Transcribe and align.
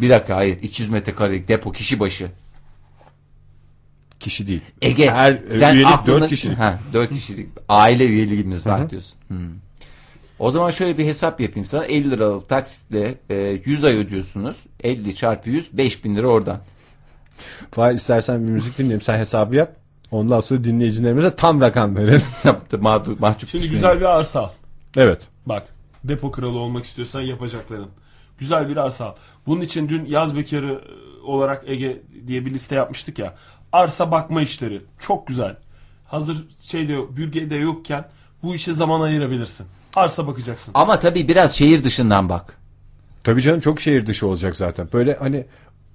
Bir 0.00 0.10
dakika 0.10 0.36
hayır 0.36 0.62
200 0.62 0.90
metrekarelik 0.90 1.48
depo 1.48 1.72
kişi 1.72 2.00
başı. 2.00 2.30
Kişi 4.20 4.46
değil. 4.46 4.60
Ege 4.82 5.10
Her 5.10 5.32
e, 5.32 5.38
sen 5.50 5.74
üyelik 5.74 5.92
aklına- 5.92 6.20
4 6.20 6.28
kişilik. 6.28 6.58
Ha, 6.58 6.78
4 6.92 7.10
kişilik 7.10 7.48
aile 7.68 8.06
üyeliğimiz 8.06 8.66
var 8.66 8.90
diyorsun. 8.90 9.14
Hmm. 9.28 9.38
O 10.38 10.50
zaman 10.50 10.70
şöyle 10.70 10.98
bir 10.98 11.04
hesap 11.06 11.40
yapayım 11.40 11.66
sana. 11.66 11.84
50 11.84 12.10
liralık 12.10 12.48
taksitle 12.48 13.14
e, 13.30 13.34
100 13.64 13.84
ay 13.84 13.96
ödüyorsunuz. 13.96 14.56
50 14.84 15.14
çarpı 15.14 15.50
100 15.50 15.76
5000 15.78 16.16
lira 16.16 16.26
oradan. 16.26 16.60
Fahir 17.70 17.94
istersen 17.94 18.46
bir 18.46 18.50
müzik 18.52 18.78
dinleyelim 18.78 19.00
sen 19.00 19.18
hesabı 19.18 19.56
yap. 19.56 19.76
Ondan 20.10 20.40
sonra 20.40 20.64
dinleyicilerimize 20.64 21.36
tam 21.36 21.60
rakam 21.60 21.96
verelim. 21.96 22.22
Mağdur, 22.80 23.18
mahcup 23.18 23.48
Şimdi 23.50 23.64
düşmeyin. 23.64 23.82
güzel 23.82 24.00
bir 24.00 24.04
arsa 24.04 24.40
al. 24.40 24.50
evet. 24.96 25.20
Bak 25.46 25.68
depo 26.04 26.30
kralı 26.32 26.58
olmak 26.58 26.84
istiyorsan 26.84 27.20
yapacakların. 27.20 27.88
Güzel 28.40 28.68
bir 28.68 28.76
arsa. 28.76 29.14
Bunun 29.46 29.60
için 29.60 29.88
dün 29.88 30.04
yaz 30.04 30.36
bekarı 30.36 30.72
e, 30.72 31.22
olarak 31.26 31.64
Ege 31.66 32.02
diye 32.26 32.46
bir 32.46 32.50
liste 32.50 32.74
yapmıştık 32.74 33.18
ya. 33.18 33.34
Arsa 33.72 34.10
bakma 34.10 34.42
işleri. 34.42 34.82
Çok 34.98 35.26
güzel. 35.26 35.56
Hazır 36.06 36.44
şeyde 36.60 37.16
bürgede 37.16 37.56
yokken 37.56 38.04
bu 38.42 38.54
işe 38.54 38.72
zaman 38.72 39.00
ayırabilirsin. 39.00 39.66
Arsa 39.96 40.26
bakacaksın. 40.26 40.70
Ama 40.74 40.98
tabii 40.98 41.28
biraz 41.28 41.56
şehir 41.56 41.84
dışından 41.84 42.28
bak. 42.28 42.56
Tabii 43.24 43.42
canım 43.42 43.60
çok 43.60 43.80
şehir 43.80 44.06
dışı 44.06 44.26
olacak 44.26 44.56
zaten. 44.56 44.88
Böyle 44.92 45.14
hani 45.14 45.46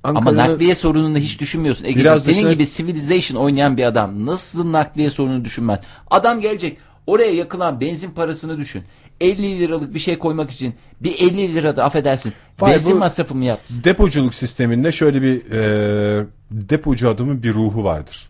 Ama 0.03 0.35
nakliye 0.35 0.75
sorununu 0.75 1.17
hiç 1.17 1.39
düşünmüyorsun. 1.39 1.83
Ege'ciğim, 1.85 2.05
Biraz 2.05 2.23
senin 2.23 2.35
dışına- 2.35 2.53
gibi 2.53 2.67
Civilization 2.67 3.41
oynayan 3.43 3.77
bir 3.77 3.83
adam 3.83 4.25
nasıl 4.25 4.71
nakliye 4.71 5.09
sorununu 5.09 5.45
düşünmez? 5.45 5.79
Adam 6.11 6.41
gelecek 6.41 6.77
oraya 7.07 7.31
yakılan 7.31 7.81
benzin 7.81 8.11
parasını 8.11 8.57
düşün. 8.57 8.83
50 9.21 9.59
liralık 9.59 9.93
bir 9.93 9.99
şey 9.99 10.19
koymak 10.19 10.51
için 10.51 10.75
bir 11.01 11.19
50 11.19 11.55
lira 11.55 11.75
da 11.75 11.83
affedersin. 11.83 12.33
Vay, 12.59 12.73
benzin 12.73 12.97
masrafı 12.97 13.35
mı 13.35 13.45
yapsın? 13.45 13.83
depoculuk 13.83 14.33
sisteminde 14.33 14.91
şöyle 14.91 15.21
bir 15.21 15.51
e, 15.51 16.25
depocu 16.51 17.09
adamın 17.09 17.43
bir 17.43 17.53
ruhu 17.53 17.83
vardır. 17.83 18.29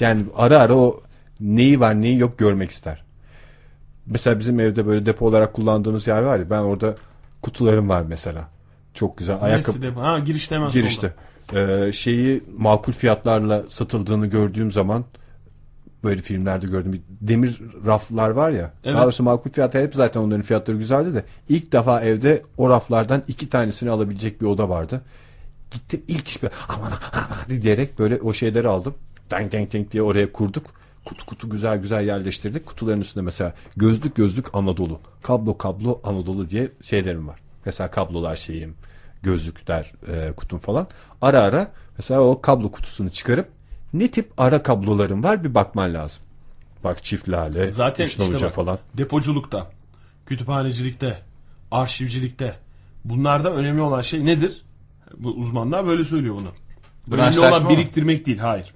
Yani 0.00 0.22
ara 0.36 0.58
ara 0.58 0.74
o 0.74 1.00
neyi 1.40 1.80
var 1.80 2.02
neyi 2.02 2.18
yok 2.18 2.38
görmek 2.38 2.70
ister. 2.70 3.04
Mesela 4.06 4.38
bizim 4.38 4.60
evde 4.60 4.86
böyle 4.86 5.06
depo 5.06 5.26
olarak 5.26 5.52
kullandığımız 5.52 6.06
yer 6.06 6.22
var 6.22 6.38
ya 6.38 6.50
ben 6.50 6.58
orada 6.58 6.94
kutularım 7.42 7.88
var 7.88 8.02
mesela. 8.08 8.48
Çok 8.94 9.18
güzel. 9.18 9.36
Ayakkabı 9.40 9.82
depo? 9.82 10.00
Ha 10.00 10.18
girişte 10.18 10.54
hemen 10.54 10.70
girişte. 10.70 11.14
Ee, 11.54 11.92
şeyi 11.92 12.44
makul 12.58 12.92
fiyatlarla 12.92 13.62
satıldığını 13.68 14.26
gördüğüm 14.26 14.70
zaman 14.70 15.04
böyle 16.04 16.20
filmlerde 16.20 16.66
gördüm. 16.66 16.92
Bir 16.92 17.00
demir 17.20 17.60
raflar 17.86 18.30
var 18.30 18.50
ya. 18.50 18.72
Evet. 18.84 18.94
Daha 18.94 19.04
doğrusu 19.04 19.22
makul 19.22 19.50
fiyatı 19.50 19.82
hep 19.82 19.94
zaten 19.94 20.20
onların 20.20 20.42
fiyatları 20.42 20.76
güzeldi 20.76 21.14
de 21.14 21.24
ilk 21.48 21.72
defa 21.72 22.00
evde 22.00 22.42
o 22.56 22.68
raflardan 22.68 23.22
iki 23.28 23.48
tanesini 23.48 23.90
alabilecek 23.90 24.40
bir 24.40 24.46
oda 24.46 24.68
vardı. 24.68 25.02
Gittim 25.70 26.02
ilk 26.08 26.28
iş 26.28 26.42
böyle 26.42 26.54
aman 26.68 26.92
aman 27.12 27.62
diyerek 27.62 27.98
böyle 27.98 28.20
o 28.20 28.32
şeyleri 28.32 28.68
aldım. 28.68 28.94
Denk 29.30 29.52
denk 29.52 29.72
denk 29.72 29.92
diye 29.92 30.02
oraya 30.02 30.32
kurduk. 30.32 30.66
Kutu 31.04 31.26
kutu 31.26 31.50
güzel 31.50 31.78
güzel 31.78 32.06
yerleştirdik. 32.06 32.66
Kutuların 32.66 33.00
üstünde 33.00 33.24
mesela 33.24 33.54
gözlük 33.76 34.14
gözlük 34.14 34.54
Anadolu. 34.54 35.00
Kablo 35.22 35.58
kablo 35.58 36.00
Anadolu 36.04 36.50
diye 36.50 36.68
şeylerim 36.82 37.28
var. 37.28 37.40
Mesela 37.66 37.90
kablolar 37.90 38.36
şeyim, 38.36 38.74
gözlükler 39.22 39.92
e, 40.08 40.32
kutum 40.32 40.58
falan. 40.58 40.86
Ara 41.22 41.40
ara 41.40 41.72
mesela 41.98 42.20
o 42.20 42.40
kablo 42.40 42.70
kutusunu 42.70 43.10
çıkarıp 43.10 43.48
ne 43.94 44.08
tip 44.10 44.32
ara 44.38 44.62
kablolarım 44.62 45.24
var 45.24 45.44
bir 45.44 45.54
bakman 45.54 45.94
lazım. 45.94 46.22
Bak 46.84 47.04
çift 47.04 47.28
lale, 47.28 47.70
Zaten 47.70 48.06
işte 48.06 48.22
bak, 48.42 48.52
falan. 48.52 48.78
depoculukta, 48.94 49.70
kütüphanecilikte, 50.26 51.18
arşivcilikte 51.70 52.56
bunlarda 53.04 53.52
önemli 53.52 53.80
olan 53.80 54.00
şey 54.00 54.24
nedir? 54.24 54.62
Bu 55.16 55.28
uzmanlar 55.30 55.86
böyle 55.86 56.04
söylüyor 56.04 56.34
bunu. 56.34 56.50
Önemli 57.16 57.40
olan 57.40 57.68
biriktirmek 57.68 58.26
değil, 58.26 58.38
hayır. 58.38 58.74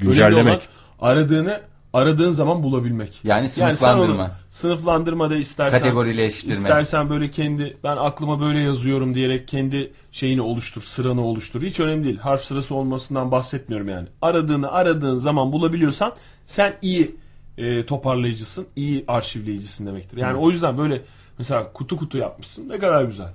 Önemli 0.00 0.14
Güncellemek. 0.14 0.68
olan 0.98 1.10
aradığını 1.10 1.60
aradığın 1.92 2.32
zaman 2.32 2.62
bulabilmek. 2.62 3.20
Yani 3.24 3.48
sınıflandırma. 3.48 4.22
onu 4.24 4.30
sınıflandırma 4.50 5.30
da 5.30 5.36
istersen 5.36 5.78
Kategorileştirme. 5.78 6.54
istersen 6.54 7.10
böyle 7.10 7.30
kendi 7.30 7.76
ben 7.84 7.96
aklıma 7.96 8.40
böyle 8.40 8.58
yazıyorum 8.58 9.14
diyerek 9.14 9.48
kendi 9.48 9.92
şeyini 10.12 10.40
oluştur, 10.42 10.82
sıranı 10.82 11.24
oluştur. 11.24 11.62
Hiç 11.62 11.80
önemli 11.80 12.04
değil. 12.04 12.18
Harf 12.18 12.44
sırası 12.44 12.74
olmasından 12.74 13.30
bahsetmiyorum 13.30 13.88
yani. 13.88 14.08
Aradığını 14.22 14.72
aradığın 14.72 15.18
zaman 15.18 15.52
bulabiliyorsan 15.52 16.12
sen 16.46 16.74
iyi 16.82 17.16
e, 17.58 17.86
toparlayıcısın, 17.86 18.66
iyi 18.76 19.04
arşivleyicisin 19.08 19.86
demektir. 19.86 20.16
Yani 20.16 20.36
o 20.36 20.50
yüzden 20.50 20.78
böyle 20.78 21.02
mesela 21.38 21.72
kutu 21.72 21.96
kutu 21.96 22.18
yapmışsın. 22.18 22.68
Ne 22.68 22.78
kadar 22.78 23.04
güzel. 23.04 23.32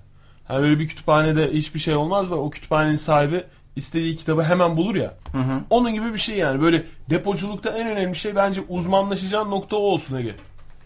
Yani 0.49 0.65
öyle 0.65 0.79
bir 0.79 0.87
kütüphanede 0.87 1.53
hiçbir 1.53 1.79
şey 1.79 1.95
olmaz 1.95 2.31
da 2.31 2.35
o 2.35 2.49
kütüphanenin 2.49 2.95
sahibi 2.95 3.43
istediği 3.75 4.15
kitabı 4.15 4.43
hemen 4.43 4.77
bulur 4.77 4.95
ya. 4.95 5.13
Onun 5.69 5.93
gibi 5.93 6.13
bir 6.13 6.19
şey 6.19 6.37
yani. 6.37 6.61
Böyle 6.61 6.83
depoculukta 7.09 7.69
en 7.69 7.87
önemli 7.87 8.15
şey 8.15 8.35
bence 8.35 8.61
uzmanlaşacağın 8.69 9.51
nokta 9.51 9.75
o 9.75 9.79
olsun 9.79 10.15
Ege. 10.15 10.35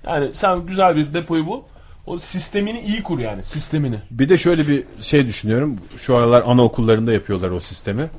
Yani 0.06 0.30
sen 0.34 0.66
güzel 0.66 0.96
bir 0.96 1.14
depoyu 1.14 1.46
bul. 1.48 1.62
O 2.06 2.20
sistemini 2.20 2.82
iyi 2.82 3.04
kur 3.04 3.20
yani 3.20 3.44
sistemini. 3.44 4.00
Bir 4.12 4.30
de 4.30 4.38
şöyle 4.38 4.68
bir 4.68 4.84
şey 5.02 5.28
düşünüyorum. 5.28 5.76
Şu 5.98 6.16
aralar 6.16 6.44
anaokullarında 6.46 7.14
yapıyorlar 7.14 7.50
o 7.52 7.60
sistemi. 7.60 8.10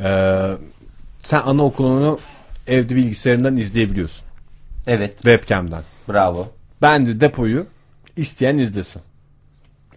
Ee, 0.00 0.48
sen 1.18 1.40
anaokulunu 1.40 2.18
evde 2.66 2.96
bilgisayarından 2.96 3.56
izleyebiliyorsun. 3.56 4.24
Evet 4.86 5.12
Webcam'den. 5.12 5.82
bravo. 6.08 6.48
Ben 6.82 7.06
de 7.06 7.20
depoyu 7.20 7.66
isteyen 8.16 8.58
izlesin. 8.58 9.02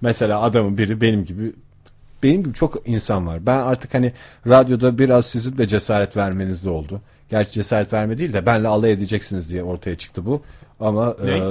Mesela 0.01 0.41
adamın 0.41 0.77
biri 0.77 1.01
benim 1.01 1.25
gibi 1.25 1.53
benim 2.25 2.43
gibi 2.43 2.53
çok 2.53 2.87
insan 2.87 3.27
var. 3.27 3.45
Ben 3.45 3.57
artık 3.57 3.93
hani 3.93 4.13
radyoda 4.47 4.97
biraz 4.97 5.25
sizin 5.25 5.57
de 5.57 5.67
cesaret 5.67 6.17
vermeniz 6.17 6.65
de 6.65 6.69
oldu. 6.69 7.01
Gerçi 7.29 7.51
cesaret 7.51 7.93
verme 7.93 8.17
değil 8.17 8.33
de 8.33 8.45
benle 8.45 8.67
alay 8.67 8.91
edeceksiniz 8.91 9.49
diye 9.49 9.63
ortaya 9.63 9.97
çıktı 9.97 10.25
bu. 10.25 10.41
Ama 10.79 11.15
Ne? 11.23 11.31
e, 11.31 11.41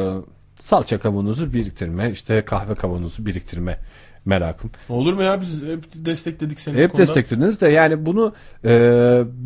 salça 0.61 0.99
kavanozu 1.01 1.53
biriktirme, 1.53 2.11
işte 2.11 2.43
kahve 2.45 2.75
kavanozu 2.75 3.27
biriktirme 3.27 3.79
merakım. 4.25 4.71
Olur 4.89 5.15
mu 5.15 5.23
ya 5.23 5.41
biz 5.41 5.63
hep 5.63 5.85
destekledik 5.95 6.61
seni. 6.61 6.77
Hep 6.77 6.99
desteklediniz 6.99 7.61
de 7.61 7.69
yani 7.69 8.07
bunu 8.07 8.33
e, 8.65 8.71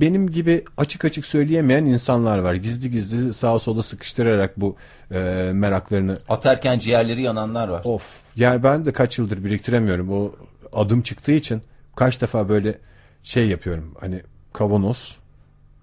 benim 0.00 0.30
gibi 0.30 0.64
açık 0.76 1.04
açık 1.04 1.26
söyleyemeyen 1.26 1.84
insanlar 1.84 2.38
var. 2.38 2.54
Gizli 2.54 2.90
gizli 2.90 3.34
sağa 3.34 3.58
sola 3.58 3.82
sıkıştırarak 3.82 4.60
bu 4.60 4.76
e, 5.10 5.18
meraklarını 5.54 6.18
Atarken 6.28 6.78
ciğerleri 6.78 7.22
yananlar 7.22 7.68
var. 7.68 7.82
Of. 7.84 8.16
Yani 8.36 8.62
ben 8.62 8.86
de 8.86 8.92
kaç 8.92 9.18
yıldır 9.18 9.44
biriktiremiyorum. 9.44 10.12
O 10.12 10.32
adım 10.72 11.02
çıktığı 11.02 11.32
için 11.32 11.62
kaç 11.96 12.20
defa 12.20 12.48
böyle 12.48 12.78
şey 13.22 13.48
yapıyorum. 13.48 13.94
Hani 14.00 14.22
kavanoz 14.52 15.16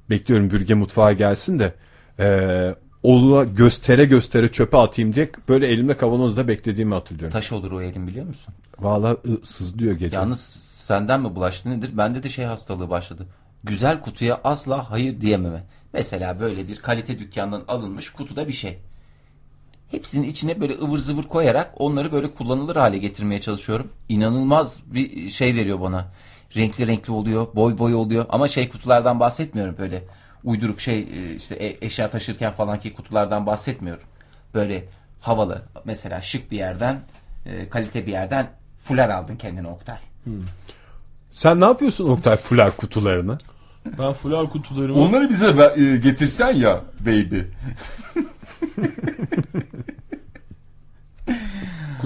bekliyorum 0.09 0.51
bürge 0.51 0.73
mutfağa 0.73 1.13
gelsin 1.13 1.59
de 1.59 1.73
eee 2.19 2.75
oğluna 3.03 3.44
göstere 3.44 4.06
göstere 4.06 4.47
çöpe 4.47 4.78
atayım 4.78 5.16
diye 5.16 5.29
böyle 5.50 5.68
elimde 5.68 5.97
kavanozda 5.97 6.47
beklediğimi 6.47 6.94
hatırlıyorum. 6.94 7.34
Taş 7.34 7.51
olur 7.51 7.72
o 7.72 7.81
elin 7.81 8.07
biliyor 8.07 8.25
musun? 8.25 8.53
Vallahi 8.79 9.13
ı- 9.13 9.45
sızlıyor 9.45 9.94
gece. 9.95 10.16
Yalnız 10.18 10.40
senden 10.75 11.22
mi 11.22 11.35
bulaştı 11.35 11.69
nedir? 11.69 11.97
Bende 11.97 12.24
de 12.24 12.29
şey 12.29 12.45
hastalığı 12.45 12.90
başladı. 12.90 13.28
Güzel 13.63 14.01
kutuya 14.01 14.41
asla 14.44 14.91
hayır 14.91 15.22
diyememe. 15.22 15.63
Mesela 15.94 16.40
böyle 16.40 16.68
bir 16.68 16.75
kalite 16.75 17.19
dükkandan 17.19 17.63
alınmış 17.68 18.09
kutuda 18.09 18.47
bir 18.47 18.53
şey. 18.53 18.78
Hepsinin 19.95 20.28
içine 20.28 20.61
böyle 20.61 20.73
ıvır 20.73 20.97
zıvır 20.97 21.23
koyarak 21.23 21.72
onları 21.78 22.11
böyle 22.11 22.31
kullanılır 22.33 22.75
hale 22.75 22.97
getirmeye 22.97 23.41
çalışıyorum. 23.41 23.88
İnanılmaz 24.09 24.81
bir 24.85 25.29
şey 25.29 25.56
veriyor 25.56 25.81
bana. 25.81 26.07
Renkli 26.56 26.88
renkli 26.88 27.11
oluyor, 27.11 27.47
boy 27.56 27.78
boy 27.78 27.95
oluyor. 27.95 28.25
Ama 28.29 28.47
şey 28.47 28.69
kutulardan 28.69 29.19
bahsetmiyorum 29.19 29.75
böyle 29.78 30.03
uyduruk 30.44 30.81
şey 30.81 31.00
e, 31.00 31.35
işte 31.35 31.56
e- 31.56 31.85
eşya 31.85 32.09
taşırken 32.09 32.51
falanki 32.51 32.94
kutulardan 32.94 33.45
bahsetmiyorum. 33.45 34.03
Böyle 34.53 34.85
havalı 35.22 35.61
mesela 35.85 36.22
şık 36.22 36.51
bir 36.51 36.57
yerden 36.57 37.00
e, 37.45 37.69
kalite 37.69 38.06
bir 38.06 38.12
yerden 38.12 38.47
fular 38.83 39.09
aldın 39.09 39.35
kendine 39.35 39.67
Oktay. 39.67 39.97
Sen 41.31 41.59
ne 41.59 41.66
yapıyorsun 41.66 42.09
Oktay 42.09 42.38
fular 42.38 42.77
kutularını? 42.77 43.38
Ben 44.00 44.13
fular 44.13 44.50
kutularımı 44.50 45.01
Onları 45.01 45.30
bize 45.30 45.51
getirsen 46.03 46.53
ya 46.53 46.81
baby. 47.06 47.39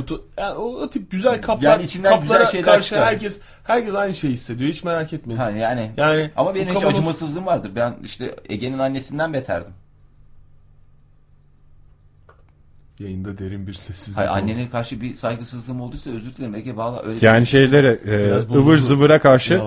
kutu 0.09 0.27
yani 0.37 0.53
o, 0.55 0.63
o 0.63 0.89
tip 0.89 1.11
güzel 1.11 1.41
kaplar 1.41 1.71
Yani 1.71 1.83
içinden 1.83 2.09
kaplara 2.19 2.39
güzel 2.39 2.51
şeyler 2.51 2.65
karşı 2.65 2.89
çıkar. 2.89 3.05
herkes 3.07 3.39
herkes 3.63 3.95
aynı 3.95 4.13
şeyi 4.13 4.33
hissediyor. 4.33 4.71
Hiç 4.71 4.83
merak 4.83 5.13
etmeyin. 5.13 5.39
Ha, 5.39 5.51
yani. 5.51 5.91
Yani 5.97 6.31
Ama 6.35 6.55
benim 6.55 6.67
hiç 6.67 6.75
kavanoz- 6.83 6.87
acımasızlığım 6.89 7.45
vardır. 7.45 7.71
Ben 7.75 7.93
işte 8.03 8.35
Ege'nin 8.49 8.79
annesinden 8.79 9.33
beterdim. 9.33 9.71
Yayında 12.99 13.37
derin 13.37 13.67
bir 13.67 13.73
sessizlik. 13.73 14.17
Hayır 14.17 14.29
oldu. 14.29 14.37
annene 14.37 14.69
karşı 14.69 15.01
bir 15.01 15.15
saygısızlığım 15.15 15.81
olduysa 15.81 16.09
özür 16.11 16.35
dilerim 16.35 16.55
Ege 16.55 16.75
valla 16.75 17.03
öyle 17.03 17.25
Yani 17.25 17.45
şeylere 17.45 17.99
e, 18.05 18.31
ıvır 18.55 18.77
zıvıra 18.77 19.19
karşı 19.19 19.61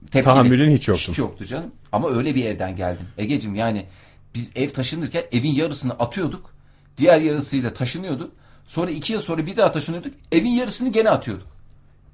tepkili. 0.00 0.22
tahammülün 0.22 0.70
hiç 0.76 0.88
yoktu. 0.88 1.12
Hiç 1.12 1.18
yoktu 1.18 1.44
canım. 1.44 1.72
Ama 1.92 2.10
öyle 2.10 2.34
bir 2.34 2.44
evden 2.44 2.76
geldim. 2.76 3.06
Ege'cim 3.18 3.54
yani 3.54 3.86
biz 4.34 4.52
ev 4.56 4.68
taşınırken 4.68 5.22
evin 5.32 5.50
yarısını 5.50 5.92
atıyorduk. 5.92 6.50
Diğer 6.98 7.20
yarısıyla 7.20 7.74
taşınıyorduk. 7.74 8.32
Sonra 8.66 8.90
iki 8.90 9.12
yıl 9.12 9.20
sonra 9.20 9.46
bir 9.46 9.56
daha 9.56 9.72
taşınıyorduk. 9.72 10.14
Evin 10.32 10.50
yarısını 10.50 10.88
gene 10.92 11.10
atıyorduk. 11.10 11.46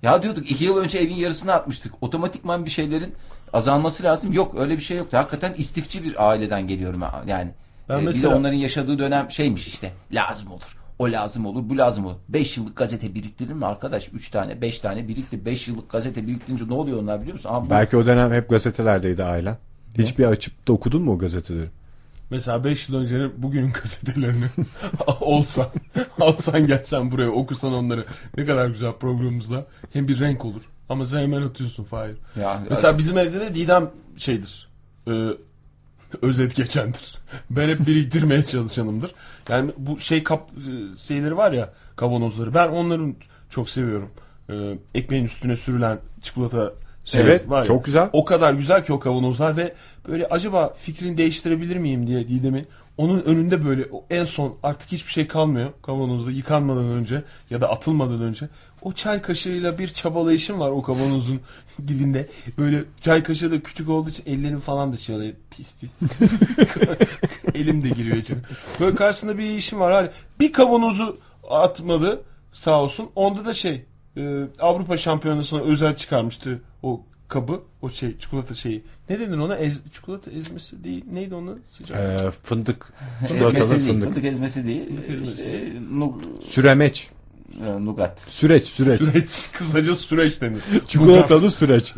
Ya 0.02 0.22
diyorduk 0.22 0.50
iki 0.50 0.64
yıl 0.64 0.76
önce 0.76 0.98
evin 0.98 1.14
yarısını 1.14 1.52
atmıştık. 1.52 1.92
Otomatikman 2.00 2.64
bir 2.64 2.70
şeylerin 2.70 3.14
azalması 3.52 4.02
lazım. 4.02 4.32
Yok 4.32 4.54
öyle 4.58 4.76
bir 4.76 4.82
şey 4.82 4.96
yoktu. 4.96 5.16
Hakikaten 5.16 5.54
istifçi 5.58 6.04
bir 6.04 6.28
aileden 6.28 6.68
geliyorum 6.68 7.02
yani. 7.26 7.50
Ben 7.88 7.94
Ee, 7.94 7.98
Bir 8.00 8.02
de 8.02 8.06
mesela- 8.06 8.36
onların 8.36 8.56
yaşadığı 8.56 8.98
dönem 8.98 9.30
şeymiş 9.30 9.66
işte. 9.68 9.92
Lazım 10.12 10.52
olur. 10.52 10.76
O 10.98 11.12
lazım 11.12 11.46
olur, 11.46 11.62
bu 11.68 11.78
lazım 11.78 12.06
olur. 12.06 12.16
5 12.28 12.56
yıllık 12.56 12.76
gazete 12.76 13.14
biriktirir 13.14 13.52
mi 13.52 13.66
arkadaş? 13.66 14.08
3 14.12 14.30
tane, 14.30 14.60
5 14.60 14.78
tane 14.78 15.08
birikti. 15.08 15.44
5 15.44 15.68
yıllık 15.68 15.90
gazete 15.90 16.26
biriktirince 16.26 16.68
ne 16.68 16.74
oluyor 16.74 17.02
onlar 17.02 17.20
biliyor 17.20 17.34
musun? 17.34 17.50
Bu 17.66 17.70
Belki 17.70 17.96
o 17.96 18.06
dönem 18.06 18.32
hep 18.32 18.50
gazetelerdeydi 18.50 19.24
ailen. 19.24 19.58
Hiçbir 19.98 20.24
açıp 20.24 20.68
da 20.68 20.72
okudun 20.72 21.02
mu 21.02 21.12
o 21.12 21.18
gazeteleri? 21.18 21.68
Mesela 22.32 22.64
5 22.64 22.88
yıl 22.88 22.96
öncenin 22.96 23.32
bugünün 23.36 23.72
gazetelerini 23.82 24.44
olsan, 25.20 25.68
alsan 26.20 26.66
gelsen 26.66 27.10
buraya 27.10 27.30
okusan 27.30 27.72
onları 27.72 28.04
ne 28.36 28.44
kadar 28.44 28.68
güzel 28.68 28.92
programımızda 28.92 29.66
hem 29.92 30.08
bir 30.08 30.20
renk 30.20 30.44
olur. 30.44 30.62
Ama 30.88 31.06
sen 31.06 31.18
hemen 31.22 31.42
atıyorsun 31.42 31.84
Fahir. 31.84 32.16
ya, 32.40 32.62
Mesela 32.70 32.98
bizim 32.98 33.18
evde 33.18 33.40
de 33.40 33.54
Didem 33.54 33.90
şeydir. 34.16 34.68
E, 35.08 35.12
özet 36.22 36.56
geçendir. 36.56 37.14
Ben 37.50 37.68
hep 37.68 37.86
biriktirmeye 37.86 38.44
çalışanımdır. 38.44 39.10
Yani 39.48 39.72
bu 39.76 40.00
şey 40.00 40.24
kap 40.24 40.50
e, 40.50 40.96
şeyleri 40.96 41.36
var 41.36 41.52
ya 41.52 41.72
kavanozları. 41.96 42.54
Ben 42.54 42.68
onların 42.68 43.14
çok 43.50 43.70
seviyorum. 43.70 44.10
E, 44.50 44.78
ekmeğin 44.94 45.24
üstüne 45.24 45.56
sürülen 45.56 45.98
çikolata 46.22 46.72
şey 47.04 47.20
Evet, 47.20 47.50
var 47.50 47.58
ya. 47.58 47.64
çok 47.64 47.84
güzel. 47.84 48.10
O 48.12 48.24
kadar 48.24 48.52
güzel 48.54 48.84
ki 48.84 48.92
o 48.92 49.00
kavanozlar 49.00 49.56
ve 49.56 49.74
böyle 50.08 50.26
acaba 50.26 50.72
fikrini 50.74 51.16
değiştirebilir 51.18 51.76
miyim 51.76 52.06
diye 52.06 52.28
Didem'in 52.28 52.66
onun 52.96 53.20
önünde 53.22 53.64
böyle 53.64 53.88
en 54.10 54.24
son 54.24 54.54
artık 54.62 54.92
hiçbir 54.92 55.12
şey 55.12 55.26
kalmıyor 55.26 55.70
kavanozda 55.82 56.30
yıkanmadan 56.30 56.84
önce 56.84 57.22
ya 57.50 57.60
da 57.60 57.70
atılmadan 57.70 58.22
önce 58.22 58.48
o 58.82 58.92
çay 58.92 59.22
kaşığıyla 59.22 59.78
bir 59.78 59.88
çabalayışım 59.88 60.60
var 60.60 60.70
o 60.70 60.82
kavanozun 60.82 61.40
dibinde. 61.88 62.28
Böyle 62.58 62.84
çay 63.00 63.22
kaşığı 63.22 63.50
da 63.50 63.60
küçük 63.60 63.88
olduğu 63.88 64.10
için 64.10 64.24
ellerim 64.26 64.60
falan 64.60 64.92
da 64.92 64.96
çalıyor. 64.96 65.34
Pis 65.50 65.74
pis. 65.80 65.92
Elim 67.54 67.82
de 67.82 67.88
giriyor 67.88 68.16
içine. 68.16 68.38
Böyle 68.80 68.94
karşısında 68.96 69.38
bir 69.38 69.44
işim 69.50 69.80
var. 69.80 69.92
Hani 69.92 70.10
bir 70.40 70.52
kavanozu 70.52 71.18
atmadı 71.50 72.22
sağ 72.52 72.80
olsun. 72.82 73.10
Onda 73.14 73.44
da 73.44 73.54
şey 73.54 73.84
e, 74.16 74.44
Avrupa 74.60 74.96
Şampiyonası'na 74.96 75.60
özel 75.60 75.96
çıkarmıştı 75.96 76.62
o 76.82 77.00
kabı. 77.28 77.60
O 77.82 77.88
şey 77.90 78.18
çikolata 78.18 78.54
şeyi. 78.54 78.82
Ne 79.10 79.20
dedin 79.20 79.38
ona? 79.38 79.56
Ez, 79.56 79.80
çikolata 79.94 80.30
ezmesi 80.30 80.84
değil. 80.84 81.04
Neydi 81.12 81.34
onu? 81.34 81.58
Sıcak. 81.68 81.98
Ee, 82.00 82.30
fındık. 82.30 82.92
Çikolatalı 83.28 83.58
ezmesi 83.64 83.80
değil, 83.86 83.92
fındık. 83.92 84.08
fındık 84.08 84.24
ezmesi 84.24 84.66
değil. 84.66 84.82
ezmesi. 85.08 85.32
İşte, 85.32 85.72
nu, 85.92 86.18
Süremeç. 86.40 87.08
e, 87.66 87.84
nugat. 87.84 88.20
Süreç 88.28 88.64
süreç. 88.64 89.02
Süreç. 89.02 89.48
Kısaca 89.52 89.94
süreç 89.94 90.40
denir. 90.40 90.60
Çikolatalı 90.86 91.50
süreç. 91.50 91.94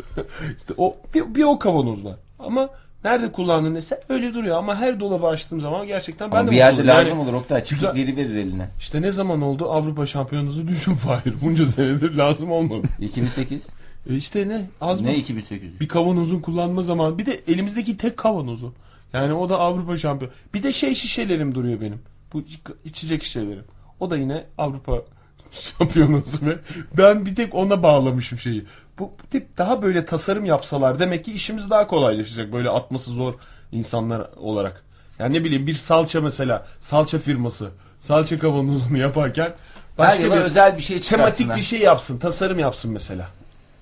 İşte 0.57 0.73
o 0.77 0.97
bir, 1.15 1.35
bir 1.35 1.43
o 1.43 1.59
kavanoz 1.59 2.05
var. 2.05 2.15
Ama 2.39 2.69
nerede 3.03 3.31
kullandığın 3.31 3.73
neyse 3.73 4.01
öyle 4.09 4.33
duruyor. 4.33 4.57
Ama 4.57 4.75
her 4.75 4.99
dolabı 4.99 5.27
açtığım 5.27 5.61
zaman 5.61 5.87
gerçekten 5.87 6.31
ben 6.31 6.37
Ama 6.37 6.47
de 6.47 6.51
bir 6.51 6.57
yerde 6.57 6.85
lazım 6.85 7.17
Yani 7.17 7.21
olur 7.29 7.33
Oktay. 7.33 7.63
Çıkıp 7.63 7.79
güzel- 7.81 7.95
geri 7.95 8.17
verir 8.17 8.35
eline. 8.35 8.69
İşte 8.79 9.01
ne 9.01 9.11
zaman 9.11 9.41
oldu 9.41 9.71
Avrupa 9.71 10.05
Şampiyonası 10.05 10.67
düşün 10.67 10.93
Fahir. 10.93 11.33
Bunca 11.41 11.65
senedir 11.65 12.11
lazım 12.15 12.51
olmadı. 12.51 12.87
2008. 13.01 13.67
E 14.09 14.15
işte 14.15 14.47
ne? 14.47 14.65
Az 14.81 15.01
mı? 15.01 15.07
ne 15.07 15.15
2800? 15.15 15.79
Bir 15.79 15.87
kavanozun 15.87 16.39
kullanma 16.39 16.83
zamanı. 16.83 17.17
Bir 17.17 17.25
de 17.25 17.39
elimizdeki 17.47 17.97
tek 17.97 18.17
kavanozu. 18.17 18.73
Yani 19.13 19.33
o 19.33 19.49
da 19.49 19.59
Avrupa 19.59 19.97
şampiyon. 19.97 20.33
Bir 20.53 20.63
de 20.63 20.71
şey 20.71 20.95
şişelerim 20.95 21.55
duruyor 21.55 21.81
benim. 21.81 22.01
Bu 22.33 22.43
içecek 22.85 23.23
şişelerim. 23.23 23.63
O 23.99 24.11
da 24.11 24.17
yine 24.17 24.45
Avrupa 24.57 25.01
şampiyonası 25.51 26.45
ve 26.45 26.57
ben 26.97 27.25
bir 27.25 27.35
tek 27.35 27.55
ona 27.55 27.83
bağlamışım 27.83 28.37
şeyi. 28.39 28.65
Bu, 28.99 29.11
tip 29.31 29.57
daha 29.57 29.81
böyle 29.81 30.05
tasarım 30.05 30.45
yapsalar 30.45 30.99
demek 30.99 31.25
ki 31.25 31.33
işimiz 31.33 31.69
daha 31.69 31.87
kolaylaşacak. 31.87 32.53
Böyle 32.53 32.69
atması 32.69 33.11
zor 33.11 33.33
insanlar 33.71 34.29
olarak. 34.35 34.83
Yani 35.19 35.33
ne 35.33 35.43
bileyim 35.43 35.67
bir 35.67 35.73
salça 35.73 36.21
mesela 36.21 36.67
salça 36.79 37.19
firması 37.19 37.69
salça 37.99 38.39
kavanozunu 38.39 38.97
yaparken 39.07 39.43
Her 39.43 39.55
başka 39.97 40.23
yıla 40.23 40.35
bir 40.35 40.41
özel 40.41 40.77
bir 40.77 40.81
şey 40.81 40.99
çıkarsınlar. 40.99 41.37
tematik 41.37 41.57
bir 41.57 41.67
şey 41.67 41.79
yapsın, 41.79 42.17
tasarım 42.17 42.59
yapsın 42.59 42.91
mesela. 42.91 43.29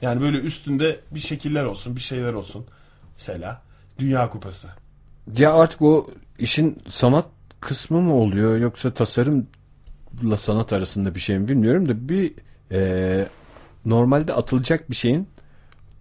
Yani 0.04 0.22
böyle 0.22 0.38
üstünde 0.38 1.00
bir 1.12 1.20
şekiller 1.20 1.64
olsun, 1.64 1.96
bir 1.96 2.02
şeyler 2.02 2.34
olsun. 2.34 2.66
Mesela 3.14 3.62
Dünya 4.00 4.30
Kupası. 4.30 4.68
Ya 5.38 5.54
artık 5.54 5.82
o 5.82 6.08
işin 6.40 6.78
sanat 6.90 7.26
kısmı 7.60 8.02
mı 8.02 8.14
oluyor 8.14 8.58
yoksa 8.58 8.94
tasarımla 8.94 10.38
sanat 10.38 10.74
arasında 10.74 11.16
bir 11.16 11.20
şey 11.20 11.40
mi 11.40 11.48
bilmiyorum 11.48 11.90
da 11.90 12.10
bir 12.10 12.34
e, 12.72 13.28
normalde 13.86 14.34
atılacak 14.34 14.90
bir 14.90 14.96
şeyin 14.96 15.28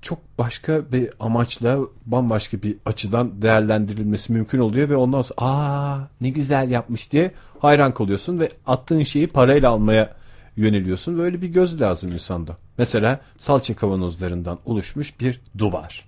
çok 0.03 0.19
başka 0.39 0.93
bir 0.93 1.11
amaçla 1.21 1.79
bambaşka 2.07 2.63
bir 2.63 2.77
açıdan 2.87 3.43
değerlendirilmesi 3.43 4.33
mümkün 4.33 4.59
oluyor 4.59 4.89
ve 4.89 4.97
ondan 4.97 5.23
sonra 5.23 5.41
aa 5.41 6.09
ne 6.21 6.29
güzel 6.29 6.71
yapmış 6.71 7.13
diye 7.13 7.33
hayran 7.59 7.95
kalıyorsun 7.95 8.41
ve 8.41 8.49
attığın 8.67 9.03
şeyi 9.03 9.27
parayla 9.27 9.71
almaya 9.71 10.22
yöneliyorsun. 10.57 11.19
Böyle 11.19 11.43
bir 11.43 11.49
göz 11.49 11.81
lazım 11.81 12.13
insanda. 12.13 12.57
Mesela 12.79 13.21
salça 13.39 13.77
kavanozlarından 13.77 14.59
oluşmuş 14.65 15.21
bir 15.21 15.41
duvar. 15.59 16.05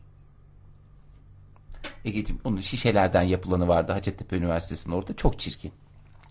Egeciğim 2.05 2.41
bunun 2.45 2.61
şişelerden 2.61 3.23
yapılanı 3.23 3.69
vardı 3.69 3.93
Hacettepe 3.93 4.37
Üniversitesi'nin 4.37 4.95
orada. 4.95 5.13
Çok 5.17 5.39
çirkin. 5.39 5.73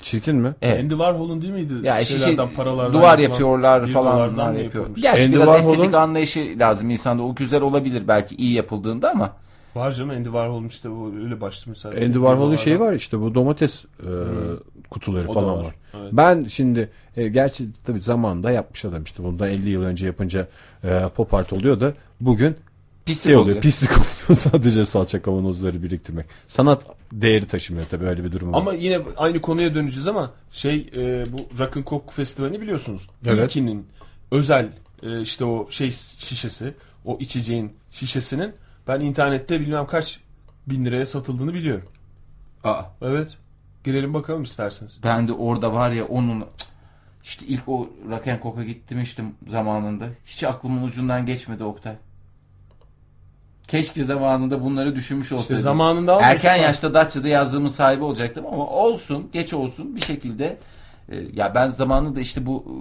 Çirkin 0.01 0.35
mi? 0.35 0.55
Evet. 0.61 0.79
Andy 0.83 0.89
Warhol'un 0.89 1.41
değil 1.41 1.53
miydi? 1.53 1.73
Ya 1.83 2.05
şişe 2.05 2.35
paralardan 2.35 2.93
duvar 2.93 3.19
yapıyorlar 3.19 3.87
falan 3.87 4.33
mı 4.33 4.59
yapıyor. 4.59 4.85
Gerçi 4.95 5.25
Andy 5.25 5.35
biraz 5.35 5.47
Warhol'un- 5.47 5.71
estetik 5.73 5.93
anlayışı 5.93 6.55
lazım 6.59 6.89
insanda. 6.89 7.23
O 7.23 7.35
güzel 7.35 7.61
olabilir 7.61 8.07
belki 8.07 8.35
iyi 8.35 8.53
yapıldığında 8.53 9.11
ama 9.11 9.33
Var 9.75 9.91
canım 9.91 10.09
Andy 10.09 10.23
Warhol'un 10.23 10.67
işte 10.67 10.89
o 10.89 11.15
öyle 11.15 11.41
başlamış 11.41 11.79
zaten. 11.79 11.97
Andy 12.05 12.13
Warhol'un 12.13 12.55
şeyi 12.55 12.79
var 12.79 12.93
işte 12.93 13.19
bu 13.19 13.35
domates 13.35 13.85
e, 13.85 14.09
kutuları 14.89 15.29
O 15.29 15.33
falan 15.33 15.57
var, 15.57 15.63
var. 15.63 15.75
evet. 15.93 16.09
Ben 16.13 16.43
şimdi 16.43 16.89
e, 17.17 17.27
gerçi 17.27 17.65
tabii 17.85 18.01
zamanında 18.01 18.51
yapmış 18.51 18.85
adam 18.85 19.03
işte 19.03 19.23
bundan 19.23 19.49
50 19.49 19.69
yıl 19.69 19.83
önce 19.83 20.05
yapınca 20.05 20.47
e, 20.83 21.09
pop 21.15 21.33
art 21.33 21.53
oluyor 21.53 21.79
da 21.79 21.93
bugün 22.21 22.55
pislik 23.05 23.23
şey 23.23 23.35
oluyor 23.35 23.45
oluyor. 23.47 23.61
pislik 23.61 23.91
oluyor 23.97 24.39
sadece 24.41 24.85
salça 24.85 25.21
kavanozları 25.21 25.83
biriktirmek. 25.83 26.25
Sanat 26.47 26.85
değeri 27.11 27.47
taşımıyor 27.47 27.85
tabii 27.91 28.05
öyle 28.05 28.23
bir 28.23 28.31
durum 28.31 28.53
var. 28.53 28.57
Ama 28.57 28.73
yine 28.73 29.01
aynı 29.17 29.41
konuya 29.41 29.75
döneceğiz 29.75 30.07
ama 30.07 30.31
şey 30.51 30.89
e, 30.95 31.25
bu 31.33 31.59
Rock 31.59 31.77
and 31.77 31.85
Coke 31.85 32.11
Festivali 32.11 32.61
biliyorsunuz. 32.61 33.09
Evet. 33.25 33.43
İlkinin 33.43 33.87
özel 34.31 34.69
e, 35.03 35.21
işte 35.21 35.45
o 35.45 35.67
şey 35.69 35.91
şişesi, 36.17 36.73
o 37.05 37.17
içeceğin 37.19 37.71
şişesinin 37.91 38.51
ben 38.87 38.99
internette 38.99 39.59
bilmem 39.59 39.87
kaç 39.87 40.19
bin 40.67 40.85
liraya 40.85 41.05
satıldığını 41.05 41.53
biliyorum. 41.53 41.87
Aa, 42.63 42.81
Evet. 43.01 43.37
Girelim 43.83 44.13
bakalım 44.13 44.43
isterseniz. 44.43 44.99
ben 45.03 45.27
de 45.27 45.33
orada 45.33 45.73
var 45.73 45.91
ya 45.91 46.05
onun 46.05 46.45
işte 47.23 47.45
ilk 47.45 47.69
o 47.69 47.89
Rock 48.09 48.41
Coke'a 48.43 48.63
gitmiştim 48.63 49.35
zamanında. 49.47 50.05
Hiç 50.25 50.43
aklımın 50.43 50.83
ucundan 50.83 51.25
geçmedi 51.25 51.63
Oktay. 51.63 51.95
Keşke 53.67 54.03
zamanında 54.03 54.63
bunları 54.63 54.95
düşünmüş 54.95 55.25
İşte 55.25 55.35
olsaydım. 55.35 55.63
zamanında 55.63 56.13
almışsın. 56.13 56.31
Erken 56.31 56.55
yaşta 56.55 56.93
Datça'da 56.93 57.27
yazdığımın 57.27 57.67
sahibi 57.69 58.03
olacaktım 58.03 58.45
ama 58.45 58.67
olsun, 58.67 59.29
geç 59.33 59.53
olsun 59.53 59.95
bir 59.95 60.01
şekilde. 60.01 60.57
e, 61.09 61.15
ya 61.33 61.55
ben 61.55 61.67
zamanında 61.67 62.19
işte 62.19 62.45
bu 62.45 62.65
e, 62.67 62.73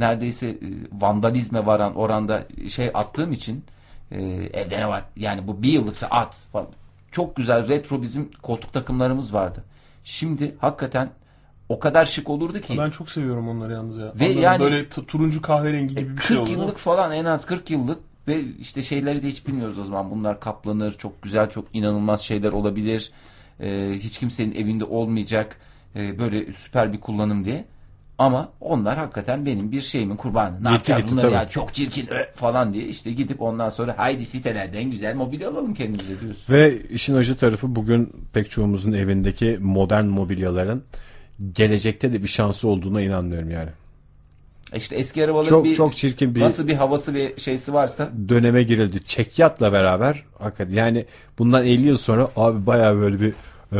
neredeyse 0.00 0.48
e, 0.48 0.56
vandalizme 0.92 1.66
varan 1.66 1.94
oranda 1.96 2.42
şey 2.68 2.90
attığım 2.94 3.32
için 3.32 3.64
e, 4.12 4.22
evde 4.52 4.78
ne 4.78 4.88
var? 4.88 5.04
Yani 5.16 5.46
bu 5.46 5.62
bir 5.62 5.72
yıllıksa 5.72 6.06
at 6.06 6.34
falan. 6.52 6.66
Çok 7.12 7.36
güzel 7.36 7.68
retro 7.68 8.02
bizim 8.02 8.30
koltuk 8.42 8.72
takımlarımız 8.72 9.34
vardı. 9.34 9.64
Şimdi 10.04 10.54
hakikaten 10.58 11.10
o 11.68 11.78
kadar 11.78 12.04
şık 12.04 12.30
olurdu 12.30 12.60
ki. 12.60 12.78
Ben 12.78 12.90
çok 12.90 13.10
seviyorum 13.10 13.48
onları 13.48 13.72
yalnız 13.72 13.96
ya. 13.96 14.04
Ve 14.04 14.24
Onların 14.26 14.40
yani- 14.40 14.60
böyle 14.60 14.88
turuncu 14.88 15.42
kahverengi 15.42 15.94
gibi 15.94 16.10
bir 16.10 16.16
40 16.16 16.26
şey 16.26 16.36
oldu. 16.36 16.50
yıllık 16.50 16.78
falan 16.78 17.12
en 17.12 17.24
az 17.24 17.46
40 17.46 17.70
yıllık 17.70 17.98
ve 18.28 18.40
işte 18.40 18.82
şeyleri 18.82 19.22
de 19.22 19.28
hiç 19.28 19.46
bilmiyoruz 19.46 19.78
o 19.78 19.84
zaman. 19.84 20.10
Bunlar 20.10 20.40
kaplanır, 20.40 20.92
çok 20.92 21.22
güzel, 21.22 21.50
çok 21.50 21.64
inanılmaz 21.72 22.20
şeyler 22.20 22.52
olabilir. 22.52 23.12
Ee, 23.60 23.92
hiç 23.98 24.18
kimsenin 24.18 24.54
evinde 24.54 24.84
olmayacak 24.84 25.56
e, 25.96 26.18
böyle 26.18 26.52
süper 26.52 26.92
bir 26.92 27.00
kullanım 27.00 27.44
diye. 27.44 27.64
Ama 28.18 28.48
onlar 28.60 28.98
hakikaten 28.98 29.46
benim 29.46 29.72
bir 29.72 29.80
şeyimin 29.80 30.16
kurbanı. 30.16 30.64
Ne 30.64 30.68
yapacağız 30.68 31.02
gitti, 31.02 31.12
bunları 31.12 31.26
tabii. 31.26 31.34
ya 31.34 31.48
çok 31.48 31.74
çirkin 31.74 32.06
ö, 32.06 32.32
falan 32.34 32.74
diye 32.74 32.84
işte 32.84 33.10
gidip 33.10 33.42
ondan 33.42 33.70
sonra 33.70 33.94
haydi 33.98 34.26
sitelerden 34.26 34.90
güzel 34.90 35.14
mobilya 35.14 35.50
alalım 35.50 35.74
kendimize 35.74 36.20
diyorsun. 36.20 36.54
Ve 36.54 36.82
işin 36.82 37.14
acı 37.14 37.36
tarafı 37.36 37.76
bugün 37.76 38.12
pek 38.32 38.50
çoğumuzun 38.50 38.92
evindeki 38.92 39.58
modern 39.60 40.04
mobilyaların 40.04 40.82
gelecekte 41.54 42.12
de 42.12 42.22
bir 42.22 42.28
şansı 42.28 42.68
olduğuna 42.68 43.02
inanmıyorum 43.02 43.50
yani. 43.50 43.70
E 44.72 44.76
İşte 44.76 44.96
eski 44.96 45.24
arabaların 45.24 45.48
Çok 45.48 45.64
bir 45.64 45.74
çok 45.74 45.96
çirkin 45.96 46.34
bir 46.34 46.40
nasıl 46.40 46.68
bir 46.68 46.74
havası 46.74 47.14
ve 47.14 47.32
şeysi 47.36 47.72
varsa 47.72 48.10
döneme 48.28 48.62
girildi. 48.62 49.04
Çekyatla 49.04 49.72
beraber 49.72 50.24
hakikaten 50.38 50.74
yani 50.74 51.06
bundan 51.38 51.64
50 51.64 51.86
yıl 51.86 51.96
sonra 51.96 52.28
abi 52.36 52.66
bayağı 52.66 52.96
böyle 52.96 53.20
bir 53.20 53.34
e, 53.72 53.78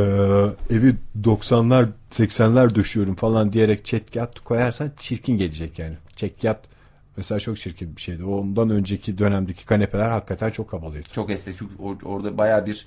evi 0.71 0.95
90'lar 1.23 1.89
80'ler 2.11 2.75
döşüyorum 2.75 3.15
falan 3.15 3.53
diyerek 3.53 3.85
çekyat 3.85 4.41
koyarsan 4.41 4.91
çirkin 4.97 5.37
gelecek 5.37 5.79
yani. 5.79 5.95
Çekyat 6.17 6.73
Mesela 7.17 7.41
çok 7.41 7.59
çirkin 7.59 7.97
bir 7.97 8.01
şeydi. 8.01 8.25
Ondan 8.25 8.71
önceki 8.71 9.19
dönemdeki 9.19 9.67
kanepeler 9.67 10.09
hakikaten 10.09 10.51
çok 10.51 10.73
havalıydı. 10.73 11.09
Çok 11.13 11.31
estetik. 11.31 11.59
Çünkü 11.59 11.75
or- 11.83 12.05
orada 12.05 12.39
baya 12.39 12.67
bir 12.67 12.87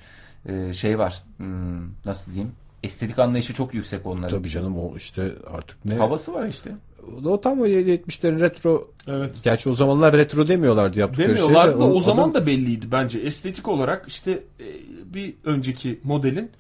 e, 0.50 0.74
şey 0.74 1.00
var. 1.00 1.24
Hmm, 1.38 1.82
nasıl 2.06 2.32
diyeyim? 2.32 2.52
Estetik 2.84 3.20
anlayışı 3.20 3.54
çok 3.54 3.74
yüksek 3.74 4.06
onların. 4.06 4.38
Tabii 4.38 4.50
canım 4.50 4.78
o 4.78 4.98
işte 4.98 5.34
artık 5.54 5.86
ne? 5.86 5.96
Havası 5.96 6.34
var 6.34 6.48
işte. 6.48 6.72
O 7.26 7.42
tam 7.42 7.62
o 7.62 7.68
70'lerin 7.68 8.40
retro. 8.40 8.88
Evet. 9.08 9.32
Gerçi 9.44 9.70
o 9.70 9.74
zamanlar 9.74 10.18
retro 10.18 10.48
demiyorlardı 10.48 11.00
yaptıkları 11.00 11.30
Demiyorlardı 11.30 11.72
şey 11.72 11.80
de. 11.80 11.84
da 11.84 11.88
o, 11.94 11.98
adı- 11.98 12.04
zaman 12.04 12.34
da 12.34 12.48
belliydi 12.48 12.86
bence. 12.92 13.20
Estetik 13.20 13.68
olarak 13.68 14.06
işte 14.08 14.32
e, 14.60 14.66
bir 15.14 15.34
önceki 15.44 16.00
modelin 16.04 16.52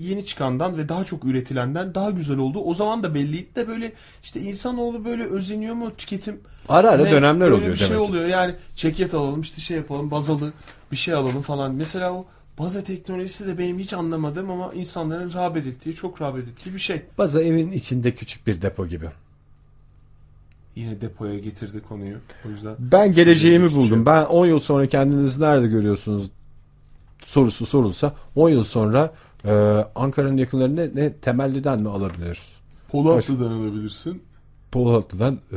yeni 0.00 0.24
çıkandan 0.24 0.76
ve 0.76 0.88
daha 0.88 1.04
çok 1.04 1.24
üretilenden 1.24 1.94
daha 1.94 2.10
güzel 2.10 2.38
olduğu 2.38 2.60
o 2.60 2.74
zaman 2.74 3.02
da 3.02 3.14
belliydi 3.14 3.54
de 3.56 3.68
böyle 3.68 3.92
işte 4.22 4.40
insanoğlu 4.40 5.04
böyle 5.04 5.24
özeniyor 5.24 5.74
mu 5.74 5.92
tüketim 5.98 6.40
Ara 6.68 6.90
ara 6.90 7.04
ne, 7.04 7.10
dönemler 7.10 7.40
böyle 7.40 7.54
oluyor 7.54 7.72
bir 7.72 7.76
şey 7.76 7.90
demek 7.90 8.00
oluyor 8.00 8.24
yani 8.24 8.54
ceket 8.74 9.14
alalım 9.14 9.40
işte 9.40 9.60
şey 9.60 9.76
yapalım 9.76 10.10
bazalı 10.10 10.52
bir 10.92 10.96
şey 10.96 11.14
alalım 11.14 11.42
falan 11.42 11.74
mesela 11.74 12.12
o 12.12 12.26
baza 12.58 12.84
teknolojisi 12.84 13.46
de 13.46 13.58
benim 13.58 13.78
hiç 13.78 13.92
anlamadığım 13.92 14.50
ama 14.50 14.72
insanların 14.74 15.32
rağbet 15.32 15.66
ettiği 15.66 15.94
çok 15.94 16.22
rağbet 16.22 16.48
ettiği 16.48 16.74
bir 16.74 16.78
şey. 16.78 17.02
Baza 17.18 17.42
evin 17.42 17.72
içinde 17.72 18.14
küçük 18.14 18.46
bir 18.46 18.62
depo 18.62 18.86
gibi. 18.86 19.06
Yine 20.76 21.00
depoya 21.00 21.38
getirdi 21.38 21.80
konuyu 21.88 22.16
o 22.46 22.48
yüzden. 22.48 22.74
Ben 22.78 23.12
geleceğimi 23.12 23.70
şey 23.70 23.78
buldum. 23.78 24.06
Ben 24.06 24.24
10 24.24 24.46
yıl 24.46 24.58
sonra 24.58 24.86
kendinizi 24.86 25.40
nerede 25.40 25.66
görüyorsunuz 25.66 26.30
sorusu 27.24 27.66
sorulsa 27.66 28.14
10 28.36 28.48
yıl 28.50 28.64
sonra 28.64 29.12
e, 29.44 29.52
Ankara'nın 29.94 30.36
yakınlarında 30.36 30.88
ne 30.94 31.12
Temelli'den 31.12 31.82
mi 31.82 31.88
alabiliriz? 31.88 32.38
Polatlı'dan 32.88 33.50
alabilirsin. 33.50 34.22
Polatlı'dan 34.72 35.38
e, 35.52 35.56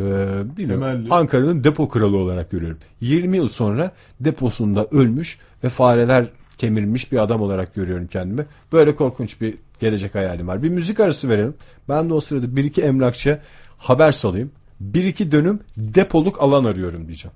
bilmiyorum. 0.57 0.83
Temelli. 0.83 1.07
Ankara'nın 1.09 1.63
depo 1.63 1.89
kralı 1.89 2.17
olarak 2.17 2.51
görüyorum. 2.51 2.77
20 3.01 3.37
yıl 3.37 3.47
sonra 3.47 3.91
deposunda 4.19 4.87
ölmüş 4.91 5.39
ve 5.63 5.69
fareler 5.69 6.25
kemirmiş 6.57 7.11
bir 7.11 7.17
adam 7.17 7.41
olarak 7.41 7.75
görüyorum 7.75 8.07
kendimi. 8.07 8.45
Böyle 8.71 8.95
korkunç 8.95 9.41
bir 9.41 9.57
gelecek 9.79 10.15
hayalim 10.15 10.47
var. 10.47 10.63
Bir 10.63 10.69
müzik 10.69 10.99
arası 10.99 11.29
verelim. 11.29 11.53
Ben 11.89 12.09
de 12.09 12.13
o 12.13 12.19
sırada 12.19 12.55
bir 12.55 12.63
iki 12.63 12.81
emlakçıya 12.81 13.39
haber 13.77 14.11
salayım. 14.11 14.51
Bir 14.79 15.03
iki 15.03 15.31
dönüm 15.31 15.59
depoluk 15.77 16.41
alan 16.41 16.63
arıyorum 16.63 17.07
diyeceğim. 17.07 17.35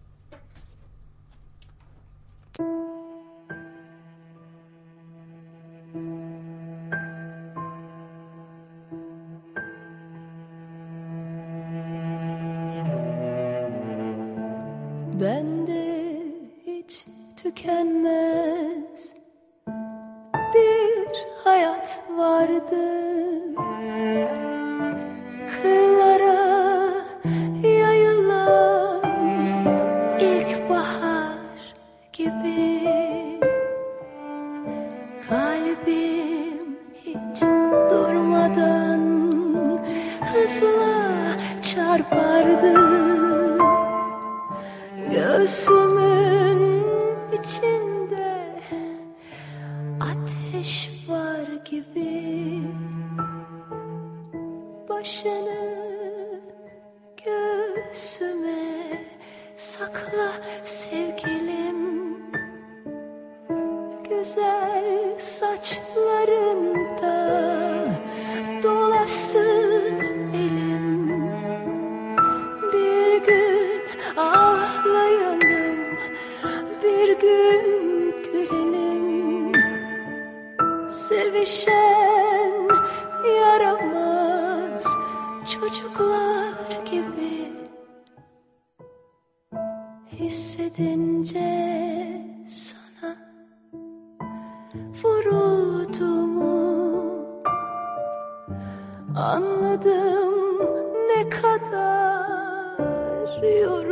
Kadar 103.42 103.88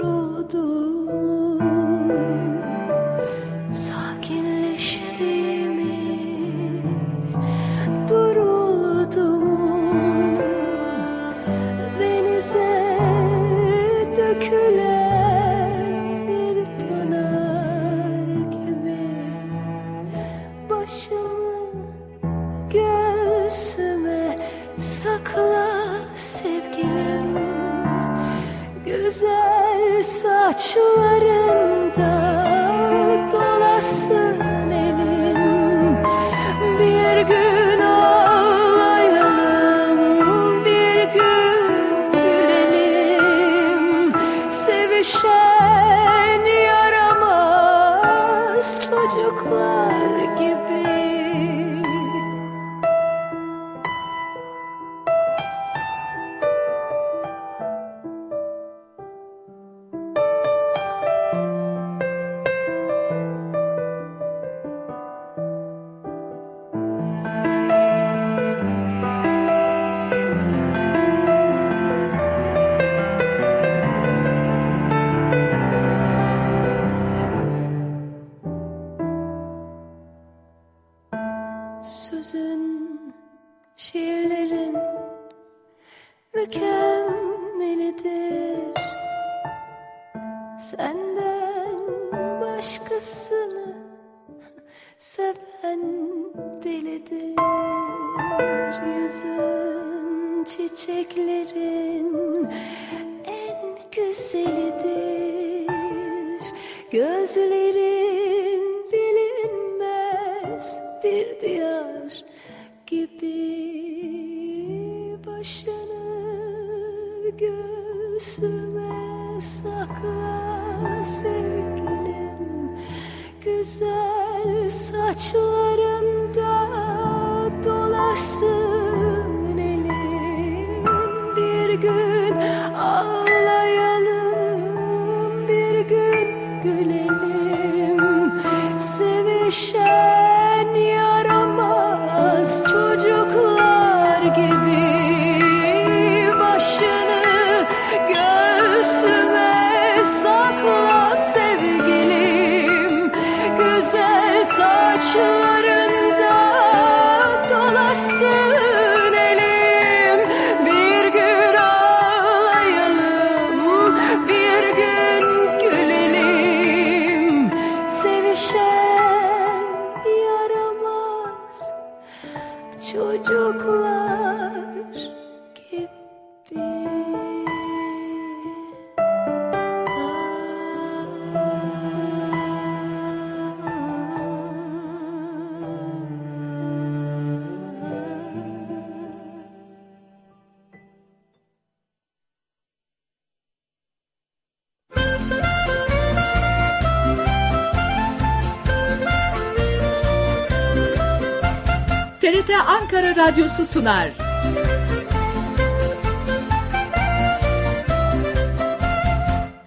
Radyosu 203.26 203.66
sunar. 203.66 204.10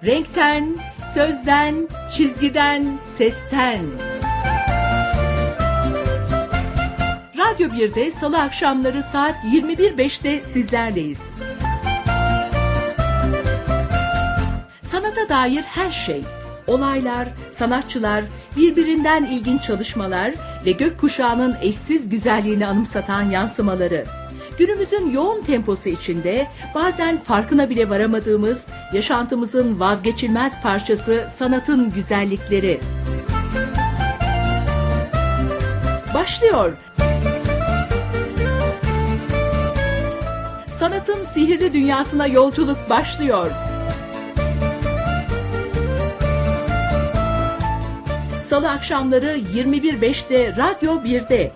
Renkten, 0.04 0.76
sözden, 1.14 1.74
çizgiden, 2.12 2.98
sesten. 3.00 3.80
Radyo 7.38 7.68
1'de 7.68 8.10
Salı 8.10 8.40
akşamları 8.40 9.02
saat 9.02 9.36
21.05'te 9.44 10.44
sizlerleyiz. 10.44 11.36
Sanata 14.82 15.28
dair 15.28 15.62
her 15.62 15.90
şey, 15.90 16.22
olaylar, 16.68 17.28
sanatçılar, 17.50 18.24
birbirinden 18.56 19.24
ilginç 19.24 19.62
çalışmalar 19.62 20.34
ve 20.66 20.72
gökkuşağının 20.72 21.56
eşsiz 21.62 22.08
güzelliğini 22.08 22.66
anımsatan 22.66 23.22
yansımaları. 23.22 24.04
Günümüzün 24.58 25.10
yoğun 25.10 25.42
temposu 25.42 25.88
içinde 25.88 26.46
bazen 26.74 27.18
farkına 27.18 27.70
bile 27.70 27.88
varamadığımız 27.88 28.68
yaşantımızın 28.92 29.80
vazgeçilmez 29.80 30.62
parçası 30.62 31.26
sanatın 31.30 31.90
güzellikleri. 31.90 32.80
Başlıyor. 36.14 36.72
Sanatın 40.70 41.24
sihirli 41.24 41.72
dünyasına 41.72 42.26
yolculuk 42.26 42.90
başlıyor. 42.90 43.50
Salı 48.48 48.70
akşamları 48.70 49.38
21.05'te 49.54 50.56
Radyo 50.56 50.92
1'de. 51.02 51.52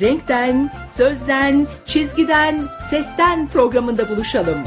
Renkten, 0.00 0.70
sözden, 0.88 1.66
çizgiden, 1.84 2.68
sesten 2.90 3.48
programında 3.48 4.08
buluşalım. 4.08 4.58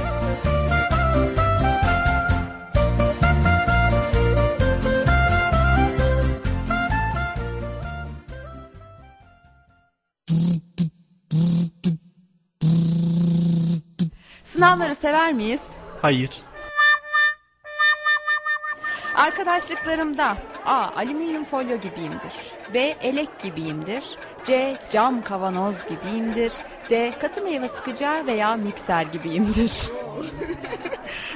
Sınavları 14.62 14.95
sever 14.95 15.34
miyiz? 15.34 15.67
Hayır. 16.02 16.30
Arkadaşlıklarımda 19.15 20.38
A. 20.65 20.89
Alüminyum 20.95 21.43
folyo 21.43 21.78
gibiyimdir. 21.78 22.34
B. 22.74 22.80
Elek 22.80 23.39
gibiyimdir. 23.39 24.04
C. 24.43 24.78
Cam 24.91 25.24
kavanoz 25.24 25.76
gibiyimdir. 25.88 26.54
D. 26.89 27.12
Katı 27.19 27.41
meyve 27.41 27.67
sıkacağı 27.67 28.26
veya 28.26 28.56
mikser 28.56 29.04
gibiyimdir. 29.04 29.71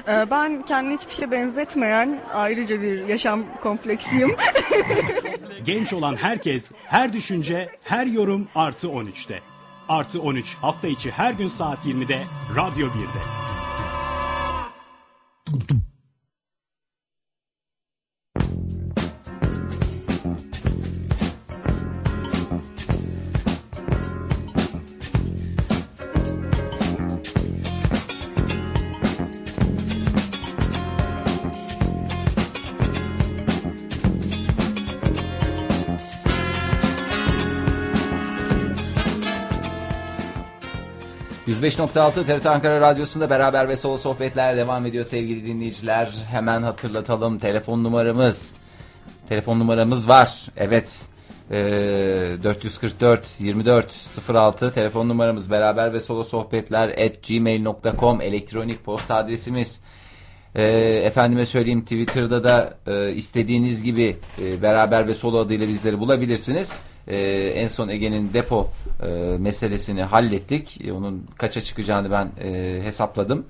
Ee, 0.07 0.25
Ben 0.31 0.61
kendini 0.61 0.97
hiçbir 0.97 1.13
şeye 1.13 1.31
benzetmeyen 1.31 2.19
ayrıca 2.33 2.81
bir 2.81 3.07
yaşam 3.07 3.43
kompleksiyim. 3.61 4.35
Genç 5.63 5.93
olan 5.93 6.15
herkes, 6.15 6.71
her 6.85 7.13
düşünce, 7.13 7.69
her 7.83 8.05
yorum 8.05 8.47
artı 8.55 8.87
13'te. 8.87 9.39
Artı 9.89 10.21
13 10.21 10.55
hafta 10.61 10.87
içi 10.87 11.11
her 11.11 11.33
gün 11.33 11.47
saat 11.47 11.85
20'de 11.85 12.23
Radyo 12.55 12.87
1'de. 12.87 13.45
%105.6 41.65 42.25
TRT 42.25 42.45
Ankara 42.45 42.81
Radyosu'nda 42.81 43.29
beraber 43.29 43.69
ve 43.69 43.77
solo 43.77 43.97
sohbetler 43.97 44.57
devam 44.57 44.85
ediyor 44.85 45.05
sevgili 45.05 45.45
dinleyiciler. 45.45 46.11
Hemen 46.29 46.63
hatırlatalım 46.63 47.39
telefon 47.39 47.83
numaramız. 47.83 48.53
Telefon 49.29 49.59
numaramız 49.59 50.07
var. 50.07 50.45
Evet. 50.57 50.95
Ee, 51.51 51.55
444 52.43 53.27
24 53.39 53.93
06 54.29 54.73
telefon 54.73 55.09
numaramız 55.09 55.51
beraber 55.51 55.93
ve 55.93 56.01
solo 56.01 56.23
sohbetler 56.23 56.89
at 56.89 57.27
gmail.com 57.27 58.21
elektronik 58.21 58.83
posta 58.85 59.15
adresimiz. 59.15 59.79
Ee, 60.55 60.63
efendime 61.05 61.45
söyleyeyim 61.45 61.81
Twitter'da 61.81 62.43
da 62.43 62.77
e, 62.87 63.11
istediğiniz 63.11 63.83
gibi 63.83 64.17
e, 64.41 64.61
beraber 64.61 65.07
ve 65.07 65.13
solo 65.13 65.37
adıyla 65.37 65.67
bizleri 65.67 65.99
bulabilirsiniz. 65.99 66.73
Ee, 67.07 67.53
en 67.55 67.67
son 67.67 67.87
Ege'nin 67.87 68.33
depo 68.33 68.67
e, 69.03 69.37
meselesini 69.39 70.03
hallettik. 70.03 70.81
E, 70.87 70.91
onun 70.93 71.27
kaça 71.37 71.61
çıkacağını 71.61 72.11
ben 72.11 72.29
e, 72.43 72.79
hesapladım. 72.83 73.45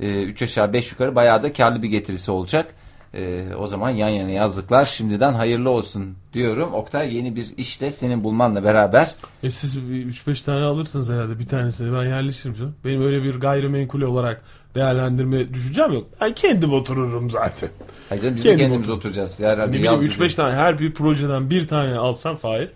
3 0.00 0.42
aşağı 0.42 0.72
5 0.72 0.92
yukarı 0.92 1.14
bayağı 1.14 1.42
da 1.42 1.52
karlı 1.52 1.82
bir 1.82 1.88
getirisi 1.88 2.30
olacak. 2.30 2.74
E, 3.14 3.44
o 3.58 3.66
zaman 3.66 3.90
yan 3.90 4.08
yana 4.08 4.30
yazdıklar 4.30 4.84
şimdiden 4.84 5.32
hayırlı 5.32 5.70
olsun 5.70 6.14
diyorum. 6.32 6.72
Oktay 6.74 7.16
yeni 7.16 7.36
bir 7.36 7.46
işte 7.56 7.90
senin 7.90 8.24
bulmanla 8.24 8.64
beraber 8.64 9.14
E 9.42 9.50
siz 9.50 9.76
3-5 9.76 10.44
tane 10.44 10.64
alırsınız 10.64 11.10
herhalde 11.10 11.38
bir 11.38 11.46
tanesini 11.48 11.92
ben 11.94 12.04
yerleşirim 12.04 12.54
canım. 12.54 12.74
Benim 12.84 13.02
öyle 13.02 13.22
bir 13.22 13.34
gayrimenkul 13.40 14.02
olarak 14.02 14.42
değerlendirme 14.74 15.54
düşüncem 15.54 15.92
yok. 15.92 16.06
Ben 16.20 16.34
kendim 16.34 16.72
otururum 16.72 17.30
zaten. 17.30 17.68
Hayır 18.08 18.22
canım, 18.22 18.36
biz 18.36 18.44
de 18.44 18.48
Kendim 18.48 18.64
kendimiz 18.66 18.88
otur- 18.88 18.96
oturacağız. 18.98 19.40
Yazdık. 19.40 20.12
3-5 20.20 20.34
tane 20.34 20.54
her 20.54 20.78
bir 20.78 20.94
projeden 20.94 21.50
bir 21.50 21.66
tane 21.68 21.94
alsam 21.94 22.36
Fahir. 22.36 22.68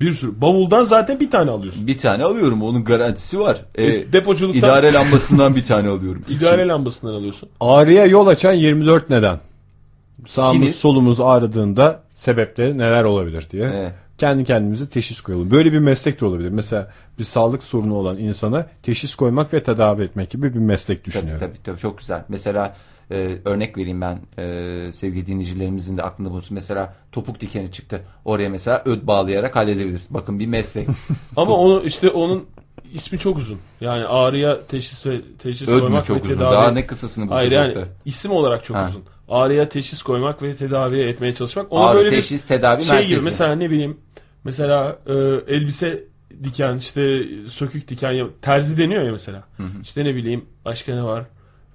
Bir 0.00 0.12
sürü. 0.14 0.40
Bavuldan 0.40 0.84
zaten 0.84 1.20
bir 1.20 1.30
tane 1.30 1.50
alıyorsun. 1.50 1.86
Bir 1.86 1.98
tane 1.98 2.24
alıyorum 2.24 2.62
onun 2.62 2.84
garantisi 2.84 3.40
var. 3.40 3.60
Ee, 3.74 3.84
E, 3.86 4.12
depoculuktan- 4.12 4.58
İdare 4.58 4.92
lambasından 4.92 5.56
bir 5.56 5.62
tane 5.62 5.88
alıyorum. 5.88 6.22
İdare 6.28 6.68
lambasından 6.68 7.12
alıyorsun. 7.14 7.48
Ağrıya 7.60 8.06
yol 8.06 8.26
açan 8.26 8.52
24 8.52 9.10
neden. 9.10 9.38
Sağımız 10.26 10.56
Sinir. 10.56 10.70
solumuz 10.72 11.20
ağrıdığında 11.20 12.00
sebepleri 12.12 12.78
neler 12.78 13.04
olabilir 13.04 13.46
diye. 13.52 13.70
Evet. 13.74 13.92
kendi 14.18 14.44
kendimize 14.44 14.88
teşhis 14.88 15.20
koyalım. 15.20 15.50
Böyle 15.50 15.72
bir 15.72 15.78
meslek 15.78 16.20
de 16.20 16.24
olabilir. 16.26 16.48
Mesela 16.48 16.90
bir 17.18 17.24
sağlık 17.24 17.62
sorunu 17.62 17.94
olan 17.94 18.18
insana 18.18 18.66
teşhis 18.82 19.14
koymak 19.14 19.52
ve 19.54 19.62
tedavi 19.62 20.02
etmek 20.02 20.30
gibi 20.30 20.54
bir 20.54 20.58
meslek 20.58 20.98
Tabii, 20.98 21.06
düşünüyorum. 21.14 21.46
tabii 21.46 21.62
tabii 21.64 21.78
çok 21.78 21.98
güzel. 21.98 22.24
Mesela 22.28 22.74
e, 23.10 23.38
örnek 23.44 23.76
vereyim 23.78 24.00
ben 24.00 24.18
e, 24.38 24.92
sevgili 24.92 25.26
dinleyicilerimizin 25.26 25.96
de 25.96 26.02
aklında 26.02 26.30
bulunsun. 26.30 26.54
Mesela 26.54 26.94
topuk 27.12 27.40
dikeni 27.40 27.72
çıktı. 27.72 28.02
Oraya 28.24 28.48
mesela 28.48 28.82
öd 28.86 29.06
bağlayarak 29.06 29.56
halledebiliriz. 29.56 30.06
Bakın 30.10 30.38
bir 30.38 30.46
meslek. 30.46 30.88
Ama 31.36 31.56
onu 31.56 31.82
işte 31.84 32.10
onun 32.10 32.46
ismi 32.94 33.18
çok 33.18 33.38
uzun. 33.38 33.58
Yani 33.80 34.04
ağrıya 34.06 34.66
teşhis 34.66 35.06
ve 35.06 35.20
teşhis 35.38 35.68
öd 35.68 35.80
koymak 35.80 36.04
çok 36.04 36.16
ve 36.16 36.20
uzun? 36.20 36.34
tedavi. 36.34 36.54
Daha 36.54 36.70
ne 36.70 36.86
kısasını 36.86 37.28
bulacağız 37.28 37.52
Hayır 37.52 37.76
yani 37.76 37.86
isim 38.04 38.32
olarak 38.32 38.64
çok 38.64 38.76
Ha. 38.76 38.86
uzun. 38.88 39.02
Ağrıya 39.28 39.68
teşhis 39.68 40.02
koymak 40.02 40.42
ve 40.42 40.54
tedaviye 40.56 41.08
etmeye 41.08 41.34
çalışmak. 41.34 41.72
Ona 41.72 41.86
Ağrı, 41.86 41.98
böyle 41.98 42.10
teşhis, 42.10 42.42
bir 42.42 42.48
tedavi 42.48 42.84
şey 42.84 42.92
merkezi. 42.94 43.14
gibi 43.14 43.24
mesela 43.24 43.54
ne 43.54 43.70
bileyim 43.70 43.96
mesela 44.44 44.98
e, 45.06 45.14
elbise 45.54 46.04
diken 46.44 46.76
işte 46.76 47.22
sökük 47.48 47.88
diken 47.88 48.28
terzi 48.42 48.78
deniyor 48.78 49.02
ya 49.02 49.12
mesela. 49.12 49.42
İşte 49.82 50.04
ne 50.04 50.14
bileyim 50.14 50.44
başka 50.64 50.94
ne 50.94 51.02
var? 51.04 51.24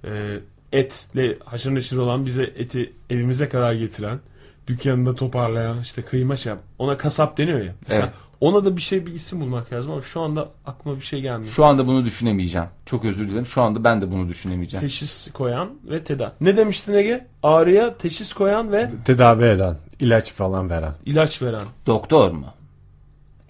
E, 0.04 0.38
etle 0.76 1.38
haşır 1.44 1.74
neşir 1.74 1.96
olan 1.96 2.26
bize 2.26 2.42
eti 2.42 2.92
evimize 3.10 3.48
kadar 3.48 3.72
getiren 3.72 4.18
dükkanında 4.66 5.14
toparlayan 5.14 5.80
işte 5.80 6.02
kıyma 6.02 6.36
şey 6.36 6.50
yap. 6.50 6.62
Ona 6.78 6.96
kasap 6.96 7.38
deniyor 7.38 7.60
ya. 7.60 7.72
Mesela 7.88 8.02
Evet. 8.04 8.14
ona 8.40 8.64
da 8.64 8.76
bir 8.76 8.82
şey 8.82 9.06
bir 9.06 9.12
isim 9.12 9.40
bulmak 9.40 9.72
lazım 9.72 9.92
ama 9.92 10.02
şu 10.02 10.20
anda 10.20 10.48
aklıma 10.66 10.96
bir 10.96 11.02
şey 11.02 11.20
gelmiyor. 11.20 11.52
Şu 11.52 11.64
anda 11.64 11.86
bunu 11.86 12.04
düşünemeyeceğim. 12.04 12.68
Çok 12.86 13.04
özür 13.04 13.28
dilerim. 13.28 13.46
Şu 13.46 13.62
anda 13.62 13.84
ben 13.84 14.02
de 14.02 14.10
bunu 14.10 14.28
düşünemeyeceğim. 14.28 14.86
Teşhis 14.86 15.32
koyan 15.32 15.70
ve 15.90 16.04
tedavi. 16.04 16.30
Ne 16.40 16.56
demiştin 16.56 16.94
Ege? 16.94 17.26
Ağrıya 17.42 17.96
teşhis 17.98 18.32
koyan 18.32 18.72
ve 18.72 18.90
Tedavi 19.04 19.44
eden, 19.44 19.76
ilaç 20.00 20.32
falan 20.32 20.70
veren. 20.70 20.92
ilaç 21.06 21.42
veren. 21.42 21.64
Doktor 21.86 22.30
mu? 22.30 22.46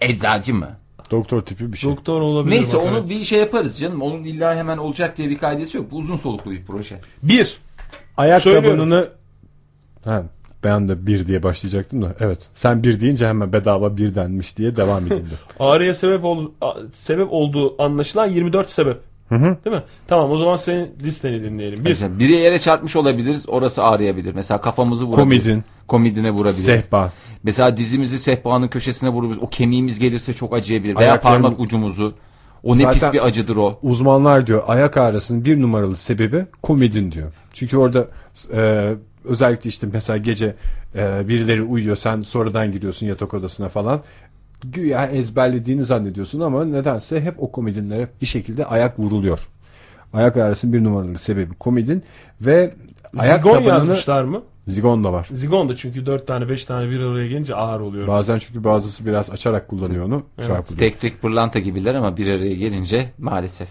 Eczacı 0.01 0.53
mı? 0.53 0.69
Doktor 1.11 1.41
tipi 1.41 1.73
bir 1.73 1.77
şey. 1.77 1.91
Doktor 1.91 2.21
olabilir. 2.21 2.55
Neyse 2.55 2.77
bak, 2.77 2.83
onu 2.83 2.97
evet. 2.97 3.09
bir 3.09 3.23
şey 3.23 3.39
yaparız 3.39 3.79
canım. 3.79 4.01
Onun 4.01 4.23
illa 4.23 4.55
hemen 4.55 4.77
olacak 4.77 5.17
diye 5.17 5.29
bir 5.29 5.37
kaidesi 5.37 5.77
yok. 5.77 5.91
Bu 5.91 5.97
uzun 5.97 6.15
soluklu 6.15 6.51
bir 6.51 6.65
proje. 6.65 6.99
Bir. 7.23 7.57
Ayak 8.17 8.41
Söylüyorum. 8.41 8.69
tabanını 8.69 9.09
ha, 10.03 10.23
ben 10.63 10.89
de 10.89 11.07
bir 11.07 11.27
diye 11.27 11.43
başlayacaktım 11.43 12.01
da 12.01 12.15
evet. 12.19 12.39
Sen 12.53 12.83
bir 12.83 12.99
deyince 12.99 13.27
hemen 13.27 13.53
bedava 13.53 13.97
bir 13.97 14.15
denmiş 14.15 14.57
diye 14.57 14.75
devam 14.75 15.07
edildi. 15.07 15.33
Ağrıya 15.59 15.95
sebep 15.95 16.23
ol, 16.23 16.51
sebep 16.93 17.27
olduğu 17.31 17.83
anlaşılan 17.83 18.27
24 18.27 18.69
sebep. 18.69 18.97
Değil 19.31 19.75
mi? 19.75 19.83
Tamam 20.07 20.31
o 20.31 20.37
zaman 20.37 20.55
senin 20.55 20.91
listeni 21.03 21.43
dinleyelim. 21.43 21.85
Bir. 21.85 21.89
Mesela 21.89 22.19
biri 22.19 22.31
yere 22.31 22.59
çarpmış 22.59 22.95
olabiliriz. 22.95 23.49
Orası 23.49 23.83
ağrıyabilir. 23.83 24.35
Mesela 24.35 24.61
kafamızı 24.61 25.05
vurabilir. 25.05 25.23
Komidin. 25.23 25.63
Komidine 25.87 26.31
vurabilir. 26.31 26.61
Sehpa. 26.61 27.11
Mesela 27.43 27.77
dizimizi 27.77 28.19
sehpanın 28.19 28.67
köşesine 28.67 29.09
vurabiliriz. 29.09 29.43
O 29.43 29.47
kemiğimiz 29.49 29.99
gelirse 29.99 30.33
çok 30.33 30.53
acıyabilir. 30.53 30.95
Veya 30.95 31.11
Ayaklarım- 31.15 31.21
parmak 31.21 31.59
ucumuzu. 31.59 32.13
O 32.63 32.77
ne 32.77 32.91
pis 32.91 33.13
bir 33.13 33.25
acıdır 33.25 33.55
o. 33.55 33.79
Uzmanlar 33.83 34.47
diyor 34.47 34.63
ayak 34.67 34.97
ağrısının 34.97 35.45
bir 35.45 35.61
numaralı 35.61 35.95
sebebi 35.95 36.45
komedin 36.63 37.11
diyor. 37.11 37.31
Çünkü 37.53 37.77
orada 37.77 38.07
e, 38.53 38.93
özellikle 39.25 39.67
işte 39.67 39.87
mesela 39.93 40.17
gece 40.17 40.55
e, 40.95 41.27
birileri 41.27 41.63
uyuyor 41.63 41.95
sen 41.95 42.21
sonradan 42.21 42.71
giriyorsun 42.71 43.05
yatak 43.07 43.33
odasına 43.33 43.69
falan. 43.69 44.01
Güya 44.63 45.05
ezberlediğini 45.05 45.85
zannediyorsun 45.85 46.39
ama 46.39 46.65
nedense 46.65 47.21
hep 47.21 47.43
o 47.43 47.51
komedinlere 47.51 48.07
bir 48.21 48.25
şekilde 48.25 48.65
ayak 48.65 48.99
vuruluyor. 48.99 49.47
Ayak 50.13 50.37
ağrısının 50.37 50.73
bir 50.73 50.83
numaralı 50.83 51.17
sebebi 51.17 51.53
komedin 51.53 52.03
ve 52.41 52.73
ayak 53.17 53.37
Zigon 53.37 53.51
tabanını 53.51 53.69
yazmışlar 53.69 54.23
mı? 54.23 54.43
zigon 54.67 55.03
da 55.03 55.13
var. 55.13 55.27
Zigon 55.31 55.69
da 55.69 55.75
çünkü 55.75 56.05
4 56.05 56.27
tane 56.27 56.49
5 56.49 56.65
tane 56.65 56.89
bir 56.89 56.99
araya 56.99 57.27
gelince 57.27 57.55
ağır 57.55 57.79
oluyor. 57.79 58.07
Bazen 58.07 58.39
çünkü 58.39 58.63
bazısı 58.63 59.05
biraz 59.05 59.29
açarak 59.29 59.67
kullanıyor 59.67 60.05
onu 60.05 60.23
çarpılıyor. 60.47 60.79
Tek 60.79 61.01
tek 61.01 61.21
pırlanta 61.21 61.59
gibiler 61.59 61.95
ama 61.95 62.17
bir 62.17 62.27
araya 62.27 62.53
gelince 62.53 63.09
maalesef. 63.17 63.69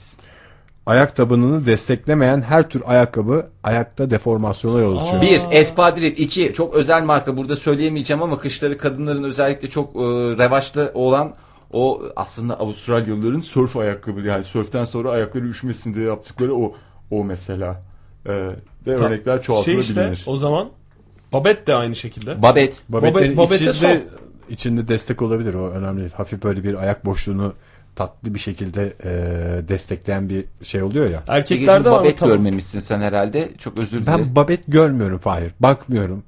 Ayak 0.86 1.16
tabanını 1.16 1.66
desteklemeyen 1.66 2.42
her 2.42 2.68
tür 2.68 2.82
ayakkabı 2.86 3.46
ayakta 3.62 4.10
deformasyona 4.10 4.80
yol 4.80 4.98
açıyor. 4.98 5.22
Bir, 5.22 5.40
espadril. 5.50 6.12
iki 6.16 6.52
çok 6.52 6.74
özel 6.74 7.04
marka. 7.04 7.36
Burada 7.36 7.56
söyleyemeyeceğim 7.56 8.22
ama 8.22 8.38
kışları 8.38 8.78
kadınların 8.78 9.24
özellikle 9.24 9.68
çok 9.68 9.96
e, 9.96 9.98
revaçta 10.38 10.90
olan 10.94 11.34
o 11.72 12.02
aslında 12.16 12.60
Avustralyalıların 12.60 13.40
surf 13.40 13.76
ayakkabı. 13.76 14.20
Yani 14.20 14.44
surften 14.44 14.84
sonra 14.84 15.10
ayakları 15.10 15.46
üşümesin 15.46 15.94
diye 15.94 16.06
yaptıkları 16.06 16.54
o 16.54 16.74
o 17.10 17.24
mesela. 17.24 17.82
E, 18.26 18.32
ve 18.86 18.96
örnekler 18.96 19.36
şey 19.36 19.42
çoğaltılabilir. 19.42 20.12
işte 20.12 20.30
o 20.30 20.36
zaman 20.36 20.68
Babet 21.32 21.66
de 21.66 21.74
aynı 21.74 21.94
şekilde. 21.94 22.42
Babet. 22.42 22.82
Babetlerin 22.88 23.36
Babette 23.36 23.54
içinde, 23.54 23.72
son. 23.72 23.98
içinde 24.50 24.88
destek 24.88 25.22
olabilir 25.22 25.54
o 25.54 25.68
önemli 25.68 26.00
değil. 26.00 26.12
Hafif 26.12 26.42
böyle 26.42 26.64
bir 26.64 26.74
ayak 26.74 27.04
boşluğunu 27.04 27.52
tatlı 27.96 28.34
bir 28.34 28.38
şekilde 28.38 28.92
e, 29.04 29.68
destekleyen 29.68 30.28
bir 30.28 30.44
şey 30.62 30.82
oluyor 30.82 31.10
ya. 31.10 31.22
Erkeklerde 31.28 31.90
var 31.90 32.00
babet 32.00 32.18
Tamam. 32.18 32.36
görmemişsin 32.36 32.80
sen 32.80 33.00
herhalde. 33.00 33.48
Çok 33.58 33.78
özür 33.78 34.02
dilerim. 34.02 34.24
Ben 34.26 34.36
babet 34.36 34.60
görmüyorum 34.68 35.18
Fahir. 35.18 35.52
Bakmıyorum. 35.60 36.22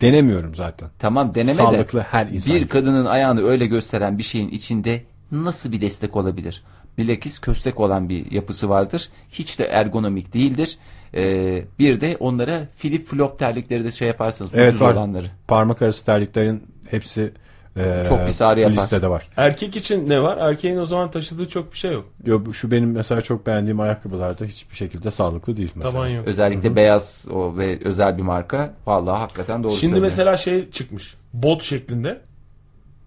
Denemiyorum 0.00 0.54
zaten. 0.54 0.88
Tamam 0.98 1.34
deneme 1.34 1.54
Sağlıklı 1.54 1.98
de. 1.98 2.02
her 2.02 2.26
insan. 2.26 2.56
Bir 2.56 2.68
kadının 2.68 3.06
ayağını 3.06 3.42
öyle 3.42 3.66
gösteren 3.66 4.18
bir 4.18 4.22
şeyin 4.22 4.48
içinde 4.48 5.02
nasıl 5.32 5.72
bir 5.72 5.80
destek 5.80 6.16
olabilir? 6.16 6.62
Bilakis 6.98 7.38
köstek 7.38 7.80
olan 7.80 8.08
bir 8.08 8.30
yapısı 8.30 8.68
vardır. 8.68 9.08
Hiç 9.30 9.58
de 9.58 9.64
ergonomik 9.64 10.34
değildir. 10.34 10.78
Ee, 11.14 11.64
bir 11.78 12.00
de 12.00 12.16
onlara 12.20 12.66
flip 12.76 13.06
flop 13.06 13.38
terlikleri 13.38 13.84
de 13.84 13.90
şey 13.90 14.08
yaparsanız 14.08 14.50
Evet 14.54 14.68
ucuz 14.72 14.82
olanları. 14.82 15.30
Parmak 15.48 15.82
arası 15.82 16.04
terliklerin 16.04 16.62
hepsi 16.90 17.32
e, 17.76 18.02
Çok 18.08 18.26
pis 18.26 18.42
ağrı 18.42 18.60
yapar. 18.60 18.74
listede 18.76 19.08
var. 19.10 19.28
Erkek 19.36 19.76
için 19.76 20.08
ne 20.08 20.22
var? 20.22 20.36
Erkeğin 20.38 20.76
o 20.76 20.86
zaman 20.86 21.10
taşıdığı 21.10 21.48
çok 21.48 21.72
bir 21.72 21.78
şey 21.78 21.92
yok. 21.92 22.04
Yo, 22.26 22.40
bu- 22.46 22.54
şu 22.54 22.70
benim 22.70 22.90
mesela 22.92 23.22
çok 23.22 23.46
beğendiğim 23.46 23.80
ayakkabılarda 23.80 24.44
hiçbir 24.44 24.76
şekilde 24.76 25.10
sağlıklı 25.10 25.56
değil 25.56 25.72
mesela. 25.74 25.92
Taban 25.92 26.08
yok. 26.08 26.26
Özellikle 26.28 26.76
beyaz 26.76 27.26
o 27.32 27.56
ve 27.56 27.78
özel 27.84 28.18
bir 28.18 28.22
marka. 28.22 28.74
Vallahi 28.86 29.18
hakikaten 29.18 29.62
doğru 29.62 29.72
Şimdi 29.72 29.80
söylüyor. 29.80 30.02
mesela 30.02 30.36
şey 30.36 30.70
çıkmış. 30.70 31.14
Bot 31.32 31.62
şeklinde. 31.62 32.20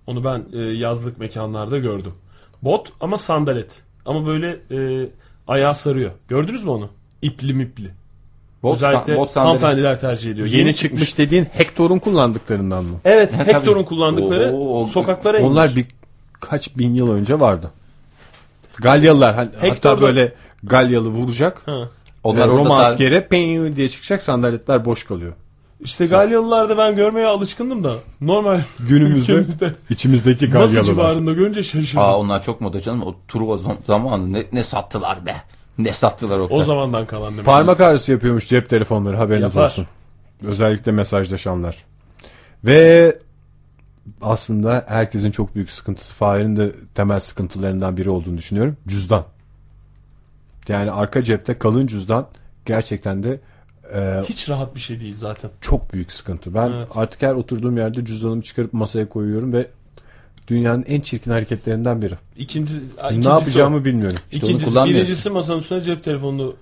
Onu 0.08 0.24
ben 0.24 0.46
e, 0.54 0.60
yazlık 0.60 1.18
mekanlarda 1.20 1.78
gördüm. 1.78 2.14
Bot 2.62 2.92
ama 3.00 3.18
sandalet. 3.18 3.82
Ama 4.06 4.26
böyle 4.26 4.60
e, 4.72 5.08
ayağı 5.48 5.76
sarıyor. 5.76 6.12
Gördünüz 6.28 6.64
mü 6.64 6.70
onu? 6.70 6.90
İpli 7.22 7.54
mipli. 7.54 7.92
Bot, 8.66 8.76
Özellikle 8.76 9.18
bot 9.18 9.32
sandalye. 9.32 9.48
hanımefendiler 9.58 10.00
tercih 10.00 10.32
ediyor. 10.32 10.48
Yeni, 10.48 10.76
çıkmış 10.76 11.18
dediğin 11.18 11.44
Hector'un 11.46 12.00
kullandıklarından 12.00 12.84
mı? 12.86 12.98
Evet, 13.06 13.38
Ha, 13.38 13.48
Hector'un 13.48 13.74
tabii. 13.74 13.86
kullandıkları 13.86 14.54
Oo, 14.54 14.82
o- 14.82 14.86
sokaklara 14.86 15.38
inmiş. 15.40 15.52
Onlar 15.52 15.72
birkaç 15.76 16.78
bin 16.78 16.96
yıl 16.96 17.12
önce 17.12 17.40
vardı. 17.40 17.72
Galyalılar 18.76 19.36
hani 19.36 19.50
hatta 19.56 19.68
Hector'da- 19.68 20.02
böyle 20.02 20.34
Galyalı 20.64 21.08
vuracak. 21.10 21.62
Ha. 21.66 21.72
Onlar 22.24 22.38
Onlar 22.48 22.48
orada 22.48 22.58
Roma 22.70 22.76
sa- 22.76 22.86
askeri 22.86 23.28
ping 23.28 23.76
diye 23.78 23.90
çıkacak 23.90 24.22
sandaletler 24.22 24.86
boş 24.86 25.04
kalıyor. 25.04 25.34
İşte 25.82 26.06
Galyalılarda 26.06 26.78
ben 26.78 26.96
görmeye 26.96 27.28
alışkındım 27.28 27.84
da 27.84 27.94
normal 28.22 28.62
Günümüzde 28.80 29.32
ülkemizde 29.34 29.74
içimizdeki 29.90 30.46
nasıl 30.46 30.54
Galyalılar. 30.54 30.84
civarında 30.84 31.34
görünce 31.34 31.64
şaşırdım. 31.64 32.04
Aa 32.04 32.18
onlar 32.20 32.44
çok 32.44 32.62
moda 32.62 32.82
canım. 32.82 33.02
O 33.04 33.16
Truva 33.28 33.58
zam- 33.58 33.78
zamanı 33.88 34.34
ne, 34.34 34.44
ne 34.54 34.64
sattılar 34.64 35.26
be. 35.26 35.36
Ne 35.78 35.94
sattılar 35.94 36.40
o. 36.40 36.48
o 36.50 36.64
zamandan 36.64 37.06
kalan 37.08 37.34
demek. 37.34 37.46
Parmak 37.46 37.82
ağrısı 37.82 38.12
yapıyormuş 38.12 38.48
cep 38.48 38.70
telefonları 38.70 39.16
haberiniz 39.18 39.56
Yapar. 39.56 39.66
olsun. 39.66 39.88
Özellikle 40.44 40.92
mesajlaşanlar. 40.92 41.84
Ve 42.64 43.18
aslında 44.22 44.86
herkesin 44.88 45.32
çok 45.32 45.56
büyük 45.56 45.72
sıkıntısı 45.72 46.14
Fahir'in 46.14 46.56
de 46.56 46.72
temel 46.96 47.20
sıkıntılarından 47.20 47.98
biri 47.98 48.10
olduğunu 48.10 48.38
düşünüyorum. 48.38 48.78
Cüzdan. 48.88 49.26
Yani 50.68 50.92
arka 50.92 51.24
cepte 51.24 51.58
kalın 51.58 51.88
cüzdan 51.88 52.28
gerçekten 52.66 53.24
de 53.24 53.40
e, 53.94 54.22
Hiç 54.30 54.50
rahat 54.50 54.76
bir 54.76 54.80
şey 54.80 55.00
değil 55.00 55.16
zaten. 55.18 55.52
çok 55.62 55.94
büyük 55.94 56.12
sıkıntı. 56.12 56.54
Ben 56.54 56.72
Evet. 56.72 56.88
artık 56.96 57.22
her 57.22 57.34
oturduğum 57.34 57.78
yerde 57.78 58.06
cüzdanımı 58.06 58.42
çıkarıp 58.42 58.74
masaya 58.74 59.10
koyuyorum 59.10 59.54
ve 59.54 59.68
dünyanın 60.48 60.84
en 60.88 61.02
çirkin 61.02 61.32
hareketlerinden 61.32 62.02
biri. 62.02 62.16
İkinci, 62.38 62.74
ne 63.12 63.28
yapacağımı 63.28 63.86
bilmiyorum. 63.86 64.18
İşte 64.32 64.48
İkincisi, 64.48 64.76
birincisi 64.76 65.30
masanın 65.30 65.60
üstüne 65.60 65.82
cep 65.82 66.04
telefonunu 66.04 66.56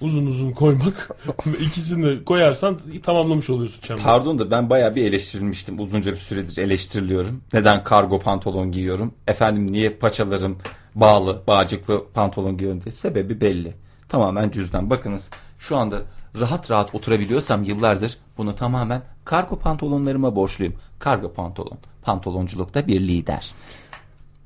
uzun 0.00 0.26
uzun 0.26 0.52
koymak. 0.52 1.10
İkisini 1.60 2.06
de 2.06 2.24
koyarsan 2.24 2.78
tamamlamış 3.02 3.50
oluyorsun 3.50 3.80
çemberi. 3.80 4.04
Pardon 4.04 4.38
da 4.38 4.50
ben 4.50 4.70
bayağı 4.70 4.94
bir 4.94 5.04
eleştirilmiştim. 5.04 5.80
Uzunca 5.80 6.12
bir 6.12 6.16
süredir 6.16 6.56
eleştiriliyorum. 6.62 7.40
Neden 7.52 7.84
kargo 7.84 8.18
pantolon 8.18 8.72
giyiyorum? 8.72 9.14
Efendim 9.26 9.72
niye 9.72 9.90
paçalarım 9.90 10.58
bağlı, 10.94 11.42
bağcıklı 11.46 12.04
pantolon 12.14 12.56
giyiyorum 12.56 12.84
diye. 12.84 12.92
Sebebi 12.92 13.40
belli. 13.40 13.74
Tamamen 14.08 14.50
cüzdan. 14.50 14.90
Bakınız 14.90 15.30
şu 15.58 15.76
anda 15.76 16.02
rahat 16.40 16.70
rahat 16.70 16.94
oturabiliyorsam 16.94 17.62
yıllardır 17.64 18.18
bunu 18.38 18.54
tamamen 18.54 19.02
kargo 19.24 19.58
pantolonlarıma 19.58 20.36
borçluyum. 20.36 20.74
Kargo 20.98 21.32
pantolon. 21.32 21.78
Pantolonculukta 22.06 22.86
bir 22.86 23.00
lider. 23.00 23.54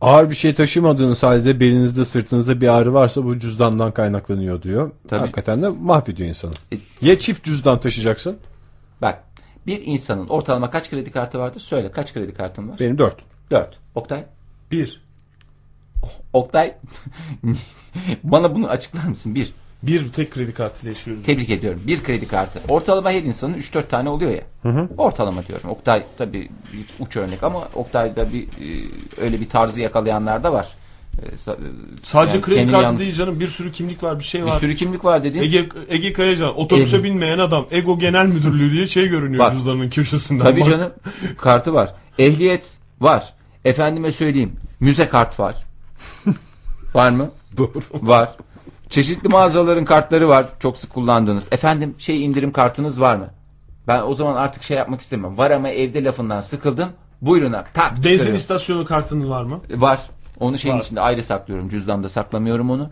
Ağır 0.01 0.31
bir 0.31 0.35
şey 0.35 0.55
taşımadığınız 0.55 1.23
halde 1.23 1.61
belinizde 1.61 2.05
sırtınızda 2.05 2.61
bir 2.61 2.69
ağrı 2.69 2.95
varsa 2.95 3.25
bu 3.25 3.39
cüzdandan 3.39 3.93
kaynaklanıyor 3.93 4.63
diyor. 4.63 4.91
Tabii. 5.09 5.21
Hakikaten 5.21 5.63
de 5.63 5.69
mahvediyor 5.69 6.29
insanı. 6.29 6.53
E- 6.73 7.07
Ya 7.07 7.19
çift 7.19 7.45
cüzdan 7.45 7.81
taşıyacaksın? 7.81 8.37
Bak 9.03 9.25
bir 9.67 9.83
insanın 9.85 10.29
ortalama 10.29 10.71
kaç 10.71 10.91
kredi 10.91 11.11
kartı 11.11 11.39
vardır? 11.39 11.61
Söyle 11.61 11.93
kaç 11.93 12.15
kredi 12.15 12.35
kartın 12.35 12.69
var? 12.69 12.77
Benim 12.81 12.99
dört. 12.99 13.17
4. 13.51 13.79
Oktay? 13.95 14.25
Bir. 14.71 15.03
Oktay 16.33 16.75
bana 18.23 18.55
bunu 18.55 18.69
açıklar 18.69 19.05
mısın? 19.05 19.35
1. 19.35 19.53
Bir 19.83 20.13
tek 20.13 20.31
kredi 20.33 20.55
kartıyla 20.55 20.91
yaşıyoruz. 20.93 21.23
Tebrik 21.25 21.51
ediyorum. 21.51 21.81
Bir 21.87 22.03
kredi 22.03 22.29
kartı. 22.29 22.63
Ortalama 22.69 23.11
her 23.11 23.23
insanın 23.23 23.55
3-4 23.55 23.89
tane 23.89 24.09
oluyor 24.09 24.31
ya. 24.31 24.89
Ortalama 24.99 25.47
diyorum. 25.47 25.71
Oktay 25.71 26.03
tabii 26.19 26.49
bir 26.73 26.85
uç 27.05 27.17
örnek 27.17 27.43
ama 27.43 27.69
Oktay'da 27.75 28.33
bir 28.33 28.43
e, 28.43 28.89
öyle 29.21 29.41
bir 29.41 29.49
tarzı 29.49 29.81
yakalayanlar 29.81 30.45
da 30.45 30.53
var. 30.53 30.69
E, 31.23 31.27
e, 31.27 31.37
Sadece 32.03 32.35
yani 32.37 32.43
kredi 32.45 32.71
kartı 32.71 32.85
yan- 32.85 32.99
değil 32.99 33.15
canım. 33.15 33.41
Bir 33.41 33.47
sürü 33.47 33.73
kimlik 33.73 34.03
var, 34.03 34.19
bir 34.19 34.25
şey 34.25 34.41
Bir 34.43 34.47
var. 34.47 34.59
sürü 34.59 34.77
kimlik 34.77 35.05
var 35.05 35.25
dedin. 35.25 35.41
Ege, 35.43 35.69
Ege 35.89 36.13
Kayacan 36.13 36.59
otobüse 36.59 36.97
Ege. 36.97 37.05
binmeyen 37.05 37.39
adam 37.39 37.67
Ego 37.71 37.99
Genel 37.99 38.27
Müdürlüğü 38.27 38.73
diye 38.73 38.87
şey 38.87 39.09
görünüyor 39.09 39.45
Bak. 39.45 39.53
cüzdanının 39.53 39.91
köşesinden. 39.91 40.45
Tabii 40.45 40.61
Bak. 40.61 40.69
canım. 40.69 40.93
Kartı 41.39 41.75
var. 41.75 41.95
Ehliyet 42.19 42.71
var. 43.01 43.35
Efendime 43.65 44.13
söyleyeyim. 44.13 44.53
Müze 44.81 45.09
kart 45.09 45.41
var. 45.41 45.55
var 46.95 47.11
mı? 47.11 47.31
Doğru. 47.57 47.73
Var. 47.93 48.31
Çeşitli 48.91 49.29
mağazaların 49.29 49.85
kartları 49.85 50.29
var. 50.29 50.47
Çok 50.61 50.79
sık 50.79 50.95
kullandığınız. 50.95 51.49
Efendim 51.53 51.95
şey 51.99 52.25
indirim 52.25 52.53
kartınız 52.53 53.01
var 53.01 53.17
mı? 53.17 53.27
Ben 53.89 54.03
o 54.03 54.15
zaman 54.15 54.37
artık 54.37 54.63
şey 54.63 54.77
yapmak 54.77 55.01
istemiyorum. 55.01 55.39
Var 55.39 55.51
ama 55.51 55.69
evde 55.69 56.05
lafından 56.05 56.41
sıkıldım. 56.41 56.89
Buyurun 57.23 57.53
abi. 57.53 57.67
Tak 57.75 57.91
Benzin 57.93 58.03
çıkarıyorum. 58.03 58.35
istasyonu 58.35 58.85
kartın 58.85 59.31
var 59.31 59.43
mı? 59.45 59.61
Var. 59.71 60.01
Onu 60.41 60.59
şeyin 60.59 60.75
Var. 60.77 60.81
içinde 60.83 61.01
ayrı 61.01 61.23
saklıyorum. 61.23 61.69
Cüzdanda 61.69 62.09
saklamıyorum 62.09 62.71
onu. 62.71 62.91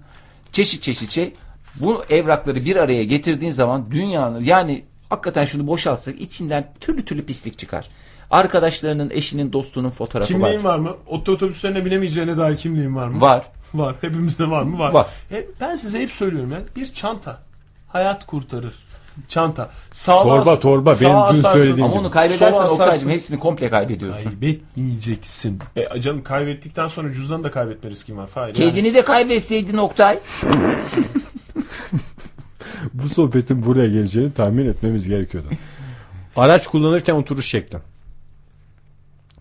Çeşit 0.52 0.82
çeşit 0.82 1.11
şey. 1.11 1.34
Bu 1.74 2.02
evrakları 2.11 2.64
bir 2.64 2.76
araya 2.76 3.04
getirdiğin 3.04 3.52
zaman 3.52 3.90
dünyanın 3.90 4.44
yani 4.44 4.84
hakikaten 5.11 5.44
şunu 5.44 5.66
boşaltsak 5.66 6.20
içinden 6.20 6.72
türlü 6.80 7.04
türlü 7.04 7.26
pislik 7.26 7.58
çıkar. 7.58 7.88
Arkadaşlarının, 8.30 9.11
eşinin, 9.11 9.52
dostunun 9.52 9.90
fotoğrafı 9.90 10.28
Kimliğin 10.28 10.64
var. 10.64 10.72
var 10.72 10.78
mı? 10.78 10.96
Oto 11.06 11.32
otobüslerine 11.32 11.84
binemeyeceğine 11.84 12.37
dair 12.37 12.56
kimliğin 12.56 12.96
var 12.96 13.08
mı? 13.08 13.20
Var. 13.20 13.46
Var. 13.74 13.96
Hepimizde 14.00 14.50
var 14.50 14.62
mı? 14.62 14.78
Var. 14.78 14.92
Var. 14.92 15.07
Hep, 15.28 15.48
ben 15.61 15.74
size 15.74 16.00
hep 16.00 16.11
söylüyorum 16.12 16.52
ya. 16.52 16.61
Bir 16.76 16.92
çanta. 16.92 17.38
Hayat 17.88 18.26
kurtarır. 18.26 18.74
Çanta. 19.28 19.70
Sağa 19.92 20.22
Torba, 20.22 20.50
as- 20.52 20.61
torba. 20.61 20.90
Benim 21.00 21.12
dün 21.12 21.16
asarsın. 21.18 21.59
söylediğim 21.59 21.83
Ama 21.85 21.92
gibi. 21.92 22.00
onu 22.00 22.11
kaybedersen 22.11 22.50
Sola 22.50 22.62
Oktay'cığım 22.62 22.83
asarsın. 22.88 23.11
hepsini 23.11 23.38
komple 23.38 23.70
kaybediyorsun. 23.70 24.24
Kaybetmeyeceksin. 24.24 25.59
E 25.76 26.00
canım 26.00 26.22
kaybettikten 26.22 26.87
sonra 26.87 27.12
cüzdanı 27.12 27.44
da 27.44 27.50
kaybetme 27.50 27.90
riskin 27.90 28.16
var. 28.16 28.31
Hayır. 28.35 28.54
Kedini 28.54 28.94
de 28.94 29.02
kaybetseydin 29.04 29.76
Oktay. 29.76 30.18
Bu 32.94 33.09
sohbetin 33.09 33.66
buraya 33.66 33.88
geleceğini 33.88 34.33
tahmin 34.33 34.66
etmemiz 34.66 35.09
gerekiyordu. 35.09 35.48
Araç 36.37 36.66
kullanırken 36.66 37.14
oturuş 37.14 37.46
şekli. 37.48 37.78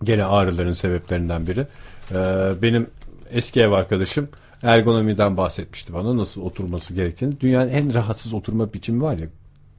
Gene 0.04 0.24
ağrıların 0.24 0.72
sebeplerinden 0.72 1.46
biri. 1.46 1.66
Ee, 2.10 2.14
benim 2.62 2.86
eski 3.30 3.60
ev 3.60 3.72
arkadaşım 3.72 4.28
ergonomiden 4.62 5.36
bahsetmişti 5.36 5.94
bana 5.94 6.16
nasıl 6.16 6.42
oturması 6.42 6.94
gerektiğini. 6.94 7.40
Dünyanın 7.40 7.68
en 7.70 7.94
rahatsız 7.94 8.34
oturma 8.34 8.72
biçimi 8.72 9.02
var 9.02 9.18
ya 9.18 9.26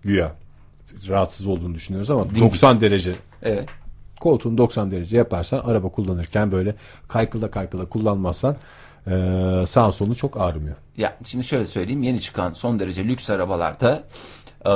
güya. 0.03 0.35
Rahatsız 1.07 1.47
olduğunu 1.47 1.75
düşünüyoruz 1.75 2.11
ama 2.11 2.25
90 2.39 2.81
derece 2.81 3.15
Evet. 3.43 3.69
koltuğunu 4.19 4.57
90 4.57 4.91
derece 4.91 5.17
yaparsan 5.17 5.59
araba 5.59 5.89
kullanırken 5.89 6.51
böyle 6.51 6.75
kaykıla 7.07 7.51
kaykıla 7.51 7.85
kullanmazsan 7.85 8.55
ee, 9.07 9.63
sağ 9.67 9.91
solu 9.91 10.15
çok 10.15 10.37
ağrımıyor. 10.41 10.75
Ya 10.97 11.17
şimdi 11.25 11.43
şöyle 11.45 11.65
söyleyeyim 11.65 12.03
yeni 12.03 12.21
çıkan 12.21 12.53
son 12.53 12.79
derece 12.79 13.03
lüks 13.05 13.29
arabalarda 13.29 14.03
e, 14.65 14.73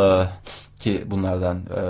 ki 0.80 1.04
bunlardan 1.06 1.58
e, 1.58 1.82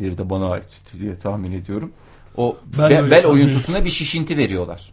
bir 0.00 0.18
de 0.18 0.30
bana 0.30 0.50
ait 0.50 0.64
diye 1.00 1.18
tahmin 1.18 1.52
ediyorum. 1.52 1.92
O 2.36 2.56
Ben 2.78 2.90
be- 2.90 3.10
bel 3.10 3.26
oyuntusuna 3.26 3.84
bir 3.84 3.90
şişinti 3.90 4.36
veriyorlar. 4.36 4.92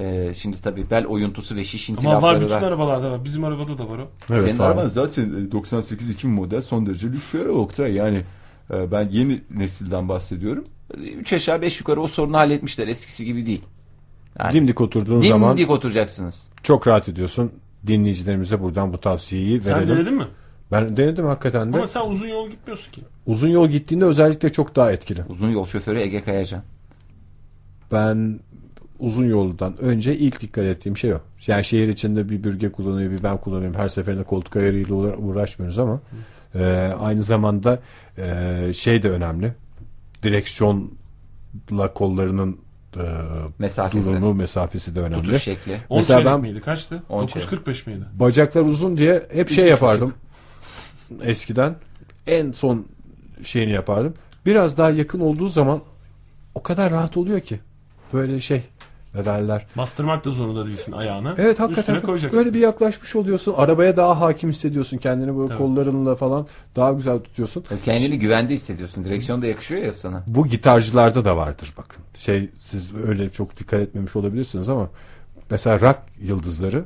E, 0.00 0.34
şimdi 0.34 0.62
tabii 0.62 0.90
bel 0.90 1.06
oyuntusu 1.06 1.56
ve 1.56 1.64
şişinti 1.64 2.08
Ama 2.08 2.22
var 2.22 2.40
bütün 2.40 2.50
var. 2.54 2.62
arabalarda 2.62 3.10
var. 3.10 3.24
Bizim 3.24 3.44
arabada 3.44 3.78
da 3.78 3.88
var 3.88 3.98
o. 3.98 4.08
Evet, 4.30 4.42
Senin 4.42 4.58
araban 4.58 4.88
zaten 4.88 5.52
98 5.52 6.10
2000 6.10 6.34
model 6.34 6.62
son 6.62 6.86
derece 6.86 7.06
lüks 7.06 7.34
bir 7.34 7.40
araba 7.40 7.52
Oktay. 7.58 7.92
Yani 7.94 8.22
e, 8.74 8.92
ben 8.92 9.08
yeni 9.12 9.40
nesilden 9.50 10.08
bahsediyorum. 10.08 10.64
3 11.18 11.32
aşağı 11.32 11.62
5 11.62 11.80
yukarı 11.80 12.00
o 12.00 12.06
sorunu 12.08 12.36
halletmişler 12.36 12.88
eskisi 12.88 13.24
gibi 13.24 13.46
değil. 13.46 13.62
Yani 14.38 14.52
Dimdik 14.52 14.80
oturduğun 14.80 15.20
zaman 15.20 15.56
dimdik 15.56 15.70
oturacaksınız. 15.70 16.48
çok 16.62 16.86
rahat 16.86 17.08
ediyorsun. 17.08 17.52
Dinleyicilerimize 17.86 18.62
buradan 18.62 18.92
bu 18.92 19.00
tavsiyeyi 19.00 19.62
Sen 19.62 19.74
verelim. 19.76 19.96
denedin 19.96 20.14
mi? 20.14 20.26
Ben 20.72 20.96
denedim 20.96 21.24
hakikaten 21.26 21.72
de. 21.72 21.76
Ama 21.76 21.86
sen 21.86 22.00
uzun 22.06 22.28
yol 22.28 22.50
gitmiyorsun 22.50 22.92
ki. 22.92 23.00
Uzun 23.26 23.48
yol 23.48 23.68
gittiğinde 23.68 24.04
özellikle 24.04 24.52
çok 24.52 24.76
daha 24.76 24.92
etkili. 24.92 25.24
Uzun 25.28 25.50
yol 25.50 25.66
şoförü 25.66 25.98
Ege 25.98 26.22
Kayacan. 26.24 26.62
Ben 27.92 28.40
uzun 29.00 29.24
yoldan 29.28 29.76
önce 29.80 30.16
ilk 30.16 30.40
dikkat 30.40 30.64
ettiğim 30.64 30.96
şey 30.96 31.14
o. 31.14 31.18
Yani 31.46 31.64
şehir 31.64 31.88
içinde 31.88 32.28
bir 32.28 32.44
bürge 32.44 32.72
kullanıyor, 32.72 33.10
bir 33.10 33.22
ben 33.22 33.36
kullanıyorum. 33.36 33.76
Her 33.80 33.88
seferinde 33.88 34.22
koltuk 34.22 34.56
ayarıyla 34.56 34.94
uğra- 34.96 35.16
uğraşmıyoruz 35.16 35.78
ama 35.78 36.00
e, 36.54 36.64
aynı 37.00 37.22
zamanda 37.22 37.78
e, 38.18 38.72
şey 38.74 39.02
de 39.02 39.10
önemli. 39.10 39.52
Direksiyonla 40.22 41.92
kollarının 41.94 42.56
e, 42.96 43.02
Mesafesi. 43.58 44.06
durumu, 44.10 44.34
mesafesi 44.34 44.94
de 44.94 45.00
önemli. 45.00 45.22
Tutuş 45.24 45.42
şekli. 45.42 45.76
10 45.88 45.96
Mesela 45.98 46.24
ben- 46.24 46.40
miydi? 46.40 46.60
Kaçtı? 46.60 47.02
10 47.08 47.26
9.45 47.26 47.90
miydi? 47.90 48.04
Bacaklar 48.14 48.62
uzun 48.62 48.96
diye 48.96 49.22
hep 49.32 49.50
şey 49.50 49.64
üç 49.64 49.70
yapardım. 49.70 50.14
Eskiden 51.22 51.74
en 52.26 52.52
son 52.52 52.86
şeyini 53.44 53.72
yapardım. 53.72 54.14
Biraz 54.46 54.78
daha 54.78 54.90
yakın 54.90 55.20
olduğu 55.20 55.48
zaman 55.48 55.80
o 56.54 56.62
kadar 56.62 56.92
rahat 56.92 57.16
oluyor 57.16 57.40
ki. 57.40 57.60
Böyle 58.12 58.40
şey 58.40 58.62
ne 59.14 59.24
derler. 59.24 59.66
Bastırmak 59.76 60.24
da 60.24 60.30
zorunda 60.30 60.66
değilsin 60.66 60.92
ayağını. 60.92 61.34
Evet 61.38 61.60
hakikaten 61.60 61.94
Üstüne 61.94 62.00
koyacaksın. 62.06 62.38
böyle 62.38 62.54
bir 62.54 62.60
yaklaşmış 62.60 63.16
oluyorsun. 63.16 63.54
Arabaya 63.56 63.96
daha 63.96 64.20
hakim 64.20 64.50
hissediyorsun 64.50 64.98
kendini 64.98 65.36
böyle 65.38 65.48
Tabii. 65.48 65.58
kollarınla 65.58 66.16
falan 66.16 66.46
daha 66.76 66.92
güzel 66.92 67.18
tutuyorsun. 67.18 67.64
Kendini 67.84 68.18
güvende 68.18 68.54
hissediyorsun. 68.54 69.04
Direksiyon 69.04 69.42
da 69.42 69.46
yakışıyor 69.46 69.82
ya 69.82 69.92
sana. 69.92 70.22
Bu 70.26 70.46
gitarcılarda 70.46 71.24
da 71.24 71.36
vardır 71.36 71.74
bakın. 71.76 72.04
Şey 72.14 72.48
siz 72.58 72.94
öyle 72.94 73.30
çok 73.30 73.56
dikkat 73.56 73.80
etmemiş 73.80 74.16
olabilirsiniz 74.16 74.68
ama 74.68 74.90
mesela 75.50 75.80
rock 75.80 75.98
yıldızları 76.22 76.84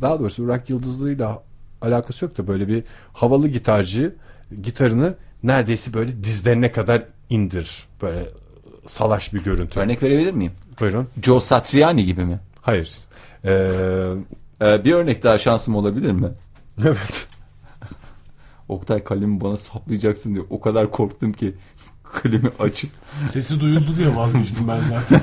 daha 0.00 0.18
doğrusu 0.18 0.48
rock 0.48 0.70
yıldızlığıyla 0.70 1.42
alakası 1.82 2.24
yok 2.24 2.38
da 2.38 2.46
böyle 2.46 2.68
bir 2.68 2.84
havalı 3.12 3.48
gitarcı 3.48 4.14
gitarını 4.62 5.14
neredeyse 5.42 5.94
böyle 5.94 6.24
dizlerine 6.24 6.72
kadar 6.72 7.02
indir. 7.30 7.88
Böyle 8.02 8.28
salaş 8.86 9.34
bir 9.34 9.44
görüntü. 9.44 9.80
Örnek 9.80 10.02
verebilir 10.02 10.32
miyim? 10.32 10.52
Buyurun. 10.80 11.08
Joe 11.22 11.40
Satriani 11.40 12.04
gibi 12.04 12.24
mi? 12.24 12.38
Hayır. 12.62 12.98
Ee, 13.44 13.70
Ee, 14.62 14.84
bir 14.84 14.92
örnek 14.92 15.22
daha 15.22 15.38
şansım 15.38 15.74
olabilir 15.76 16.10
mi? 16.12 16.28
evet. 16.84 17.28
Oktay 18.68 19.04
kalemi 19.04 19.40
bana 19.40 19.56
saplayacaksın 19.56 20.34
diye 20.34 20.44
o 20.50 20.60
kadar 20.60 20.90
korktum 20.90 21.32
ki 21.32 21.54
kalemi 22.22 22.50
açıp 22.58 22.90
Sesi 23.30 23.60
duyuldu 23.60 23.96
diye 23.96 24.16
vazgeçtim 24.16 24.68
ben 24.68 24.80
zaten. 24.90 25.22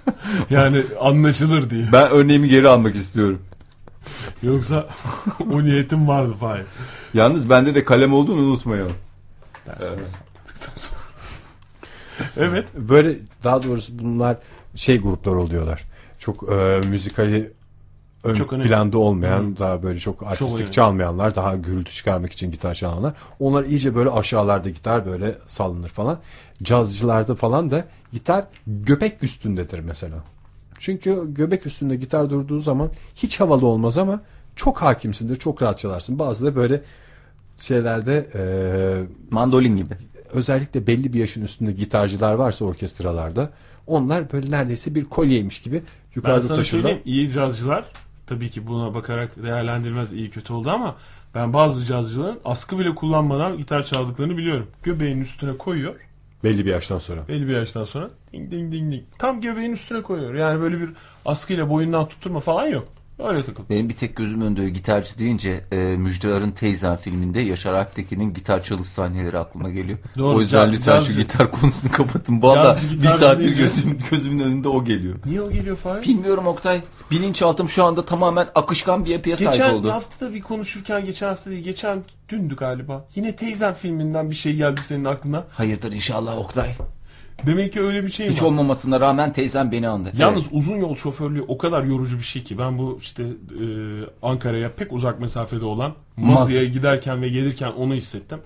yani 0.50 0.82
anlaşılır 1.00 1.70
diye. 1.70 1.88
ben 1.92 2.10
örneğimi 2.10 2.48
geri 2.48 2.68
almak 2.68 2.94
istiyorum. 2.94 3.42
Yoksa 4.42 4.88
o 5.52 5.64
niyetim 5.64 6.08
vardı 6.08 6.34
Fahir. 6.40 6.64
Yalnız 7.14 7.50
bende 7.50 7.74
de 7.74 7.84
kalem 7.84 8.14
olduğunu 8.14 8.40
unutmayalım. 8.40 8.92
Ben 9.68 9.74
sana 9.78 10.08
sapladıktan 10.08 10.72
sonra. 10.76 11.00
evet. 12.36 12.68
Böyle 12.74 13.18
daha 13.44 13.62
doğrusu 13.62 13.98
bunlar 13.98 14.36
şey 14.74 15.00
gruplar 15.00 15.32
oluyorlar. 15.32 15.84
Çok 16.18 16.52
e, 16.52 16.80
müzikali 16.88 17.52
ön 18.24 18.34
Çok 18.34 18.52
önemli. 18.52 18.68
planda 18.68 18.98
olmayan 18.98 19.56
daha 19.56 19.82
böyle 19.82 19.98
çok 19.98 20.22
artistik 20.22 20.56
önemli. 20.56 20.70
çalmayanlar 20.70 21.36
daha 21.36 21.56
gürültü 21.56 21.92
çıkarmak 21.92 22.32
için 22.32 22.50
gitar 22.50 22.74
çalanlar. 22.74 23.14
Onlar 23.40 23.64
iyice 23.64 23.94
böyle 23.94 24.10
aşağılarda 24.10 24.68
gitar 24.70 25.06
böyle 25.06 25.34
sallanır 25.46 25.88
falan. 25.88 26.18
Cazcılarda 26.62 27.34
falan 27.34 27.70
da 27.70 27.84
gitar 28.12 28.44
göbek 28.66 29.22
üstündedir 29.22 29.78
mesela. 29.78 30.16
Çünkü 30.78 31.34
göbek 31.34 31.66
üstünde 31.66 31.96
gitar 31.96 32.30
durduğu 32.30 32.60
zaman 32.60 32.90
hiç 33.14 33.40
havalı 33.40 33.66
olmaz 33.66 33.98
ama 33.98 34.20
çok 34.56 34.82
hakimsindir, 34.82 35.36
çok 35.36 35.62
rahat 35.62 35.78
çalarsın. 35.78 36.18
Bazı 36.18 36.46
da 36.46 36.56
böyle 36.56 36.82
şeylerde 37.60 38.26
e, 38.34 38.42
Mandolin 39.30 39.76
gibi. 39.76 39.94
özellikle 40.32 40.86
belli 40.86 41.12
bir 41.12 41.18
yaşın 41.18 41.42
üstünde 41.42 41.72
gitarcılar 41.72 42.34
varsa 42.34 42.64
orkestralarda 42.64 43.50
onlar 43.92 44.32
böyle 44.32 44.50
neredeyse 44.50 44.94
bir 44.94 45.04
kolyeymiş 45.04 45.60
gibi 45.62 45.76
Ben 45.76 45.82
yukarıda 46.14 46.42
sana 46.42 46.56
taşırlar. 46.56 46.82
söyleyeyim 46.82 47.02
iyi 47.04 47.30
cazcılar 47.30 47.84
tabii 48.26 48.50
ki 48.50 48.66
buna 48.66 48.94
bakarak 48.94 49.42
değerlendirmez 49.42 50.12
iyi 50.12 50.30
kötü 50.30 50.52
oldu 50.52 50.70
ama 50.70 50.96
ben 51.34 51.52
bazı 51.52 51.84
cazcıların 51.84 52.38
askı 52.44 52.78
bile 52.78 52.94
kullanmadan 52.94 53.56
gitar 53.56 53.82
çaldıklarını 53.82 54.36
biliyorum. 54.36 54.66
Göbeğin 54.82 55.20
üstüne 55.20 55.56
koyuyor 55.58 55.94
Belli 56.44 56.66
bir 56.66 56.70
yaştan 56.70 56.98
sonra. 56.98 57.28
belli 57.28 57.48
bir 57.48 57.52
yaştan 57.52 57.84
sonra 57.84 58.10
ding 58.32 58.50
ding 58.50 58.72
ding 58.72 58.92
ding 58.92 59.02
tam 59.18 59.40
göbeğin 59.40 59.72
üstüne 59.72 60.02
koyuyor. 60.02 60.34
Yani 60.34 60.60
böyle 60.60 60.80
bir 60.80 60.90
askıyla 61.24 61.70
boyundan 61.70 62.08
tutturma 62.08 62.40
falan 62.40 62.66
yok. 62.66 62.88
Öyle 63.18 63.44
takıl. 63.44 63.62
Benim 63.70 63.88
bir 63.88 63.94
tek 63.94 64.16
gözüm 64.16 64.40
önünde 64.42 64.70
gitarcı 64.70 65.18
deyince 65.18 65.64
e, 65.72 65.76
Müjdar'ın 65.76 66.50
Teyzen 66.50 66.96
filminde 66.96 67.40
Yaşar 67.40 67.74
Aktekin'in 67.74 68.34
gitar 68.34 68.62
çalış 68.62 68.88
sahneleri 68.88 69.38
aklıma 69.38 69.70
geliyor. 69.70 69.98
Doğru, 70.18 70.36
o 70.36 70.40
yüzden 70.40 70.64
caz- 70.66 70.72
lütfen 70.72 70.92
cazcı- 71.00 71.12
şu 71.12 71.20
gitar 71.20 71.52
konusunu 71.52 71.92
kapatın. 71.96 72.42
Valla 72.42 72.76
bir 73.02 73.08
saattir 73.08 73.56
gözüm, 73.56 73.98
gözümün 74.10 74.38
önünde 74.44 74.68
o 74.68 74.84
geliyor. 74.84 75.14
Niye 75.26 75.42
o 75.42 75.50
geliyor 75.50 75.76
Fahir? 75.76 76.02
Bilmiyorum 76.08 76.46
Oktay. 76.46 76.80
Bilinçaltım 77.10 77.68
şu 77.68 77.84
anda 77.84 78.04
tamamen 78.04 78.46
akışkan 78.54 79.04
bir 79.04 79.10
yapıya 79.10 79.36
sahip 79.36 79.52
Geçen 79.52 79.70
oldu. 79.74 79.90
hafta 79.90 80.26
da 80.26 80.34
bir 80.34 80.40
konuşurken 80.40 81.04
geçen 81.04 81.26
hafta 81.28 81.50
değil 81.50 81.64
geçen 81.64 82.02
dündü 82.28 82.56
galiba. 82.56 83.04
Yine 83.14 83.36
teyzem 83.36 83.72
filminden 83.72 84.30
bir 84.30 84.34
şey 84.34 84.56
geldi 84.56 84.80
senin 84.84 85.04
aklına. 85.04 85.44
Hayırdır 85.52 85.92
inşallah 85.92 86.38
Oktay. 86.38 86.74
Demek 87.46 87.72
ki 87.72 87.80
öyle 87.80 88.02
bir 88.04 88.08
şey 88.08 88.30
Hiç 88.30 88.42
var. 88.42 88.46
olmamasına 88.46 89.00
rağmen 89.00 89.32
teyzem 89.32 89.72
beni 89.72 89.88
andı. 89.88 90.12
Yalnız 90.18 90.42
Evet. 90.42 90.52
uzun 90.54 90.76
yol 90.76 90.94
şoförlüğü 90.94 91.42
o 91.48 91.58
kadar 91.58 91.84
yorucu 91.84 92.18
bir 92.18 92.22
şey 92.22 92.42
ki 92.42 92.58
ben 92.58 92.78
bu 92.78 92.98
işte 93.00 93.22
e, 93.22 93.64
Ankara'ya 94.22 94.72
pek 94.74 94.92
uzak 94.92 95.20
mesafede 95.20 95.64
olan 95.64 95.92
Mazı'ya 96.16 96.64
giderken 96.64 97.22
ve 97.22 97.28
gelirken 97.28 97.68
onu 97.72 97.94
hissettim. 97.94 98.38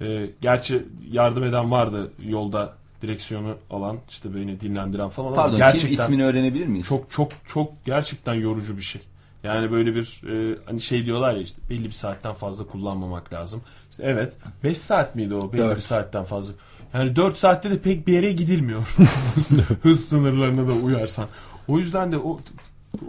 E, 0.00 0.30
gerçi 0.40 0.82
yardım 1.10 1.44
eden 1.44 1.70
vardı 1.70 2.12
yolda 2.22 2.72
direksiyonu 3.02 3.54
alan 3.70 3.98
işte 4.08 4.34
beni 4.34 4.60
dinlendiren 4.60 5.08
falan 5.08 5.26
ama 5.26 5.36
Pardon 5.36 5.50
kim 5.50 5.58
gerçekten 5.58 6.04
ismini 6.04 6.24
öğrenebilir 6.24 6.66
miyiz? 6.66 6.86
çok 6.86 7.10
çok 7.10 7.28
çok 7.46 7.84
gerçekten 7.84 8.34
yorucu 8.34 8.76
bir 8.76 8.82
şey. 8.82 9.02
Yani 9.44 9.70
böyle 9.70 9.94
bir 9.94 10.20
e, 10.30 10.58
hani 10.66 10.80
şey 10.80 11.04
diyorlar 11.06 11.34
ya 11.34 11.40
işte 11.42 11.56
belli 11.70 11.84
bir 11.84 11.90
saatten 11.90 12.32
fazla 12.32 12.66
kullanmamak 12.66 13.32
lazım. 13.32 13.60
İşte 13.90 14.02
evet 14.06 14.32
5 14.64 14.78
saat 14.78 15.14
miydi 15.14 15.34
o 15.34 15.52
belli 15.52 15.62
Dört. 15.62 15.76
bir 15.76 15.82
saatten 15.82 16.24
fazla. 16.24 16.54
Yani 16.94 17.16
4 17.16 17.36
saatte 17.38 17.70
de 17.70 17.78
pek 17.78 18.06
bir 18.06 18.12
yere 18.12 18.32
gidilmiyor. 18.32 18.82
Hız 19.82 20.08
sınırlarına 20.08 20.68
da 20.68 20.72
uyarsan. 20.72 21.26
O 21.68 21.78
yüzden 21.78 22.12
de 22.12 22.18
o, 22.18 22.40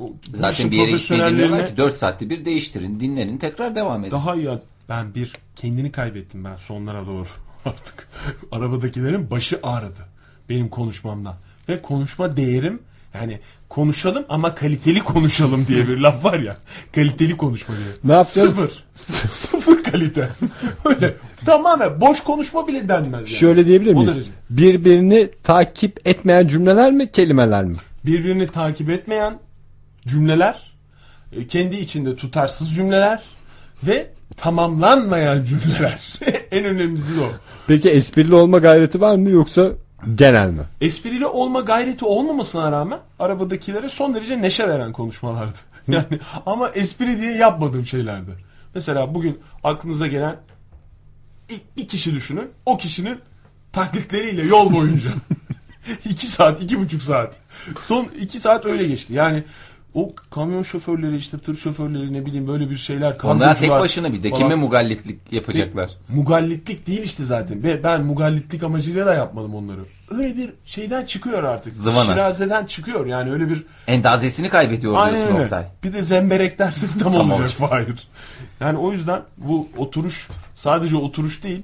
o 0.01 0.13
Zaten 0.33 0.71
bir 0.71 0.77
yere 0.77 0.91
gitmeyi 0.91 1.67
ki 1.67 1.77
4 1.77 1.95
saatte 1.95 2.29
bir 2.29 2.45
değiştirin, 2.45 2.99
dinlenin, 2.99 3.37
tekrar 3.37 3.75
devam 3.75 4.01
edin. 4.01 4.11
daha 4.11 4.35
iyi. 4.35 4.49
Ben 4.89 5.15
bir 5.15 5.33
kendini 5.55 5.91
kaybettim 5.91 6.43
ben 6.43 6.55
sonlara 6.55 7.05
doğru 7.05 7.27
artık. 7.65 8.07
Arabadakilerin 8.51 9.29
başı 9.29 9.59
ağrıdı 9.63 10.05
benim 10.49 10.69
konuşmamdan. 10.69 11.35
Ve 11.69 11.81
konuşma 11.81 12.37
değerim 12.37 12.79
yani 13.15 13.39
konuşalım 13.69 14.25
ama 14.29 14.55
kaliteli 14.55 14.99
konuşalım 14.99 15.65
diye 15.67 15.87
bir 15.87 15.97
laf 15.97 16.25
var 16.25 16.39
ya. 16.39 16.57
Kaliteli 16.95 17.37
konuşma 17.37 17.75
diye. 17.75 18.17
Ne? 18.17 18.23
Sıfır. 18.23 18.83
Sıfır 19.27 19.83
kalite. 19.83 20.29
Öyle 20.85 21.15
tamamen 21.45 22.01
boş 22.01 22.19
konuşma 22.19 22.67
bile 22.67 22.89
denmez 22.89 23.13
yani. 23.13 23.29
Şöyle 23.29 23.67
diyebilir 23.67 23.93
miyiz? 23.93 24.15
derece. 24.15 24.29
Birbirini 24.49 25.29
takip 25.43 26.07
etmeyen 26.07 26.47
cümleler 26.47 26.91
mi 26.91 27.11
kelimeler 27.11 27.65
mi? 27.65 27.75
Birbirini 28.05 28.47
takip 28.47 28.89
etmeyen 28.89 29.39
cümleler, 30.07 30.71
e, 31.37 31.47
kendi 31.47 31.75
içinde 31.75 32.15
tutarsız 32.15 32.75
cümleler 32.75 33.23
ve 33.83 34.07
tamamlanmayan 34.37 35.43
cümleler. 35.43 36.13
en 36.51 36.65
önemlisi 36.65 37.13
o. 37.21 37.27
Peki 37.67 37.89
esprili 37.89 38.35
olma 38.35 38.57
gayreti 38.57 39.01
var 39.01 39.15
mı 39.15 39.29
yoksa 39.29 39.71
genel 40.15 40.49
mi? 40.49 40.63
esprili 40.81 41.25
olma 41.25 41.61
gayreti 41.61 42.05
olmamasına 42.05 42.71
rağmen 42.71 42.99
arabadakilere 43.19 43.89
son 43.89 44.15
derece 44.15 44.41
neşe 44.41 44.69
veren 44.69 44.91
konuşmalardı. 44.91 45.57
Yani 45.87 46.19
ama 46.45 46.69
espri 46.69 47.21
diye 47.21 47.35
yapmadığım 47.35 47.85
şeylerdi. 47.85 48.31
Mesela 48.75 49.15
bugün 49.15 49.39
aklınıza 49.63 50.07
gelen 50.07 50.35
ilk 51.49 51.77
bir 51.77 51.87
kişi 51.87 52.13
düşünün. 52.13 52.51
O 52.65 52.77
kişinin 52.77 53.19
taklitleriyle 53.71 54.43
yol 54.45 54.73
boyunca. 54.73 55.11
iki 56.09 56.27
saat, 56.27 56.61
iki 56.61 56.79
buçuk 56.79 57.03
saat. 57.03 57.39
Son 57.81 58.07
iki 58.19 58.39
saat 58.39 58.65
öyle 58.65 58.87
geçti. 58.87 59.13
Yani 59.13 59.43
o 59.95 60.09
kamyon 60.31 60.63
şoförleri 60.63 61.17
işte 61.17 61.37
tır 61.37 61.55
şoförleri 61.55 62.13
ne 62.13 62.25
bileyim 62.25 62.47
böyle 62.47 62.69
bir 62.69 62.77
şeyler. 62.77 63.15
Onlar 63.23 63.55
tek 63.55 63.69
başına 63.69 64.13
bir 64.13 64.23
de 64.23 64.29
falan. 64.29 64.41
kime 64.41 64.55
mugallitlik 64.55 65.19
yapacaklar? 65.31 65.91
Mugallitlik 66.09 66.87
değil 66.87 67.01
işte 67.01 67.25
zaten. 67.25 67.63
Ve 67.63 67.83
ben 67.83 68.03
mugallitlik 68.03 68.63
amacıyla 68.63 69.05
da 69.05 69.13
yapmadım 69.13 69.55
onları. 69.55 69.79
Öyle 70.11 70.37
bir 70.37 70.53
şeyden 70.65 71.05
çıkıyor 71.05 71.43
artık. 71.43 71.75
Zıvana. 71.75 72.05
Şirazeden 72.05 72.65
çıkıyor. 72.65 73.05
Yani 73.05 73.31
öyle 73.31 73.49
bir 73.49 73.63
Endazesini 73.87 74.49
kaybediyor 74.49 74.93
aynen 74.97 75.15
diyorsun 75.15 75.35
öyle. 75.35 75.43
Oktay. 75.43 75.65
Bir 75.83 75.93
de 75.93 76.01
zemberek 76.01 76.59
dersin 76.59 76.89
tam, 76.99 77.13
Tam 77.13 77.31
olacak. 77.31 77.71
Hayır. 77.71 78.07
Yani 78.59 78.77
o 78.77 78.91
yüzden 78.91 79.21
bu 79.37 79.67
oturuş 79.77 80.29
sadece 80.53 80.95
oturuş 80.95 81.43
değil 81.43 81.63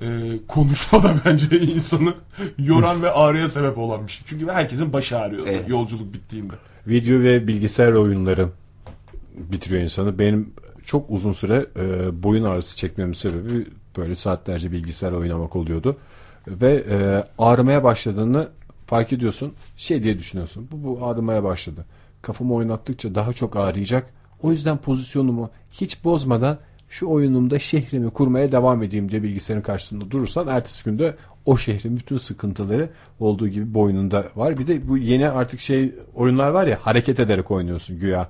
e, 0.00 0.06
konuşma 0.48 1.02
da 1.02 1.14
bence 1.24 1.60
insanı 1.60 2.14
yoran 2.58 3.02
ve 3.02 3.10
ağrıya 3.10 3.48
sebep 3.48 3.78
olan 3.78 4.06
bir 4.06 4.12
şey. 4.12 4.24
Çünkü 4.26 4.52
herkesin 4.52 4.92
başı 4.92 5.18
ağrıyor 5.18 5.46
Evet. 5.46 5.68
yolculuk 5.68 6.14
bittiğinde. 6.14 6.54
Video 6.86 7.20
ve 7.20 7.46
bilgisayar 7.46 7.92
oyunları 7.92 8.48
bitiriyor 9.34 9.82
insanı. 9.82 10.18
Benim 10.18 10.52
çok 10.84 11.10
uzun 11.10 11.32
süre 11.32 11.66
e, 11.76 12.22
boyun 12.22 12.44
ağrısı 12.44 12.76
çekmemin 12.76 13.12
sebebi 13.12 13.66
böyle 13.96 14.16
saatlerce 14.16 14.72
bilgisayar 14.72 15.12
oynamak 15.12 15.56
oluyordu. 15.56 15.96
Ve 16.48 16.84
e, 16.90 17.24
ağrımaya 17.38 17.84
başladığını 17.84 18.48
fark 18.86 19.12
ediyorsun. 19.12 19.52
Şey 19.76 20.02
diye 20.02 20.18
düşünüyorsun. 20.18 20.68
Bu, 20.72 20.84
bu 20.84 21.06
ağrımaya 21.06 21.44
başladı. 21.44 21.84
Kafamı 22.22 22.54
oynattıkça 22.54 23.14
daha 23.14 23.32
çok 23.32 23.56
ağrıyacak. 23.56 24.10
O 24.42 24.52
yüzden 24.52 24.76
pozisyonumu 24.76 25.50
hiç 25.70 26.04
bozmadan 26.04 26.58
şu 26.88 27.08
oyunumda 27.08 27.58
şehrimi 27.58 28.10
kurmaya 28.10 28.52
devam 28.52 28.82
edeyim 28.82 29.10
diye 29.10 29.22
bilgisayarın 29.22 29.62
karşısında 29.62 30.10
durursan 30.10 30.48
ertesi 30.48 30.84
günde 30.84 31.16
o 31.46 31.56
şehrin 31.56 31.96
bütün 31.96 32.16
sıkıntıları 32.16 32.88
olduğu 33.20 33.48
gibi 33.48 33.74
boynunda 33.74 34.24
var. 34.36 34.58
Bir 34.58 34.66
de 34.66 34.88
bu 34.88 34.98
yeni 34.98 35.28
artık 35.28 35.60
şey 35.60 35.94
oyunlar 36.14 36.50
var 36.50 36.66
ya 36.66 36.78
hareket 36.82 37.20
ederek 37.20 37.50
oynuyorsun 37.50 37.98
güya. 38.00 38.28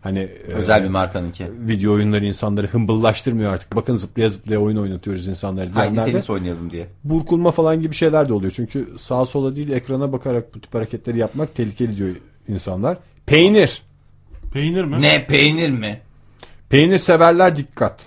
Hani 0.00 0.18
e, 0.18 0.52
Özel 0.52 0.84
bir 0.84 0.88
markanınki. 0.88 1.46
video 1.60 1.92
oyunları 1.92 2.24
insanları 2.24 2.66
hımbıllaştırmıyor 2.66 3.52
artık. 3.52 3.76
Bakın 3.76 3.96
zıplaya 3.96 4.28
zıplaya 4.30 4.60
oyun 4.60 4.76
oynatıyoruz 4.76 5.28
insanları 5.28 5.70
Haydi 5.70 6.04
tenis 6.04 6.30
oynayalım 6.30 6.70
diye. 6.70 6.86
burkulma 7.04 7.50
falan 7.50 7.80
gibi 7.80 7.94
şeyler 7.94 8.28
de 8.28 8.32
oluyor. 8.32 8.52
Çünkü 8.56 8.88
sağa 8.98 9.26
sola 9.26 9.56
değil 9.56 9.68
ekrana 9.70 10.12
bakarak 10.12 10.54
bu 10.54 10.60
tip 10.60 10.74
hareketleri 10.74 11.18
yapmak 11.18 11.54
tehlikeli 11.54 11.96
diyor 11.96 12.10
insanlar. 12.48 12.98
Peynir. 13.26 13.82
Peynir 14.52 14.84
mi? 14.84 15.02
Ne 15.02 15.26
peynir 15.26 15.70
mi? 15.70 16.00
Peynir 16.68 16.98
severler 16.98 17.56
dikkat. 17.56 18.06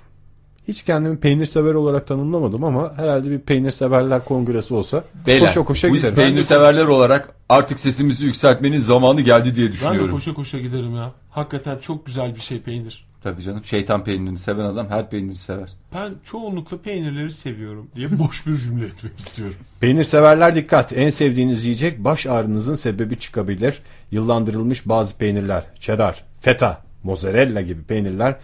Hiç 0.68 0.84
kendimi 0.84 1.18
peynir 1.20 1.46
sever 1.46 1.74
olarak 1.74 2.08
tanımlamadım 2.08 2.64
ama 2.64 2.94
herhalde 2.98 3.30
bir 3.32 3.40
peynir 3.40 3.72
severler 3.72 4.26
kongresi 4.26 4.74
olsa 4.74 5.04
Beyler, 5.28 5.48
koşa 5.48 5.64
koşa 5.64 5.88
biz 5.88 5.98
giderim. 5.98 6.16
peynir 6.16 6.44
severler 6.44 6.86
olarak 6.86 7.30
artık 7.50 7.80
sesimizi 7.80 8.26
yükseltmenin 8.26 8.80
zamanı 8.80 9.22
geldi 9.22 9.56
diye 9.56 9.66
Ben 9.66 9.72
de 9.74 9.74
düşünüyorum. 9.78 10.12
koşa 10.12 10.34
koşa 10.34 10.60
giderim 10.60 10.96
ya. 10.96 11.12
Hakikaten 11.30 11.78
çok 11.78 12.06
güzel 12.06 12.36
bir 12.36 12.42
şey 12.42 12.62
peynir. 12.62 13.06
Tabii 13.24 13.42
canım 13.42 13.64
şeytan 13.64 14.04
peynirini 14.04 14.38
seven 14.38 14.66
adam 14.66 14.90
her 14.90 15.10
peyniri 15.10 15.36
sever. 15.36 15.70
Ben 15.94 16.14
çoğunlukla 16.24 16.78
peynirleri 16.78 17.32
seviyorum 17.32 17.88
diye 17.96 18.08
boş 18.20 18.48
bir 18.48 18.58
cümle 18.58 18.86
etmek 18.86 19.20
istiyorum. 19.20 19.56
Peynir 19.80 20.04
severler 20.04 20.56
dikkat. 20.56 20.98
En 20.98 21.10
sevdiğiniz 21.10 21.66
yiyecek 21.66 22.04
baş 22.04 22.26
ağrınızın 22.26 22.76
sebebi 22.76 23.20
çıkabilir. 23.20 23.82
Yıllandırılmış 24.12 24.88
bazı 24.88 25.18
peynirler, 25.18 25.64
cheddar, 25.80 26.24
feta, 26.42 26.82
mozzarella 27.04 27.62
gibi 27.62 27.84
peynirler 27.84 28.36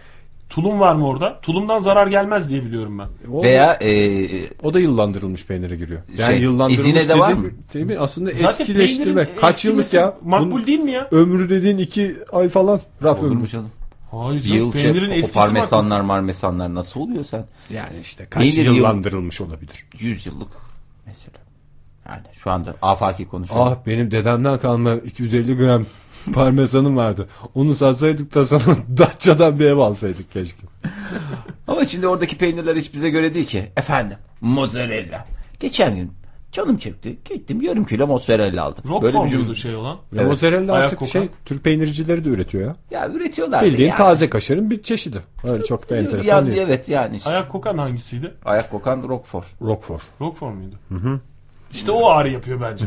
Tulum 0.52 0.80
var 0.80 0.94
mı 0.94 1.06
orada? 1.06 1.38
Tulumdan 1.42 1.78
zarar 1.78 2.06
gelmez 2.06 2.48
diye 2.48 2.64
biliyorum 2.64 2.98
ben. 2.98 3.08
o, 3.32 3.42
Veya 3.42 3.72
e, 3.82 4.28
o 4.62 4.74
da 4.74 4.80
yıllandırılmış 4.80 5.46
peynire 5.46 5.76
giriyor. 5.76 6.00
Yani 6.18 6.32
Şey, 6.34 6.42
yıllandırılmış 6.42 6.88
izine 6.88 7.08
de 7.08 7.18
var 7.18 7.32
mı? 7.32 7.50
Değil 7.74 7.86
mi? 7.86 7.98
Aslında 7.98 8.30
Zaten 8.30 8.46
eskileştirme. 8.48 9.34
Kaç 9.36 9.64
yıllık 9.64 9.94
ya? 9.94 10.14
Makbul 10.24 10.50
Bunun 10.50 10.66
değil 10.66 10.78
mi 10.78 10.90
ya? 10.90 11.08
ömrü 11.10 11.50
dediğin 11.50 11.78
iki 11.78 12.16
ay 12.32 12.48
falan. 12.48 12.80
Raf 13.02 13.20
olur 13.22 13.30
mu 13.30 13.46
canım? 13.46 13.70
Hayır 14.10 14.44
Bir 14.44 14.48
yıl 14.54 14.72
peynirin 14.72 15.08
şey, 15.08 15.18
eskisi 15.18 15.34
parmesanlar 15.34 16.00
marmesanlar 16.00 16.74
nasıl 16.74 17.00
oluyor 17.00 17.24
sen? 17.24 17.44
Yani 17.70 17.98
işte 18.02 18.26
kaç 18.30 18.42
Peynir 18.42 18.64
yıl- 18.64 18.74
yıllandırılmış 18.74 19.40
olabilir. 19.40 19.86
100 19.98 20.26
yıllık 20.26 20.48
mesela. 21.06 21.38
Yani 22.08 22.22
şu 22.36 22.50
anda 22.50 22.74
afaki 22.82 23.28
konuşuyorum. 23.28 23.68
Ah 23.72 23.86
benim 23.86 24.10
dedemden 24.10 24.58
kalma 24.58 24.94
250 24.94 25.56
gram 25.56 25.86
parmesanım 26.34 26.96
vardı. 26.96 27.28
Onu 27.54 27.74
satsaydık 27.74 28.34
da 28.34 28.44
sana 28.46 28.76
Datça'dan 28.98 29.58
bir 29.58 29.66
ev 29.66 29.76
alsaydık 29.76 30.32
keşke. 30.32 30.66
Ama 31.68 31.84
şimdi 31.84 32.06
oradaki 32.06 32.38
peynirler 32.38 32.76
hiç 32.76 32.94
bize 32.94 33.10
göre 33.10 33.34
değil 33.34 33.46
ki. 33.46 33.72
Efendim 33.76 34.16
mozzarella. 34.40 35.26
Geçen 35.60 35.96
gün 35.96 36.12
canım 36.52 36.76
çekti. 36.76 37.18
Gittim 37.24 37.62
yarım 37.62 37.84
kilo 37.84 38.06
mozzarella 38.06 38.62
aldım. 38.64 38.84
Roquefort 38.88 39.14
Böyle 39.14 39.24
bir 39.24 39.30
cümle. 39.30 39.54
şey 39.54 39.74
olan? 39.76 39.98
Evet. 40.16 40.26
Mozzarella 40.26 40.72
Ayak 40.72 40.84
artık 40.84 40.98
kokan. 40.98 41.10
şey 41.10 41.28
Türk 41.44 41.64
peynircileri 41.64 42.24
de 42.24 42.28
üretiyor 42.28 42.66
ya. 42.66 42.74
Ya 42.90 43.08
üretiyorlar. 43.10 43.64
Bildiğin 43.64 43.88
yani. 43.88 43.98
taze 43.98 44.30
kaşarın 44.30 44.70
bir 44.70 44.82
çeşidi. 44.82 45.18
Öyle 45.44 45.64
çok 45.64 45.90
da 45.90 45.96
enteresan 45.96 46.36
Yani, 46.36 46.50
değil. 46.50 46.62
evet 46.66 46.88
yani. 46.88 47.16
Işte. 47.16 47.30
Ayak 47.30 47.48
kokan 47.52 47.78
hangisiydi? 47.78 48.34
Ayak 48.44 48.70
kokan 48.70 49.02
Roquefort. 49.02 49.46
Roquefort. 49.62 50.02
Roquefort 50.20 50.54
muydu? 50.54 50.76
İşte 51.72 51.90
o 51.90 52.06
ağrı 52.08 52.30
yapıyor 52.30 52.60
bence. 52.60 52.84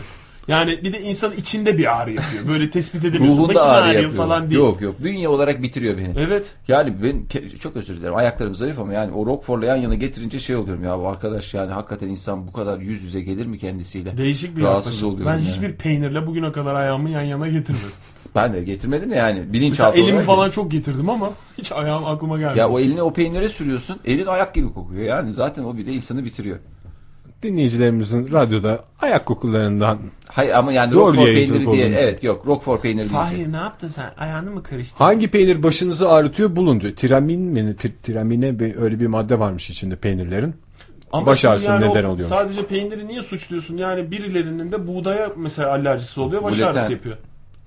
Yani 0.48 0.84
bir 0.84 0.94
de 0.94 1.02
insanın 1.02 1.36
içinde 1.36 1.78
bir 1.78 2.02
ağrı 2.02 2.14
yapıyor. 2.14 2.48
Böyle 2.48 2.70
tespit 2.70 3.06
edemiyorsun. 3.06 3.38
Ruhunda 3.38 3.56
Başım 3.56 3.70
ağrı 3.70 3.82
ağrıyor 3.84 3.94
yapıyor. 4.04 4.12
falan 4.26 4.50
değil. 4.50 4.62
Yok 4.62 4.82
yok. 4.82 4.96
Bünye 5.04 5.28
olarak 5.30 5.62
bitiriyor 5.64 5.98
beni. 5.98 6.14
Evet. 6.18 6.56
Yani 6.68 6.94
ben 7.04 7.40
çok 7.60 7.76
özür 7.76 7.98
dilerim. 7.98 8.16
Ayaklarım 8.16 8.56
zayıf 8.56 8.80
ama 8.80 8.94
yani 8.94 9.12
o 9.14 9.26
Roquefort'la 9.26 9.66
yan 9.66 9.76
yana 9.76 9.96
getirince 9.96 10.40
şey 10.40 10.56
oluyorum 10.56 10.84
ya 10.84 11.00
bu 11.00 11.08
arkadaş 11.08 11.54
yani 11.54 11.72
hakikaten 11.74 12.08
insan 12.10 12.48
bu 12.48 12.52
kadar 12.54 12.80
yüz 12.80 13.04
yüze 13.04 13.22
gelir 13.22 13.46
mi 13.46 13.58
kendisiyle? 13.60 14.18
Değişik 14.18 14.58
bir 14.58 14.62
Rahatsız 14.62 14.86
yaklaşım. 14.94 15.08
oluyorum 15.10 15.28
Ben 15.28 15.38
yani. 15.38 15.46
hiçbir 15.50 15.72
peynirle 15.76 16.28
bugüne 16.28 16.52
kadar 16.52 16.76
ayağımı 16.76 17.10
yan 17.10 17.22
yana 17.22 17.48
getirmedim. 17.48 17.88
Ben 18.36 18.54
de 18.54 18.64
getirmedim 18.64 19.12
de 19.12 19.16
yani 19.16 19.54
bilinçaltı 19.54 19.98
elimi 19.98 20.12
olarak- 20.12 20.26
falan 20.26 20.50
çok 20.50 20.72
getirdim 20.72 21.10
ama 21.10 21.30
hiç 21.58 21.72
ayağım 21.72 22.06
aklıma 22.06 22.38
gelmedi. 22.40 22.60
Ya 22.60 22.70
o 22.70 22.80
elini 22.80 23.02
o 23.02 23.14
peynire 23.14 23.50
sürüyorsun. 23.50 24.00
Elin 24.06 24.26
ayak 24.26 24.56
gibi 24.56 24.74
kokuyor 24.74 25.04
yani. 25.04 25.34
Zaten 25.34 25.64
o 25.64 25.78
bir 25.78 25.86
de 25.86 25.94
insanı 25.94 26.26
bitiriyor. 26.26 26.58
Dinleyicilerimizin 27.44 28.32
radyoda 28.32 28.84
ayak 29.02 29.26
kokularından 29.26 29.98
Hayır 30.28 30.54
ama 30.54 30.72
yani 30.72 30.94
Doğru 30.94 31.02
Roquefort 31.08 31.28
yayıncılık 31.28 31.60
peyniri 31.66 31.76
diye 31.78 31.86
olduğunu 31.88 32.00
evet 32.00 32.24
yok 32.24 32.48
Roquefort 32.48 32.82
peyniri 32.82 33.00
diyeceğim. 33.10 33.26
Fahir 33.26 33.52
ne 33.52 33.58
yaptın 33.58 33.88
sen? 33.88 34.12
Ayağını 34.18 34.52
mı 34.52 34.64
karıştırdın? 34.64 35.06
hangi 35.06 35.28
peynir 35.32 35.64
başınızı 35.64 36.10
ağrıtıyor 36.10 36.56
bulun 36.56 36.82
diyor. 36.82 36.96
Tiramin 36.96 37.42
mi? 37.42 37.76
Tiramine 38.04 38.60
bir- 38.60 38.76
öyle 38.76 39.00
bir 39.00 39.08
madde 39.08 39.40
varmış 39.40 39.70
içinde 39.70 39.96
peynirlerin. 39.96 40.56
Ama 41.12 41.26
Baş 41.26 41.40
şimdi 41.40 41.64
yani 41.66 41.90
neden 41.90 42.04
o 42.04 42.08
oluyormuş. 42.12 42.28
Sadece 42.38 42.66
peyniri 42.66 43.08
niye 43.08 43.22
suçluyorsun? 43.22 43.78
Yani 43.78 44.12
birilerinin 44.12 44.72
de 44.72 44.88
buğdaya 44.88 45.32
mesela 45.38 45.70
alerjisi 45.72 46.22
oluyor, 46.22 46.44
baş 46.44 46.56
Gluten. 46.58 46.68
ağrısı 46.72 46.92
yapıyor. 46.92 47.18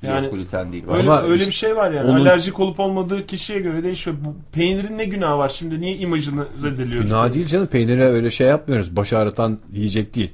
Yani 0.02 0.24
Yok 0.26 0.34
gluten 0.34 0.72
değil. 0.72 0.84
öyle, 0.90 1.02
Ama 1.02 1.22
öyle 1.22 1.34
işte 1.34 1.46
bir 1.48 1.52
şey 1.54 1.76
var 1.76 1.90
yani. 1.92 2.10
onun- 2.10 2.20
Alerjik 2.20 2.60
olup 2.60 2.80
olmadığı 2.80 3.26
kişiye 3.26 3.60
göre 3.60 3.82
değişiyor. 3.84 4.16
Bu 4.24 4.36
peynirin 4.52 4.98
ne 4.98 5.04
günahı 5.04 5.38
var 5.38 5.48
şimdi? 5.48 5.80
Niye 5.80 5.96
imajını 5.96 6.46
zedeliyoruz? 6.58 7.08
Günah 7.08 7.34
değil 7.34 7.46
canım 7.46 7.66
peynire 7.66 8.04
öyle 8.04 8.30
şey 8.30 8.46
yapmıyoruz. 8.46 8.96
Baş 8.96 9.12
ağrıtan 9.12 9.58
yiyecek 9.72 10.14
değil. 10.14 10.30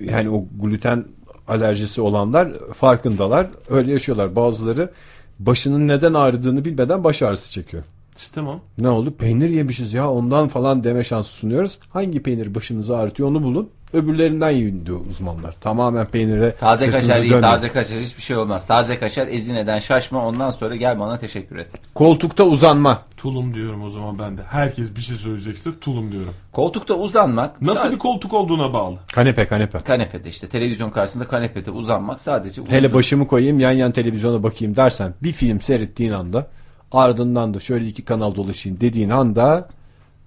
Yani 0.00 0.30
o 0.30 0.44
gluten 0.62 1.04
alerjisi 1.48 2.00
olanlar 2.00 2.52
farkındalar. 2.76 3.46
Öyle 3.70 3.92
yaşıyorlar. 3.92 4.36
Bazıları 4.36 4.90
başının 5.38 5.88
neden 5.88 6.14
ağrıdığını 6.14 6.64
bilmeden 6.64 7.04
baş 7.04 7.22
ağrısı 7.22 7.50
çekiyor. 7.50 7.82
İşte 8.16 8.30
tamam. 8.34 8.60
Ne 8.78 8.88
oldu? 8.88 9.14
Peynir 9.18 9.48
yemişiz 9.48 9.92
ya 9.92 10.10
ondan 10.10 10.48
falan 10.48 10.84
deme 10.84 11.04
şansı 11.04 11.30
sunuyoruz. 11.30 11.78
Hangi 11.90 12.22
peynir 12.22 12.54
başınızı 12.54 12.96
ağrıtıyor 12.96 13.28
onu 13.28 13.42
bulun. 13.42 13.68
Öbürlerinden 13.94 14.50
yiyin 14.50 14.86
diyor 14.86 15.00
uzmanlar. 15.10 15.54
Tamamen 15.60 16.06
peynire 16.06 16.54
Taze 16.60 16.90
kaşar 16.90 17.16
iyi, 17.16 17.22
dönmeyin. 17.24 17.40
taze 17.40 17.68
kaşar 17.68 17.98
hiçbir 17.98 18.22
şey 18.22 18.36
olmaz. 18.36 18.66
Taze 18.66 18.98
kaşar 18.98 19.26
ezineden 19.28 19.78
şaşma 19.78 20.26
ondan 20.26 20.50
sonra 20.50 20.76
gel 20.76 20.98
bana 21.00 21.18
teşekkür 21.18 21.56
et. 21.56 21.72
Koltukta 21.94 22.44
uzanma. 22.44 23.02
Tulum 23.16 23.54
diyorum 23.54 23.82
o 23.84 23.90
zaman 23.90 24.18
ben 24.18 24.38
de. 24.38 24.42
Herkes 24.50 24.96
bir 24.96 25.00
şey 25.00 25.16
söyleyecekse 25.16 25.70
tulum 25.80 26.12
diyorum. 26.12 26.34
Koltukta 26.52 26.94
uzanmak 26.94 27.62
Nasıl 27.62 27.80
sadece- 27.80 27.94
bir 27.94 27.98
koltuk 27.98 28.32
olduğuna 28.32 28.72
bağlı. 28.72 28.96
Kanepe 29.12 29.46
kanepe. 29.46 29.78
kanepede 29.78 30.28
işte 30.28 30.48
televizyon 30.48 30.90
karşısında 30.90 31.28
kanepede 31.28 31.70
uzanmak 31.70 32.20
sadece 32.20 32.62
Hele 32.68 32.86
uzun- 32.86 32.94
başımı 32.98 33.26
koyayım 33.26 33.58
yan 33.60 33.72
yan 33.72 33.92
televizyona 33.92 34.42
bakayım 34.42 34.76
dersen 34.76 35.14
bir 35.22 35.32
film 35.32 35.60
seyrettiğin 35.60 36.12
anda 36.12 36.46
ardından 36.92 37.54
da 37.54 37.60
şöyle 37.60 37.86
iki 37.86 38.04
kanal 38.04 38.34
dolaşayım 38.34 38.80
dediğin 38.80 39.10
anda 39.10 39.68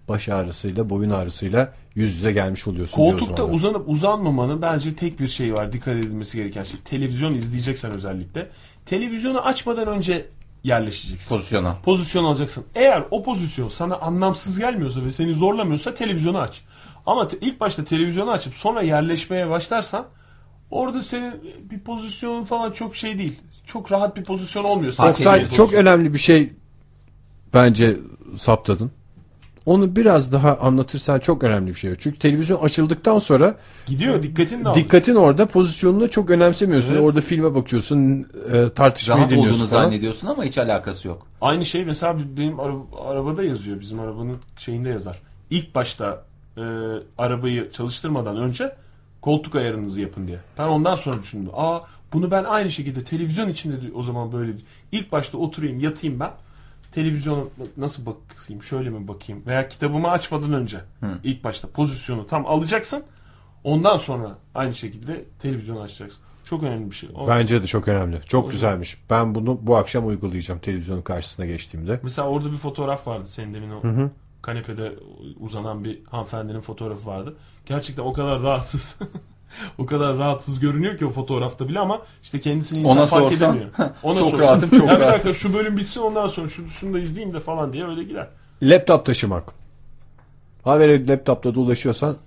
baş 0.07 0.29
ağrısıyla 0.29 0.89
boyun 0.89 1.09
ağrısıyla 1.09 1.73
yüz 1.95 2.15
yüze 2.15 2.31
gelmiş 2.31 2.67
oluyorsun. 2.67 2.95
Koltukta 2.95 3.43
uzanıp 3.43 3.89
uzanmamanın 3.89 4.61
bence 4.61 4.95
tek 4.95 5.19
bir 5.19 5.27
şey 5.27 5.53
var. 5.53 5.73
Dikkat 5.73 5.95
edilmesi 5.95 6.37
gereken 6.37 6.63
şey. 6.63 6.79
Televizyon 6.79 7.33
izleyeceksen 7.33 7.91
özellikle. 7.91 8.49
Televizyonu 8.85 9.41
açmadan 9.41 9.87
önce 9.87 10.25
yerleşeceksin. 10.63 11.35
pozisyona. 11.35 11.77
pozisyon 11.83 12.23
alacaksın. 12.23 12.63
Eğer 12.75 13.03
o 13.11 13.23
pozisyon 13.23 13.69
sana 13.69 13.95
anlamsız 13.95 14.59
gelmiyorsa 14.59 15.05
ve 15.05 15.11
seni 15.11 15.33
zorlamıyorsa 15.33 15.93
televizyonu 15.93 16.37
aç. 16.37 16.61
Ama 17.05 17.27
te- 17.27 17.37
ilk 17.41 17.59
başta 17.59 17.83
televizyonu 17.83 18.31
açıp 18.31 18.55
sonra 18.55 18.81
yerleşmeye 18.81 19.49
başlarsan 19.49 20.05
orada 20.71 21.01
senin 21.01 21.33
bir 21.71 21.79
pozisyonun 21.79 22.43
falan 22.43 22.71
çok 22.71 22.95
şey 22.95 23.19
değil. 23.19 23.39
Çok 23.65 23.91
rahat 23.91 24.17
bir 24.17 24.23
pozisyon 24.23 24.63
olmuyor. 24.63 24.93
Oktay, 24.93 25.41
çok 25.41 25.49
pozisyon. 25.49 25.81
önemli 25.81 26.13
bir 26.13 26.19
şey 26.19 26.53
bence 27.53 27.97
saptadın. 28.37 28.91
Onu 29.67 29.95
biraz 29.95 30.31
daha 30.31 30.57
anlatırsan 30.57 31.19
çok 31.19 31.43
önemli 31.43 31.69
bir 31.69 31.75
şey. 31.75 31.95
Çünkü 31.99 32.19
televizyon 32.19 32.61
açıldıktan 32.61 33.19
sonra 33.19 33.55
gidiyor 33.85 34.23
dikkatin 34.23 34.65
de 34.65 34.69
alıyor. 34.69 34.85
dikkatin 34.85 35.15
orada 35.15 35.45
pozisyonunu 35.45 36.09
çok 36.09 36.29
önemsemiyorsun. 36.29 36.93
Evet. 36.93 37.03
Orada 37.03 37.21
filme 37.21 37.55
bakıyorsun, 37.55 38.27
e, 38.53 38.69
tartışmayı 38.75 39.19
Rahat 39.19 39.31
dinliyorsun 39.31 39.53
olduğunu 39.61 39.67
falan. 39.69 39.83
zannediyorsun 39.83 40.27
ama 40.27 40.43
hiç 40.43 40.57
alakası 40.57 41.07
yok. 41.07 41.27
Aynı 41.41 41.65
şey 41.65 41.85
mesela 41.85 42.17
benim 42.37 42.59
ara- 42.59 42.73
arabada 43.09 43.43
yazıyor. 43.43 43.79
Bizim 43.79 43.99
arabanın 43.99 44.37
şeyinde 44.57 44.89
yazar. 44.89 45.21
İlk 45.49 45.75
başta 45.75 46.23
e, 46.57 46.61
arabayı 47.17 47.71
çalıştırmadan 47.71 48.37
önce 48.37 48.75
koltuk 49.21 49.55
ayarınızı 49.55 50.01
yapın 50.01 50.27
diye. 50.27 50.39
Ben 50.57 50.67
ondan 50.67 50.95
sonra 50.95 51.21
düşündüm. 51.21 51.51
Aa 51.53 51.79
bunu 52.13 52.31
ben 52.31 52.43
aynı 52.43 52.71
şekilde 52.71 53.03
televizyon 53.03 53.49
içinde 53.49 53.75
de 53.81 53.85
o 53.95 54.03
zaman 54.03 54.31
böyle. 54.31 54.51
İlk 54.91 55.11
başta 55.11 55.37
oturayım 55.37 55.79
yatayım 55.79 56.19
ben. 56.19 56.31
Televizyona 56.91 57.43
nasıl 57.77 58.05
bakayım 58.05 58.63
şöyle 58.63 58.89
mi 58.89 59.07
bakayım 59.07 59.43
veya 59.47 59.67
kitabımı 59.69 60.09
açmadan 60.11 60.53
önce 60.53 60.81
ilk 61.23 61.43
başta 61.43 61.67
pozisyonu 61.69 62.27
tam 62.27 62.45
alacaksın. 62.45 63.03
Ondan 63.63 63.97
sonra 63.97 64.37
aynı 64.55 64.73
şekilde 64.75 65.25
televizyonu 65.39 65.81
açacaksın. 65.81 66.19
Çok 66.43 66.63
önemli 66.63 66.91
bir 66.91 66.95
şey. 66.95 67.09
O- 67.15 67.27
Bence 67.27 67.61
de 67.61 67.65
çok 67.67 67.87
önemli. 67.87 68.21
Çok 68.27 68.51
güzelmiş. 68.51 68.97
Ben 69.09 69.35
bunu 69.35 69.59
bu 69.61 69.77
akşam 69.77 70.07
uygulayacağım 70.07 70.59
televizyonun 70.59 71.01
karşısına 71.01 71.45
geçtiğimde. 71.45 71.99
Mesela 72.03 72.27
orada 72.27 72.51
bir 72.51 72.57
fotoğraf 72.57 73.07
vardı 73.07 73.25
senin 73.27 73.53
demin 73.53 73.69
o 73.71 73.81
kanepede 74.41 74.93
uzanan 75.39 75.83
bir 75.83 75.99
hanımefendinin 76.05 76.61
fotoğrafı 76.61 77.05
vardı. 77.09 77.35
Gerçekten 77.65 78.03
o 78.03 78.13
kadar 78.13 78.41
rahatsız. 78.41 78.95
o 79.77 79.85
kadar 79.85 80.17
rahatsız 80.17 80.59
görünüyor 80.59 80.97
ki 80.97 81.05
o 81.05 81.09
fotoğrafta 81.09 81.67
bile 81.67 81.79
ama 81.79 82.01
işte 82.23 82.39
kendisini 82.39 82.79
insan 82.79 82.97
Ona 82.97 83.05
fark 83.05 83.23
sorsan, 83.23 83.37
edemiyor. 83.55 83.69
Ona 84.03 84.19
çok 84.19 84.29
sorsan, 84.29 84.47
rahatım, 84.47 84.69
çok 84.69 84.87
"Ya 84.89 84.95
bir 84.95 84.99
rahatım." 84.99 85.13
dakika 85.13 85.33
şu 85.33 85.53
bölüm 85.53 85.77
bitsin 85.77 86.01
ondan 86.01 86.27
sonra 86.27 86.47
şu, 86.47 86.69
şunu 86.69 86.93
da 86.93 86.99
izleyeyim 86.99 87.33
de 87.35 87.39
falan 87.39 87.73
diye 87.73 87.87
öyle 87.87 88.03
gider. 88.03 88.27
Laptop 88.63 89.05
taşımak. 89.05 89.53
Haberi 90.63 91.07
laptopta 91.07 91.55
dolaşıyorsan 91.55 92.17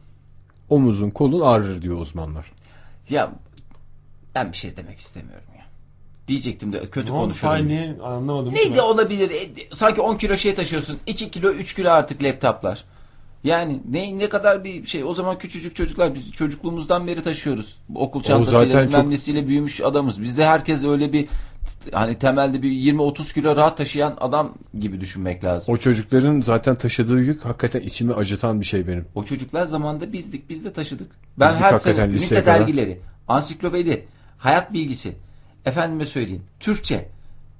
omuzun 0.68 1.10
kolun 1.10 1.40
ağrır 1.40 1.82
diyor 1.82 1.98
uzmanlar. 2.00 2.52
Ya 3.10 3.30
ben 4.34 4.52
bir 4.52 4.56
şey 4.56 4.76
demek 4.76 4.98
istemiyorum 4.98 5.44
ya. 5.58 5.64
Diyecektim 6.28 6.72
de 6.72 6.80
kötü 6.90 7.08
konuşuyorum. 7.10 7.66
Niye 7.66 7.96
anlamadım. 8.04 8.50
ki 8.54 8.56
Ne 8.64 8.70
ben. 8.70 8.76
de 8.76 8.82
olabilir? 8.82 9.30
E, 9.30 9.74
Sanki 9.74 10.00
10 10.00 10.16
kilo 10.16 10.36
şey 10.36 10.54
taşıyorsun. 10.54 10.98
2 11.06 11.30
kilo 11.30 11.50
3 11.50 11.74
kilo 11.74 11.90
artık 11.90 12.22
laptoplar. 12.22 12.84
Yani 13.44 13.80
ne 13.90 14.18
ne 14.18 14.28
kadar 14.28 14.64
bir 14.64 14.86
şey 14.86 15.04
o 15.04 15.14
zaman 15.14 15.38
küçücük 15.38 15.76
çocuklar 15.76 16.14
biz 16.14 16.32
çocukluğumuzdan 16.32 17.06
beri 17.06 17.22
taşıyoruz. 17.22 17.76
Okul 17.94 18.22
çantasıyla 18.22 18.86
bilmem 18.86 19.16
çok- 19.16 19.48
büyümüş 19.48 19.80
adamız. 19.80 20.22
Bizde 20.22 20.46
herkes 20.46 20.84
öyle 20.84 21.12
bir 21.12 21.28
hani 21.92 22.18
temelde 22.18 22.62
bir 22.62 22.70
20-30 22.70 23.32
kilo 23.34 23.56
rahat 23.56 23.76
taşıyan 23.76 24.16
adam 24.20 24.54
gibi 24.78 25.00
düşünmek 25.00 25.44
lazım. 25.44 25.74
O 25.74 25.78
çocukların 25.78 26.40
zaten 26.40 26.74
taşıdığı 26.74 27.20
yük 27.20 27.44
hakikaten 27.44 27.80
içimi 27.80 28.14
acıtan 28.14 28.60
bir 28.60 28.66
şey 28.66 28.88
benim. 28.88 29.06
O 29.14 29.24
çocuklar 29.24 29.66
zamanında 29.66 30.12
bizdik, 30.12 30.50
biz 30.50 30.64
de 30.64 30.72
taşıdık. 30.72 31.10
Ben 31.38 31.48
Bizdik 31.48 31.64
her 31.64 31.78
sene 31.78 32.04
ünite 32.04 32.46
dergileri, 32.46 33.00
ansiklopedi, 33.28 34.06
hayat 34.38 34.72
bilgisi, 34.72 35.12
efendime 35.66 36.04
söyleyeyim, 36.04 36.42
Türkçe, 36.60 37.08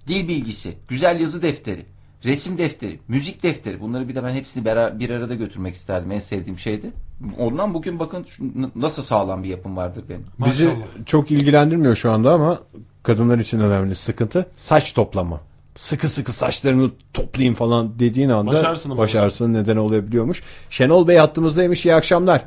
dil 0.08 0.28
bilgisi, 0.28 0.74
güzel 0.88 1.20
yazı 1.20 1.42
defteri, 1.42 1.86
resim 2.24 2.58
defteri, 2.58 2.98
müzik 3.08 3.42
defteri. 3.42 3.80
Bunları 3.80 4.08
bir 4.08 4.14
de 4.14 4.24
ben 4.24 4.30
hepsini 4.30 4.64
bir 5.00 5.10
arada 5.10 5.34
götürmek 5.34 5.74
isterdim. 5.74 6.12
En 6.12 6.18
sevdiğim 6.18 6.58
şeydi. 6.58 6.90
Ondan 7.38 7.74
bugün 7.74 7.98
bakın 7.98 8.26
nasıl 8.76 9.02
sağlam 9.02 9.42
bir 9.42 9.48
yapım 9.48 9.76
vardır 9.76 10.04
benim. 10.08 10.26
Bizi 10.46 10.66
Maşallah. 10.66 10.84
çok 11.06 11.30
ilgilendirmiyor 11.30 11.96
şu 11.96 12.10
anda 12.10 12.32
ama 12.32 12.58
kadınlar 13.02 13.38
için 13.38 13.60
önemli 13.60 13.94
sıkıntı 13.94 14.46
saç 14.56 14.92
toplama. 14.92 15.40
Sıkı 15.76 16.08
sıkı 16.08 16.32
saçlarını 16.32 16.90
toplayayım 17.14 17.54
falan 17.54 17.98
dediğin 17.98 18.28
anda 18.28 18.52
Baş 18.52 18.64
ağrısına 18.64 18.94
mı 18.94 19.00
baş 19.00 19.14
ağrısının 19.14 19.54
neden 19.54 19.76
olabiliyormuş. 19.76 20.42
Şenol 20.70 21.08
Bey 21.08 21.16
hattımızdaymış. 21.16 21.86
İyi 21.86 21.94
akşamlar. 21.94 22.42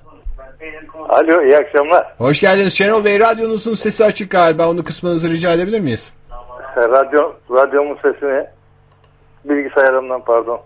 Alo 1.10 1.42
iyi 1.44 1.58
akşamlar. 1.58 2.14
Hoş 2.18 2.40
geldiniz 2.40 2.74
Şenol 2.74 3.06
Bey. 3.06 3.20
Radyonuzun 3.20 3.74
sesi 3.74 4.06
açık 4.06 4.32
galiba. 4.32 4.70
Onu 4.70 4.84
kısmanızı 4.84 5.30
rica 5.30 5.54
edebilir 5.54 5.80
miyiz? 5.80 6.12
Radyo, 6.78 7.34
radyomun 7.52 7.96
sesini 7.96 8.46
bilgisayarımdan 9.46 10.22
pardon. 10.26 10.62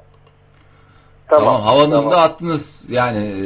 Tamam, 1.29 1.45
Tamam. 1.45 1.61
havanızda 1.61 2.09
tamam. 2.09 2.25
attınız. 2.25 2.85
Yani 2.89 3.17
e, 3.17 3.43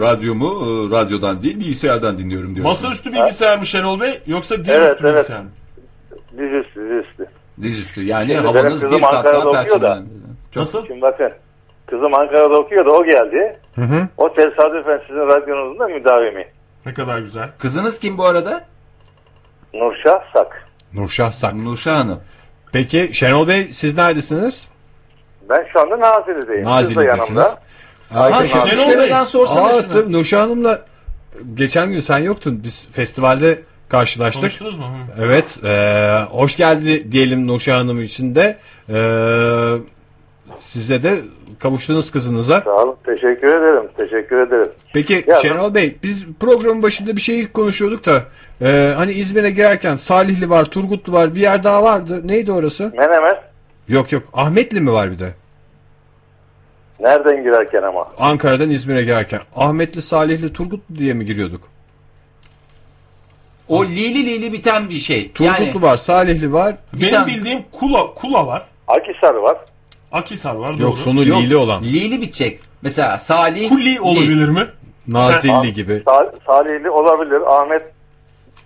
radyomu 0.00 0.46
e, 0.46 0.90
radyodan 1.00 1.42
değil 1.42 1.60
bilgisayardan 1.60 2.18
dinliyorum 2.18 2.54
diyorsunuz. 2.54 2.82
Masaüstü 2.84 3.12
bilgisayar 3.12 3.58
mı 3.58 3.66
Şenol 3.66 4.00
Bey 4.00 4.20
yoksa 4.26 4.54
dizüstü 4.58 4.72
Evet, 4.72 4.98
evet. 5.00 5.14
bilgisayar 5.14 5.40
mı? 5.40 5.50
Dizüstü 6.38 6.80
dizüstü. 6.80 7.26
Dizüstü. 7.62 8.02
Yani 8.04 8.32
Şimdi 8.34 8.46
havanız 8.46 8.90
bir 8.90 9.00
kat 9.00 9.24
daha 9.24 9.38
okuyor 9.38 9.52
da. 9.52 9.52
perçinlendi. 9.52 10.08
Çok 10.50 10.60
Nasıl? 10.60 10.86
Şimdi 10.86 11.02
bakın 11.02 11.32
kızım 11.86 12.14
Ankara'da 12.14 12.58
okuyordu 12.58 12.90
o 12.90 13.04
geldi. 13.04 13.58
O 14.16 14.34
tesadüfen 14.34 15.00
sizin 15.06 15.20
radyonuzun 15.26 15.78
da 15.78 15.88
müdavimi. 15.88 16.46
Ne 16.86 16.94
kadar 16.94 17.18
güzel. 17.18 17.48
Kızınız 17.58 17.98
kim 17.98 18.18
bu 18.18 18.24
arada? 18.24 18.64
Nurşah 19.74 20.32
Sak. 20.32 20.68
Nurşah 20.94 21.32
Sak. 21.32 21.54
Nurşah 21.54 21.94
Hanım. 21.98 22.20
Peki 22.72 23.10
Şenol 23.12 23.48
Bey 23.48 23.68
siz 23.72 23.96
neredesiniz? 23.96 24.68
Ben 25.48 25.66
şu 25.72 25.80
anda 25.80 26.00
Nazilli'deyim. 26.00 26.64
Nazilli'desiniz. 26.64 27.46
Ha, 28.12 28.44
Şenol 28.44 28.64
Bey. 28.66 28.72
işlemeden 28.72 29.24
sorsana 29.24 29.66
Aa, 29.66 29.82
şunu. 29.82 29.92
tabii 29.92 30.12
Nurşah 30.12 30.40
Hanım'la 30.40 30.82
geçen 31.54 31.92
gün 31.92 32.00
sen 32.00 32.18
yoktun. 32.18 32.60
Biz 32.64 32.88
festivalde 32.92 33.58
karşılaştık. 33.88 34.40
Konuştunuz 34.42 34.78
mu? 34.78 34.84
Hı. 34.86 35.22
Evet. 35.24 35.44
eee, 35.64 36.22
hoş 36.30 36.56
geldi 36.56 37.12
diyelim 37.12 37.46
Nurşah 37.46 37.78
Hanım 37.78 38.02
için 38.02 38.34
de. 38.34 38.56
Eee, 38.88 39.78
Sizle 40.58 41.02
de 41.02 41.14
kavuştunuz 41.58 42.10
kızınıza. 42.10 42.60
Sağ 42.60 42.70
olun. 42.76 42.96
Teşekkür 43.06 43.48
ederim. 43.48 43.88
Teşekkür 43.96 44.40
ederim. 44.46 44.72
Peki 44.94 45.24
Ya 45.26 45.36
Şenol 45.36 45.74
Bey 45.74 45.96
biz 46.02 46.26
programın 46.40 46.82
başında 46.82 47.16
bir 47.16 47.20
şey 47.20 47.48
konuşuyorduk 47.52 48.06
da 48.06 48.22
e, 48.62 48.92
hani 48.96 49.12
İzmir'e 49.12 49.50
girerken 49.50 49.96
Salihli 49.96 50.50
var, 50.50 50.64
Turgutlu 50.64 51.12
var 51.12 51.34
bir 51.34 51.40
yer 51.40 51.64
daha 51.64 51.82
vardı. 51.82 52.20
Neydi 52.28 52.52
orası? 52.52 52.92
Menemen 52.96 53.36
Yok 53.88 54.12
yok 54.12 54.22
Ahmetli 54.32 54.80
mi 54.80 54.92
var 54.92 55.10
bir 55.10 55.18
de? 55.18 55.34
nereden 57.00 57.42
girerken 57.42 57.82
ama? 57.82 58.08
Ankara'dan 58.18 58.70
İzmir'e 58.70 59.02
girerken. 59.04 59.40
Ahmetli, 59.56 60.02
Salihli, 60.02 60.52
Turgutlu 60.52 60.96
diye 60.98 61.14
mi 61.14 61.24
giriyorduk? 61.24 61.60
O 63.68 63.84
lili 63.84 64.26
lili 64.26 64.52
biten 64.52 64.88
bir 64.88 64.94
şey. 64.94 65.32
Turgutlu 65.32 65.62
Yani 65.64 65.82
var, 65.82 65.96
Salihli 65.96 66.52
var. 66.52 66.76
Benim 66.92 67.10
tane- 67.10 67.26
bildiğim 67.26 67.62
Kula 67.72 68.14
Kula 68.14 68.46
var. 68.46 68.66
Akisar 68.88 69.34
var. 69.34 69.56
Akisar 70.12 70.54
var 70.54 70.68
Yok 70.70 70.80
doğru. 70.80 70.96
sonu 70.96 71.28
yok, 71.28 71.42
Lili 71.42 71.56
olan. 71.56 71.82
Lili 71.82 72.20
bitecek. 72.20 72.60
Mesela 72.82 73.18
Salih 73.18 73.68
Kuli 73.68 74.00
olabilir 74.00 74.48
mi? 74.48 74.66
Nazilli 75.08 75.72
gibi. 75.72 76.02
Sal- 76.04 76.32
Salihli 76.46 76.90
olabilir. 76.90 77.42
Ahmet 77.46 77.82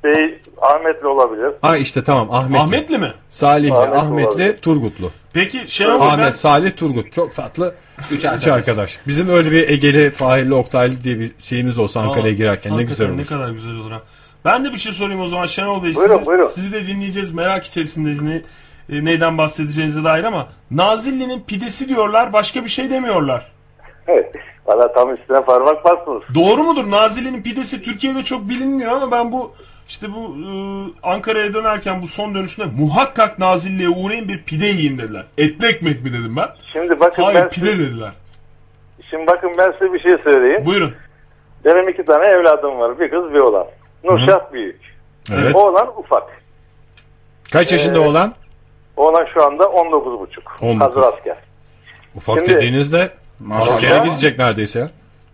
Bey 0.05 0.39
Ahmetli 0.61 1.07
olabilir. 1.07 1.51
Ha 1.63 1.77
işte 1.77 2.05
tamam 2.05 2.31
Ahmetli. 2.31 2.59
Ahmetli 2.63 2.99
mi? 2.99 3.13
Salihli, 3.31 3.75
Ahmetli 3.75 3.99
Ahmetli, 3.99 4.29
olabilir. 4.29 4.59
Turgutlu. 4.59 5.11
Peki 5.33 5.65
Şenol 5.67 6.01
Bey 6.01 6.09
Ahmet, 6.09 6.27
ben 6.27 6.31
Salih, 6.31 6.77
Turgut. 6.77 7.13
Çok 7.13 7.35
tatlı. 7.35 7.75
Üç 8.11 8.19
Üç 8.19 8.25
arkadaş. 8.25 8.47
arkadaş. 8.49 8.99
Bizim 9.07 9.29
öyle 9.29 9.51
bir 9.51 9.69
Egeli, 9.69 10.11
Fahirli, 10.11 10.55
Oktaylı 10.55 11.05
diye 11.05 11.19
bir 11.21 11.33
şeyimiz 11.43 11.79
olsa 11.79 12.01
Ankara'ya 12.01 12.33
Aa, 12.33 12.37
girerken 12.37 12.73
ne 12.73 12.77
hakikaten 12.77 12.89
güzel 12.89 13.09
olur. 13.09 13.19
Ne 13.19 13.25
kadar 13.25 13.51
güzel 13.51 13.73
olur 13.75 13.91
ha. 13.91 14.03
Ben 14.45 14.65
de 14.65 14.73
bir 14.73 14.79
şey 14.79 14.93
sorayım 14.93 15.21
o 15.21 15.27
zaman 15.27 15.47
Şenol 15.47 15.83
Bey. 15.83 15.95
Buyurun, 15.95 16.17
sizi, 16.17 16.27
buyurun. 16.27 16.47
sizi 16.47 16.73
de 16.73 16.87
dinleyeceğiz 16.87 17.33
merak 17.33 17.65
içerisindeyiz 17.65 18.23
ne, 18.23 18.43
e, 18.89 19.05
neyden 19.05 19.39
bahsedeceğinize 19.39 20.05
dair 20.05 20.25
ama 20.25 20.49
Nazilli'nin 20.71 21.41
pidesi 21.41 21.89
diyorlar 21.89 22.33
başka 22.33 22.65
bir 22.65 22.69
şey 22.69 22.91
demiyorlar. 22.91 23.53
Valla 24.67 24.93
tam 24.93 25.15
üstüne 25.15 25.41
parmak 25.41 25.85
bastınız. 25.85 26.23
Doğru 26.35 26.63
mudur? 26.63 26.91
Nazilli'nin 26.91 27.43
pidesi 27.43 27.83
Türkiye'de 27.83 28.23
çok 28.23 28.49
bilinmiyor 28.49 28.93
ama 28.93 29.11
ben 29.11 29.33
bu 29.33 29.53
işte 29.89 30.07
bu 30.15 30.37
e, 30.37 30.49
Ankara'ya 31.03 31.55
dönerken 31.55 32.03
bu 32.03 32.07
son 32.07 32.35
dönüşünde 32.35 32.67
muhakkak 32.79 33.39
Nazilli'ye 33.39 33.89
uğrayın 33.89 34.29
bir 34.29 34.43
pide 34.43 34.67
yiyin 34.67 34.99
dediler. 34.99 35.25
Etli 35.39 35.67
ekmek 35.67 36.03
mi 36.05 36.13
dedim 36.13 36.37
ben? 36.37 36.49
Şimdi 36.73 37.01
bakın 37.01 37.23
Hayır 37.23 37.41
ben 37.41 37.49
pide 37.49 37.79
dediler. 37.79 38.13
şimdi 39.11 39.27
bakın 39.27 39.53
ben 39.59 39.73
size 39.73 39.93
bir 39.93 40.01
şey 40.01 40.13
söyleyeyim. 40.25 40.67
Buyurun. 40.67 40.95
Benim 41.65 41.89
iki 41.89 42.05
tane 42.05 42.27
evladım 42.27 42.79
var. 42.79 43.01
Bir 43.01 43.11
kız 43.11 43.35
bir 43.35 43.39
oğlan. 43.41 43.67
Nurşat 44.05 44.53
büyük. 44.53 44.81
Evet. 45.33 45.55
Oğlan 45.55 45.89
ufak. 45.99 46.23
Kaç 47.53 47.73
yaşında 47.73 47.99
Ee, 47.99 48.07
olan? 48.09 48.35
Oğlan 48.97 49.27
şu 49.35 49.45
anda 49.45 49.65
19,5. 49.65 50.63
19. 50.63 50.81
Hazır 50.81 51.03
asker. 51.03 51.37
Ufak 52.15 52.39
şimdi- 52.39 52.55
dediğinizde 52.55 53.11
askere 53.53 54.05
gidecek 54.05 54.39
neredeyse 54.39 54.79
ya. 54.79 54.89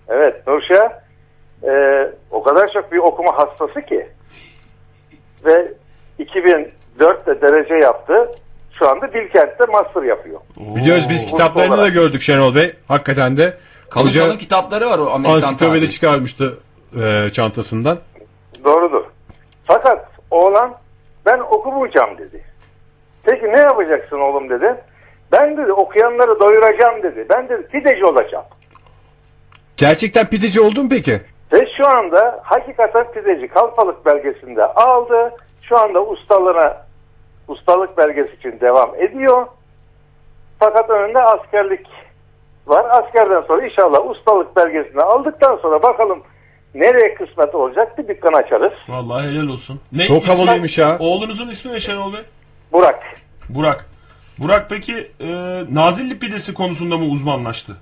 Evet 0.09 0.47
Nurşah 0.47 0.91
e, 1.63 1.73
o 2.31 2.43
kadar 2.43 2.73
çok 2.73 2.93
bir 2.93 2.99
okuma 2.99 3.39
hastası 3.39 3.87
ki 3.87 4.09
ve 5.45 5.73
2004'te 6.19 7.41
derece 7.41 7.75
yaptı. 7.75 8.31
Şu 8.79 8.89
anda 8.89 9.15
Bilkent'te 9.15 9.65
master 9.73 10.03
yapıyor. 10.03 10.41
Biliyoruz 10.57 11.07
biz 11.11 11.27
kitaplarını 11.27 11.73
da 11.73 11.77
olarak. 11.77 11.95
gördük 11.95 12.23
Şenol 12.23 12.55
Bey. 12.55 12.75
Hakikaten 12.89 13.37
de 13.37 13.57
kalıcı 13.91 14.19
kalın 14.19 14.37
kitapları 14.37 14.91
var 14.91 14.99
o 14.99 15.11
Amerikan 15.11 15.35
ansiklopedi 15.35 15.79
tarihi. 15.79 15.91
çıkarmıştı 15.91 16.59
e, 17.03 17.31
çantasından. 17.33 17.99
Doğrudur. 18.65 19.05
Fakat 19.65 20.09
oğlan 20.31 20.75
ben 21.27 21.39
okumayacağım 21.39 22.19
dedi. 22.19 22.45
Peki 23.23 23.47
ne 23.47 23.59
yapacaksın 23.61 24.21
oğlum 24.21 24.51
dedi. 24.51 24.75
Ben 25.33 25.57
dedi 25.57 25.73
okuyanları 25.73 26.41
doyuracağım 26.41 27.03
dedi. 27.03 27.27
Ben 27.31 27.49
dedi 27.49 27.67
pideci 27.67 28.05
olacağım. 28.05 28.45
Gerçekten 29.77 30.27
pideci 30.27 30.61
oldun 30.61 30.89
peki? 30.89 31.21
Ve 31.53 31.67
şu 31.77 31.89
anda 31.89 32.41
hakikaten 32.43 33.13
pideci 33.13 33.49
kalfalık 33.49 34.07
belgesinde 34.07 34.65
aldı. 34.65 35.33
Şu 35.63 35.79
anda 35.79 36.03
ustalığına 36.05 36.77
ustalık 37.49 37.99
belgesi 37.99 38.35
için 38.37 38.61
devam 38.61 38.95
ediyor. 38.95 39.47
Fakat 40.59 40.91
önünde 40.91 41.19
askerlik 41.19 41.87
var. 42.67 42.87
Askerden 42.91 43.43
sonra 43.43 43.67
inşallah 43.67 44.11
ustalık 44.11 44.57
belgesini 44.57 45.03
aldıktan 45.03 45.57
sonra 45.63 45.83
bakalım 45.83 46.23
nereye 46.75 47.15
kısmet 47.15 47.55
olacak 47.55 47.99
bir 47.99 48.09
dükkan 48.09 48.33
açarız. 48.33 48.73
Vallahi 48.89 49.29
helal 49.29 49.49
olsun. 49.49 49.81
Ne, 49.93 50.05
Çok 50.05 50.23
ismi- 50.25 50.37
havalıymış 50.43 50.79
ya. 50.79 50.97
Oğlunuzun 50.99 51.49
ismi 51.49 51.73
ne 51.73 51.81
Şenol 51.81 52.13
Bey? 52.13 52.21
Burak. 52.73 53.03
Burak. 53.49 53.87
Burak 54.39 54.67
peki 54.71 55.11
e, 55.21 55.29
Nazilli 55.71 56.19
pidesi 56.19 56.55
konusunda 56.55 56.97
mı 56.99 57.05
uzmanlaştı? 57.05 57.77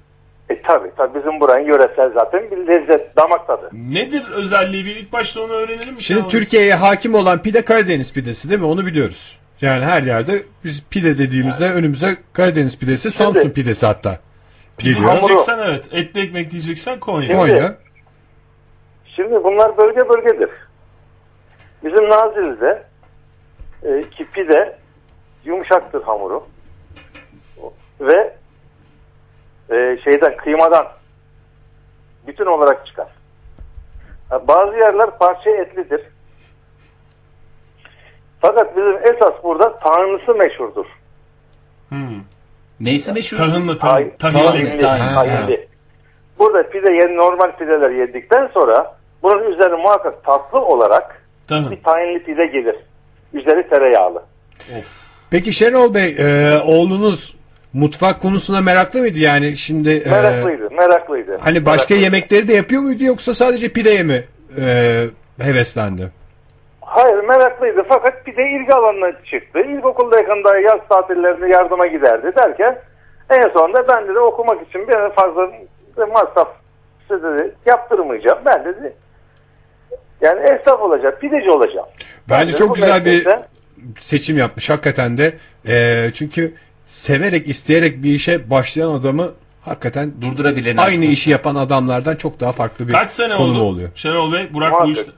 E 0.51 0.63
tabi 0.63 0.91
tabi 0.97 1.19
bizim 1.19 1.41
buranın 1.41 1.65
yöresel 1.65 2.13
zaten 2.15 2.51
bir 2.51 2.57
lezzet 2.57 3.17
damak 3.17 3.47
tadı. 3.47 3.71
Nedir 3.73 4.31
özelliği? 4.31 4.85
Bir 4.85 4.97
ilk 4.97 5.13
başta 5.13 5.41
onu 5.41 5.53
öğrenelim 5.53 5.95
mi? 5.95 6.03
Şimdi? 6.03 6.29
Türkiye'ye 6.29 6.75
hakim 6.75 7.15
olan 7.15 7.43
pide 7.43 7.65
Karadeniz 7.65 8.13
pidesi 8.13 8.51
değil 8.51 8.61
mi? 8.61 8.67
Onu 8.67 8.87
biliyoruz. 8.87 9.39
Yani 9.61 9.85
her 9.85 10.03
yerde 10.03 10.43
biz 10.65 10.85
pide 10.91 11.19
dediğimizde 11.19 11.73
önümüze 11.73 12.17
Karadeniz 12.33 12.79
pidesi, 12.79 13.11
Samsun 13.11 13.51
pidesi 13.51 13.87
hatta 13.87 14.19
geliyor. 14.79 15.21
Diyeceksen 15.21 15.59
evet. 15.59 15.89
Etli 15.93 16.21
ekmek 16.21 16.51
diyeceksen 16.51 17.01
Konya. 17.01 17.37
Konya. 17.37 17.77
Şimdi 19.17 19.45
bunlar 19.45 19.79
bölge 19.79 20.09
bölgedir. 20.09 20.51
Bizim 21.85 22.09
Nazilli'de 22.09 22.83
e, 23.83 24.11
ki 24.11 24.27
pide 24.33 24.79
yumuşaktır 25.45 26.03
hamuru. 26.03 26.47
Ve 28.01 28.40
e, 29.71 29.99
şeyden 30.05 30.37
kıymadan 30.37 30.87
bütün 32.27 32.47
olarak 32.47 32.87
çıkar. 32.87 33.07
Bazı 34.49 34.77
yerler 34.77 35.19
parça 35.19 35.51
etlidir. 35.51 36.01
Fakat 38.41 38.77
bizim 38.77 38.97
esas 39.15 39.45
burada 39.45 39.79
tanrısı 39.79 40.35
meşhurdur. 40.35 40.87
Hmm. 41.89 42.21
Neyse 42.81 43.13
meşhur? 43.13 43.37
Tahınlı 43.37 43.79
tahın. 43.79 44.11
Tahinli. 44.19 45.69
Burada 46.39 46.71
pide 46.71 46.93
yeni 46.93 47.17
normal 47.17 47.57
pideler 47.57 47.91
yedikten 47.91 48.47
sonra 48.55 48.97
bunun 49.23 49.53
üzerine 49.53 49.83
muhakkak 49.83 50.25
tatlı 50.25 50.59
olarak 50.59 51.23
Tahın. 51.49 51.71
bir 51.71 51.83
tahinli 51.83 52.25
pide 52.25 52.47
gelir. 52.47 52.77
Üzeri 53.33 53.69
tereyağlı. 53.69 54.23
Peki 55.31 55.53
Şenol 55.53 55.95
Bey, 55.95 56.17
e, 56.19 56.59
oğlunuz 56.61 57.37
mutfak 57.73 58.21
konusuna 58.23 58.61
meraklı 58.61 59.01
mıydı? 59.01 59.19
Yani 59.19 59.57
şimdi 59.57 59.91
e, 59.91 60.11
Meraklıydı, 60.11 60.71
meraklıydı. 60.71 61.39
hani 61.41 61.67
başka 61.67 61.95
Meraklıydı. 61.95 62.03
yemekleri 62.03 62.49
de 62.49 62.53
yapıyor 62.55 62.83
muydu 62.83 63.05
yoksa 63.05 63.35
sadece 63.35 63.69
pideye 63.69 64.03
mi 64.03 64.25
e, 64.61 65.05
heveslendi? 65.41 66.09
Hayır 66.81 67.17
meraklıydı 67.25 67.83
fakat 67.89 68.25
pide 68.25 68.43
ilgi 68.51 68.75
alanına 68.75 69.13
çıktı. 69.31 69.59
İlkokuldayken 69.61 70.45
daha 70.45 70.57
yaz 70.57 70.79
tatillerinde 70.89 71.49
yardıma 71.49 71.87
giderdi 71.87 72.33
derken 72.37 72.79
en 73.31 73.49
sonunda 73.49 73.89
ben 73.89 74.09
dedi 74.09 74.19
okumak 74.19 74.69
için 74.69 74.89
bir 74.89 74.95
fazla 75.15 75.51
masraf 76.13 76.49
dedi 77.11 77.55
yaptırmayacağım. 77.67 78.39
Ben 78.47 78.65
dedi 78.65 78.93
yani 80.21 80.41
esnaf 80.41 80.81
olacağım, 80.81 81.15
pideci 81.21 81.51
olacağım. 81.51 81.87
Bence 82.29 82.41
Ben 82.41 82.49
de 82.49 82.53
çok 82.53 82.75
güzel 82.75 83.05
bir 83.05 83.25
meslekte- 83.27 83.43
seçim 83.99 84.39
yapmış 84.39 84.71
hakikaten 84.71 85.19
de. 85.19 85.33
E, 85.69 86.07
çünkü 86.13 86.55
severek 86.91 87.49
isteyerek 87.49 88.03
bir 88.03 88.11
işe 88.15 88.51
başlayan 88.51 88.91
adamı 88.91 89.33
hakikaten 89.65 90.13
Durdurabilir. 90.21 90.77
aynı 90.79 91.05
işi 91.05 91.31
yapan 91.31 91.55
adamlardan 91.55 92.17
çok 92.17 92.41
daha 92.41 92.53
farklı 92.53 92.89
bir 92.89 92.93
Kaç 92.93 93.11
sene 93.11 93.37
konumu 93.37 93.61
oldu? 93.61 93.69
oluyor. 93.69 93.91
Şenol 93.95 94.33
Bey, 94.33 94.49
Burak 94.55 94.73
bu 94.73 94.75
Muhakkak. 94.77 94.97
işte. 94.99 95.11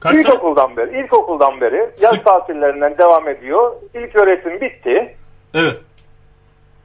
Kaç 0.00 0.12
sene? 0.12 0.20
İlkokuldan 0.22 0.76
beri, 0.76 1.04
ilkokuldan 1.04 1.60
beri 1.60 1.90
yaz 2.02 2.10
Sık- 2.10 2.24
tatillerinden 2.24 2.98
devam 2.98 3.28
ediyor. 3.28 3.72
İlk 3.94 4.16
öğretim 4.16 4.60
bitti. 4.60 5.16
Evet. 5.54 5.76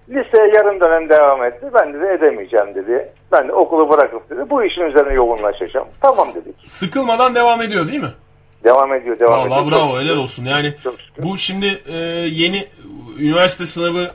Liseye 0.09 0.47
yarım 0.55 0.79
dönem 0.79 1.09
devam 1.09 1.43
etti. 1.43 1.65
Ben 1.73 1.93
de 1.93 2.13
edemeyeceğim 2.13 2.75
dedi. 2.75 3.09
Ben 3.31 3.47
de 3.47 3.53
okulu 3.53 3.89
bırakıp 3.89 4.29
dedi. 4.29 4.39
Bu 4.49 4.63
işin 4.63 4.81
üzerine 4.81 5.13
yoğunlaşacağım. 5.13 5.87
Tamam 6.01 6.27
dedik. 6.35 6.55
Sıkılmadan 6.65 7.35
devam 7.35 7.61
ediyor 7.61 7.87
değil 7.87 8.01
mi? 8.01 8.11
Devam 8.65 8.93
ediyor, 8.93 9.19
devam 9.19 9.39
ediyor. 9.39 9.55
Vallahi 9.55 9.71
bravo 9.71 9.91
Çok 9.91 10.01
helal 10.01 10.17
olsun. 10.17 10.45
Yani 10.45 10.73
bu 11.17 11.37
şimdi 11.37 11.81
e, 11.85 11.95
yeni 12.31 12.67
üniversite 13.17 13.65
sınavı 13.65 14.11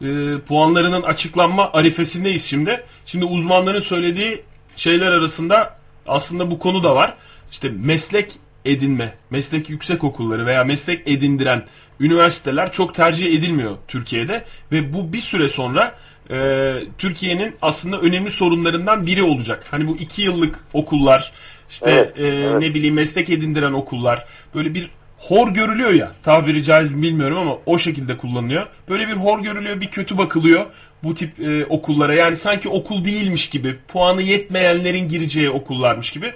e, 0.00 0.06
puanlarının 0.48 1.02
açıklanma 1.02 1.70
arifesindeyiz 1.72 2.44
şimdi. 2.44 2.84
Şimdi 3.06 3.24
uzmanların 3.24 3.80
söylediği 3.80 4.42
şeyler 4.76 5.12
arasında 5.12 5.76
aslında 6.06 6.50
bu 6.50 6.58
konu 6.58 6.82
da 6.82 6.96
var. 6.96 7.14
İşte 7.50 7.68
meslek 7.68 8.32
edinme, 8.64 9.14
meslek 9.30 9.70
yüksek 9.70 10.04
okulları 10.04 10.46
veya 10.46 10.64
meslek 10.64 11.08
edindiren 11.08 11.62
üniversiteler 12.00 12.72
çok 12.72 12.94
tercih 12.94 13.26
edilmiyor 13.38 13.76
Türkiye'de 13.88 14.44
ve 14.72 14.92
bu 14.92 15.12
bir 15.12 15.18
süre 15.18 15.48
sonra 15.48 15.94
e, 16.30 16.74
Türkiye'nin 16.98 17.56
aslında 17.62 18.00
önemli 18.00 18.30
sorunlarından 18.30 19.06
biri 19.06 19.22
olacak. 19.22 19.66
Hani 19.70 19.86
bu 19.86 19.96
iki 19.96 20.22
yıllık 20.22 20.58
okullar, 20.72 21.32
işte 21.72 21.90
Evet, 21.90 22.12
e, 22.18 22.26
evet. 22.26 22.60
ne 22.60 22.74
bileyim 22.74 22.94
meslek 22.94 23.30
edindiren 23.30 23.72
okullar 23.72 24.26
böyle 24.54 24.74
bir 24.74 24.90
hor 25.18 25.48
görülüyor 25.48 25.90
ya 25.90 26.12
tabiri 26.22 26.62
caiz 26.62 26.90
mi 26.90 27.02
bilmiyorum 27.02 27.38
ama 27.38 27.58
o 27.66 27.78
şekilde 27.78 28.16
kullanılıyor. 28.16 28.66
Böyle 28.88 29.08
bir 29.08 29.12
hor 29.12 29.40
görülüyor 29.40 29.80
bir 29.80 29.86
kötü 29.90 30.18
bakılıyor. 30.18 30.66
bu 31.02 31.14
tip 31.14 31.40
e, 31.40 31.66
okullara. 31.66 32.14
Yani 32.14 32.36
sanki 32.36 32.68
okul 32.68 33.04
değilmiş 33.04 33.50
gibi, 33.50 33.78
puanı 33.88 34.22
yetmeyenlerin 34.22 35.08
gireceği 35.08 35.50
okullarmış 35.50 36.10
gibi. 36.10 36.32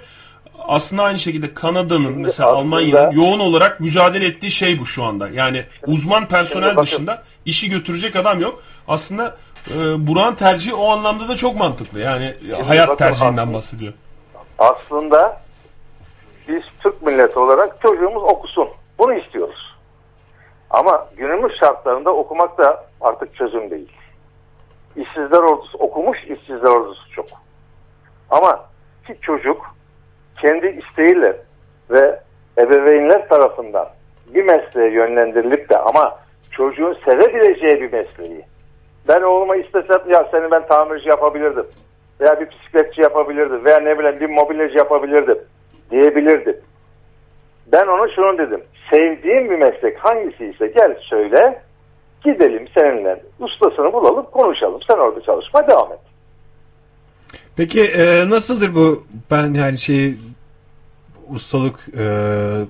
Aslında 0.67 1.03
aynı 1.03 1.19
şekilde 1.19 1.53
Kanada'nın 1.53 2.17
mesela 2.19 2.49
Almanya'nın 2.49 3.11
yoğun 3.11 3.39
olarak 3.39 3.79
mücadele 3.79 4.25
ettiği 4.25 4.51
şey 4.51 4.79
bu 4.79 4.85
şu 4.85 5.03
anda. 5.03 5.29
Yani 5.29 5.63
uzman 5.87 6.27
personel 6.27 6.69
bakın- 6.75 6.83
dışında 6.83 7.23
işi 7.45 7.69
götürecek 7.69 8.15
adam 8.15 8.39
yok. 8.41 8.63
Aslında 8.87 9.37
e, 9.71 10.07
Burak'ın 10.07 10.35
tercihi 10.35 10.73
o 10.73 10.89
anlamda 10.89 11.27
da 11.27 11.35
çok 11.35 11.55
mantıklı. 11.55 11.99
Yani 11.99 12.33
hayat 12.67 12.87
bakın 12.89 13.05
tercihinden 13.05 13.53
bahsediyor. 13.53 13.93
Aslında 14.59 15.41
biz 16.47 16.63
Türk 16.83 17.01
milleti 17.01 17.39
olarak 17.39 17.81
çocuğumuz 17.81 18.23
okusun. 18.23 18.69
Bunu 18.99 19.13
istiyoruz. 19.13 19.77
Ama 20.69 21.07
günümüz 21.17 21.59
şartlarında 21.59 22.13
okumak 22.13 22.57
da 22.57 22.85
artık 23.01 23.35
çözüm 23.35 23.71
değil. 23.71 23.91
İşsizler 24.95 25.39
ordusu 25.39 25.77
okumuş, 25.77 26.23
işsizler 26.23 26.69
ordusu 26.69 27.11
çok. 27.11 27.25
Ama 28.29 28.65
ki 29.07 29.17
çocuk 29.21 29.65
kendi 30.41 30.67
isteğiyle 30.67 31.41
ve 31.89 32.19
ebeveynler 32.57 33.29
tarafından 33.29 33.89
bir 34.27 34.43
mesleğe 34.43 34.91
yönlendirilip 34.91 35.69
de 35.69 35.77
ama 35.77 36.19
çocuğun 36.51 36.97
sevebileceği 37.05 37.81
bir 37.81 37.93
mesleği. 37.93 38.45
Ben 39.07 39.21
oğluma 39.21 39.55
istesem 39.55 40.01
ya 40.07 40.27
seni 40.31 40.51
ben 40.51 40.67
tamirci 40.67 41.09
yapabilirdim. 41.09 41.67
Veya 42.21 42.41
bir 42.41 42.49
bisikletçi 42.49 43.01
yapabilirdim. 43.01 43.65
Veya 43.65 43.79
ne 43.79 43.99
bileyim 43.99 44.19
bir 44.19 44.29
mobilyacı 44.29 44.77
yapabilirdim. 44.77 45.37
Diyebilirdim. 45.91 46.57
Ben 47.71 47.87
ona 47.87 48.15
şunu 48.15 48.37
dedim. 48.37 48.63
Sevdiğim 48.91 49.49
bir 49.49 49.57
meslek 49.57 49.97
hangisiyse 49.97 50.67
gel 50.67 50.97
söyle. 50.99 51.61
Gidelim 52.23 52.67
seninle 52.77 53.23
ustasını 53.39 53.93
bulalım 53.93 54.25
konuşalım. 54.31 54.81
Sen 54.87 54.97
orada 54.97 55.21
çalışmaya 55.21 55.67
devam 55.67 55.91
et. 55.91 55.99
Peki 57.55 57.83
e, 57.83 58.29
nasıldır 58.29 58.75
bu 58.75 59.03
ben 59.31 59.53
yani 59.53 59.77
şey 59.77 60.13
ustalık 61.29 61.75
e, 61.99 62.05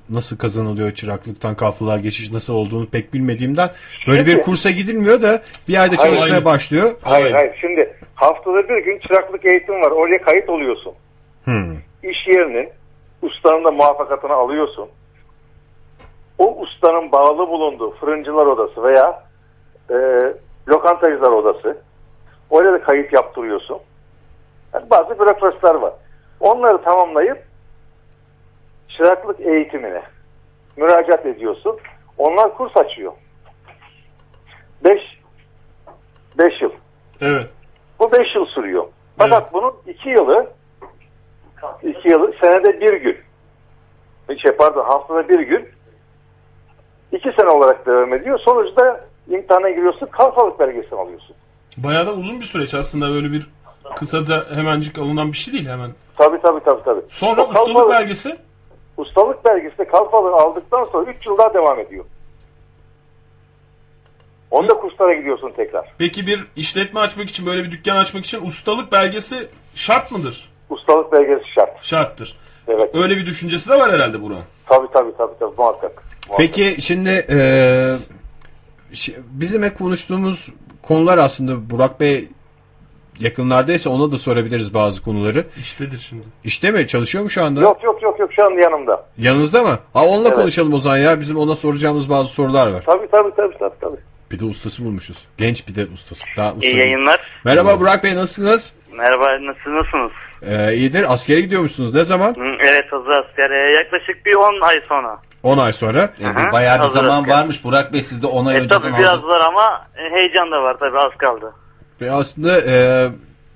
nasıl 0.10 0.38
kazanılıyor 0.38 0.92
çıraklıktan 0.92 1.56
kalfalığa 1.56 1.98
geçiş 1.98 2.32
nasıl 2.32 2.54
olduğunu 2.54 2.86
pek 2.90 3.14
bilmediğimden 3.14 3.70
böyle 4.08 4.26
bir 4.26 4.42
kursa 4.42 4.72
gidilmiyor 4.72 5.22
da 5.22 5.42
bir 5.68 5.74
yerde 5.74 5.96
çalışmaya 5.98 6.32
Hayır. 6.32 6.46
başlıyor. 6.46 6.96
Hayır 7.02 7.32
hayır 7.32 7.58
şimdi 7.62 7.87
haftada 8.18 8.70
bir 8.70 8.86
gün 8.86 9.00
çıraklık 9.00 9.46
eğitim 9.46 9.82
var. 9.82 9.92
Oraya 9.92 10.22
kayıt 10.22 10.50
oluyorsun. 10.50 10.94
Hmm. 11.44 11.78
iş 12.04 12.28
yerinin 12.28 12.70
ustanın 13.22 13.64
da 13.64 13.72
muvaffakatını 13.72 14.34
alıyorsun. 14.34 14.90
O 16.38 16.56
ustanın 16.60 17.12
bağlı 17.12 17.48
bulunduğu 17.48 17.92
fırıncılar 17.92 18.46
odası 18.46 18.84
veya 18.84 19.24
e, 19.90 19.98
lokantacılar 20.68 21.32
odası 21.32 21.78
oraya 22.50 22.74
da 22.74 22.82
kayıt 22.82 23.14
yaptırıyorsun. 23.14 23.78
Yani 24.74 24.90
bazı 24.90 25.20
bürokrasiler 25.20 25.76
var. 25.76 25.94
Onları 26.40 26.84
tamamlayıp 26.84 27.44
çıraklık 28.90 29.40
eğitimine 29.40 30.02
müracaat 30.78 31.26
ediyorsun. 31.26 31.78
Onlar 32.18 32.58
kurs 32.58 32.78
açıyor. 32.78 33.14
5 34.84 35.02
5 36.38 36.62
yıl. 36.62 36.72
Evet. 37.22 37.50
Bu 38.00 38.12
5 38.12 38.36
yıl 38.36 38.46
sürüyor. 38.46 38.86
Fakat 39.18 39.54
bunun 39.54 39.74
2 39.88 40.10
yılı 40.10 40.48
2 41.84 42.10
yılı 42.10 42.34
senede 42.42 42.82
bir 42.82 42.94
gün. 42.94 43.18
Şey 44.42 44.52
pardon 44.52 44.84
haftada 44.86 45.30
bir 45.30 45.40
gün 45.40 45.70
2 47.12 47.32
sene 47.40 47.50
olarak 47.50 47.86
devam 47.86 48.14
ediyor. 48.14 48.40
Sonuçta 48.46 49.06
imtihana 49.30 49.70
giriyorsun 49.70 50.06
kalfalık 50.06 50.60
belgesini 50.60 51.00
alıyorsun. 51.00 51.36
Bayağı 51.78 52.08
da 52.08 52.14
uzun 52.14 52.40
bir 52.40 52.46
süreç 52.46 52.74
aslında 52.76 53.10
böyle 53.10 53.32
bir 53.32 53.50
kısa 53.96 54.28
da 54.28 54.46
hemencik 54.56 55.00
alınan 55.00 55.32
bir 55.32 55.38
şey 55.38 55.54
değil 55.54 55.68
hemen. 55.70 55.92
Tabii 56.18 56.42
tabii 56.42 56.64
tabii. 56.64 56.84
tabii. 56.84 57.02
Sonra 57.10 57.42
O 57.42 57.48
ustalık 57.50 57.68
kalfalık- 57.68 57.90
belgesi 57.90 58.38
Ustalık 58.98 59.46
belgesi 59.46 59.78
de 59.78 59.86
kalfalığı 59.86 60.34
aldıktan 60.36 60.84
sonra 60.84 61.12
3 61.12 61.26
yıl 61.26 61.38
daha 61.38 61.54
devam 61.54 61.80
ediyor. 61.80 62.06
Onda 64.52 64.74
kurslara 64.74 65.14
gidiyorsun 65.14 65.52
tekrar. 65.56 65.86
Peki 65.98 66.28
bir 66.28 66.48
işletme 66.56 67.00
açmak 67.00 67.30
için 67.30 67.46
böyle 67.46 67.64
bir 67.64 67.72
dükkan 67.72 67.96
açmak 67.98 68.26
için 68.26 68.46
ustalık 68.46 68.92
belgesi 68.92 69.48
şart 69.76 70.12
mıdır? 70.12 70.50
Ustalık 70.70 71.12
belgesi 71.12 71.44
şart. 71.56 71.84
Şarttır. 71.86 72.38
Evet. 72.68 72.96
Öyle 72.96 73.18
bir 73.18 73.26
düşüncesi 73.26 73.70
de 73.70 73.76
var 73.76 73.92
herhalde 73.92 74.22
Burak'ın. 74.22 74.44
Tabii 74.66 74.88
tabii 74.94 75.12
tabii, 75.18 75.34
tabii 75.40 75.54
muhakkak. 75.58 76.04
muhakkak. 76.28 76.38
Peki 76.38 76.82
şimdi 76.82 77.26
e, 77.30 77.38
bizim 79.32 79.64
hep 79.64 79.78
konuştuğumuz 79.78 80.50
konular 80.88 81.18
aslında 81.18 81.70
Burak 81.70 82.00
Bey 82.00 82.28
yakınlardaysa 83.20 83.90
ona 83.90 84.12
da 84.12 84.18
sorabiliriz 84.18 84.74
bazı 84.74 85.04
konuları. 85.04 85.44
İştedir 85.60 85.98
şimdi. 85.98 86.24
İşte 86.44 86.72
mi? 86.72 86.88
Çalışıyor 86.88 87.24
mu 87.24 87.30
şu 87.30 87.44
anda? 87.44 87.62
Yok 87.62 87.84
yok 87.84 88.02
yok 88.04 88.20
yok 88.20 88.34
şu 88.34 88.46
anda 88.46 88.60
yanımda. 88.62 89.06
Yanınızda 89.18 89.64
mı? 89.64 89.80
Ha 89.94 90.06
onunla 90.06 90.28
Evet. 90.28 90.38
konuşalım 90.38 90.74
o 90.74 90.78
zaman 90.80 90.98
ya. 90.98 91.20
Bizim 91.20 91.38
ona 91.38 91.56
soracağımız 91.56 92.10
bazı 92.10 92.30
sorular 92.34 92.68
var. 92.72 92.84
Tabii 92.86 93.08
tabii 93.12 93.32
tabii 93.36 93.58
tabii. 93.60 93.76
tabii. 93.82 93.98
Bir 94.32 94.40
de 94.40 94.46
ustası 94.46 94.86
bulmuşuz. 94.86 95.18
Genç 95.38 95.68
bir 95.68 95.76
de 95.76 95.86
ustası. 95.94 96.24
Daha 96.38 96.54
usta 96.54 96.66
İyi 96.68 96.76
değil. 96.76 96.78
yayınlar. 96.78 97.20
Merhaba 97.46 97.80
Burak 97.80 98.04
Bey 98.04 98.16
nasılsınız? 98.16 98.74
Merhaba, 98.98 99.26
nasıl 99.26 99.72
nasılsınız? 99.72 100.12
Ee, 100.42 100.74
iyidir. 100.76 101.14
Askere 101.14 101.42
gidiyormuşsunuz. 101.42 101.94
Ne 101.94 102.04
zaman? 102.04 102.30
Hı, 102.36 102.56
Evet, 102.60 102.86
hazır 102.92 103.10
asker. 103.10 103.50
Ee, 103.52 103.74
yaklaşık 103.76 104.26
bir 104.26 104.36
10 104.36 104.62
ay 104.68 104.76
sonra. 104.90 105.20
10 105.44 105.58
ay 105.58 105.74
sonra. 105.74 106.10
E, 106.22 106.24
Hı 106.24 106.30
hı. 106.30 106.52
bayağı 106.52 106.76
bir 106.76 106.80
Hazır 106.82 106.94
zaman 107.00 107.22
asker. 107.22 107.34
varmış. 107.36 107.64
Burak 107.64 107.94
Bey 107.94 108.02
sizde 108.02 108.28
10 108.28 108.46
ay 108.46 108.56
E, 108.56 108.60
önceden 108.60 108.82
tabii 108.82 108.92
hazır. 108.92 109.04
biraz 109.04 109.24
var 109.24 109.42
ama 109.48 109.86
e, 109.98 110.12
heyecan 110.16 110.52
da 110.52 110.62
var 110.64 110.78
tabii 110.80 110.98
az 110.98 111.12
kaldı. 111.18 111.54
Ve 112.02 112.12
aslında 112.12 112.62
e, 112.62 113.08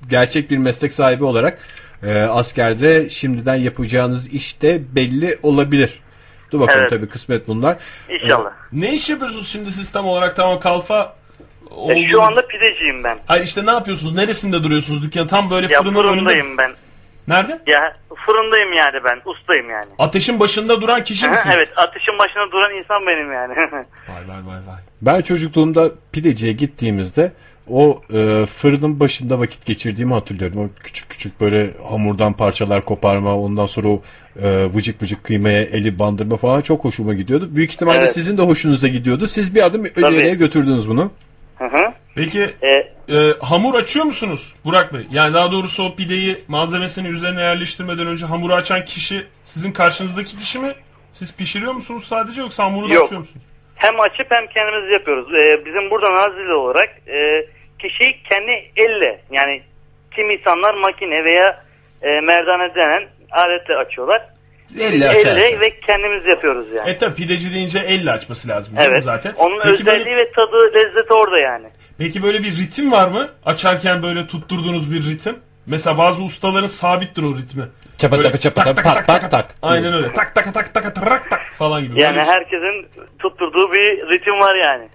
gerçek 0.10 0.50
bir 0.52 0.58
meslek 0.58 0.94
sahibi 0.94 1.24
olarak 1.24 1.58
e, 2.04 2.22
askerde 2.22 3.10
şimdiden 3.10 3.56
yapacağınız 3.56 4.34
iş 4.34 4.62
de 4.62 4.82
belli 4.96 5.38
olabilir. 5.44 6.00
Dur 6.52 6.60
bakalım 6.60 6.80
Evet. 6.82 6.90
tabii 6.90 7.10
kısmet 7.10 7.48
bunlar. 7.48 7.78
İnşallah. 8.10 8.52
Ne 8.72 8.94
iş 8.94 9.10
yapıyorsunuz 9.10 9.48
şimdi 9.52 9.72
sistem 9.72 10.06
olarak 10.06 10.36
tamam 10.36 10.60
kalfa 10.60 11.16
E, 11.72 11.74
olduğunuz... 11.74 12.12
şu 12.12 12.22
anda 12.22 12.48
pideciyim 12.48 13.04
ben. 13.04 13.18
Hayır 13.26 13.44
işte 13.44 13.66
ne 13.66 13.72
yapıyorsunuz? 13.72 14.16
Neresinde 14.16 14.64
duruyorsunuz 14.64 15.04
dükkan? 15.04 15.28
Tam 15.28 15.50
böyle 15.50 15.74
Ya 15.74 15.82
fırının 15.82 15.96
önünde. 16.00 16.10
fırındayım 16.14 16.58
ben. 16.58 16.72
Nerede? 17.28 17.60
Ya 17.68 17.98
fırındayım 18.26 18.74
yani 18.74 18.98
ben. 19.06 19.22
Ustayım 19.32 19.70
yani. 19.70 19.86
Ateşin 20.00 20.40
başında 20.40 20.82
duran 20.82 21.04
kişi 21.04 21.28
misiniz? 21.28 21.56
evet, 21.58 21.70
ateşin 21.76 22.20
başına 22.20 22.52
duran 22.52 22.72
insan 22.76 23.00
benim 23.08 23.34
yani. 23.34 23.54
Vay 24.10 24.28
vay 24.28 24.46
vay 24.46 24.68
vay. 24.68 24.80
Ben 25.02 25.22
çocukluğumda 25.22 25.90
pideciye 26.12 26.54
gittiğimizde 26.54 27.32
o 27.72 28.02
e, 28.14 28.46
fırının 28.46 29.00
başında 29.00 29.40
vakit 29.40 29.66
geçirdiğimi 29.66 30.14
hatırlıyorum. 30.14 30.60
O 30.60 30.84
küçük 30.84 31.10
küçük 31.10 31.42
böyle 31.42 31.70
hamurdan 31.90 32.34
parçalar 32.34 32.82
koparma, 32.86 33.38
ondan 33.38 33.66
sonra 33.66 33.88
o 33.88 34.02
e, 34.44 34.66
vıcık 34.74 35.02
vıcık 35.02 35.24
kıymaya 35.24 35.62
eli 35.62 36.00
bandırma 36.00 36.38
falan 36.38 36.62
çok 36.62 36.86
hoşuma 36.86 37.14
gidiyordu. 37.14 37.50
Büyük 37.52 37.72
ihtimalle 37.72 37.98
Evet. 37.98 38.14
sizin 38.14 38.38
de 38.38 38.42
hoşunuza 38.42 38.88
gidiyordu. 38.88 39.28
Siz 39.28 39.56
bir 39.56 39.66
adım 39.66 39.86
ileriye 39.86 40.36
götürdünüz 40.36 40.90
bunu. 40.90 41.12
Hı 41.58 41.66
hı. 41.66 41.94
Peki 42.16 42.56
E, 42.62 42.68
e, 43.16 43.34
hamur 43.40 43.76
açıyor 43.76 44.06
musunuz 44.06 44.54
Burak 44.66 44.94
Bey? 44.94 45.02
Yani 45.12 45.34
daha 45.34 45.52
doğrusu 45.52 45.84
o 45.84 45.96
pideyi 45.96 46.38
malzemesini 46.48 47.08
üzerine 47.08 47.42
yerleştirmeden 47.42 48.08
önce 48.08 48.26
hamuru 48.26 48.54
açan 48.54 48.86
kişi 48.86 49.26
sizin 49.44 49.72
karşınızdaki 49.72 50.38
kişi 50.38 50.60
mi? 50.60 50.74
Siz 51.14 51.36
pişiriyor 51.36 51.74
musunuz 51.74 52.04
sadece 52.04 52.42
yoksa 52.42 52.64
hamuru 52.64 52.90
da 52.90 52.94
Yok. 52.94 53.06
açıyor 53.06 53.20
musunuz? 53.20 53.46
hem 53.76 54.00
açıp 54.00 54.28
hem 54.30 54.48
kendimiz 54.48 54.92
yapıyoruz. 54.92 55.28
E, 55.34 55.66
bizim 55.66 55.92
burada 55.92 56.14
Nazilli 56.14 56.54
olarak 56.54 56.90
e, 57.08 57.46
kişi 57.82 58.24
kendi 58.30 58.52
elle 58.78 59.22
yani 59.32 59.62
kim 60.16 60.30
insanlar 60.32 60.74
makine 60.74 61.24
veya 61.24 61.64
e, 62.02 62.22
merdane 62.22 62.76
denen 62.76 63.08
aletle 63.32 63.76
açıyorlar. 63.76 64.22
Elle 64.80 65.10
açarsın. 65.10 65.30
Elle 65.30 65.60
ve 65.60 65.80
kendimiz 65.80 66.26
yapıyoruz 66.26 66.72
yani. 66.72 66.90
E 66.90 66.98
tabi 66.98 67.16
pideci 67.16 67.54
deyince 67.54 67.80
elle 67.80 68.12
açması 68.12 68.48
lazım 68.48 68.78
değil 68.78 68.88
mi 68.90 68.94
Evet. 68.94 69.04
zaten? 69.04 69.34
Onun 69.38 69.58
peki, 69.64 69.70
özelliği 69.70 70.06
böyle, 70.06 70.16
ve 70.18 70.32
tadı, 70.32 70.74
lezzeti 70.76 71.14
orada 71.14 71.40
yani. 71.40 71.68
peki 71.98 72.24
böyle 72.24 72.40
bir 72.40 72.58
ritim 72.58 72.92
var 72.92 73.08
mı? 73.08 73.30
Açarken 73.46 74.04
böyle 74.04 74.28
tutturduğunuz 74.28 74.92
bir 74.92 75.04
ritim. 75.12 75.40
Mesela 75.66 75.98
bazı 75.98 76.24
ustaların 76.24 76.68
sabittir 76.68 77.24
o 77.24 77.36
ritmi. 77.38 77.64
Çapa 77.98 78.18
Böyle 78.18 78.38
çapa 78.38 78.38
çapa 78.38 78.64
tak 78.64 78.84
tak 78.84 79.08
tak 79.08 79.08
tak 79.08 79.32
tak. 79.32 79.56
Aynen 79.62 79.94
öyle. 79.94 80.14
Tak 80.14 80.36
tak 80.36 80.54
tak 80.54 80.74
tak 80.74 80.96
tak 80.96 81.30
tak 81.30 81.42
falan 81.58 81.84
gibi. 81.84 82.00
Yani 82.00 82.16
Böyle 82.16 82.26
bir- 82.28 82.32
herkesin 82.32 82.88
tutturduğu 83.20 83.74
bir 83.74 84.10
ritim 84.10 84.34
var 84.40 84.56
yani. 84.56 84.90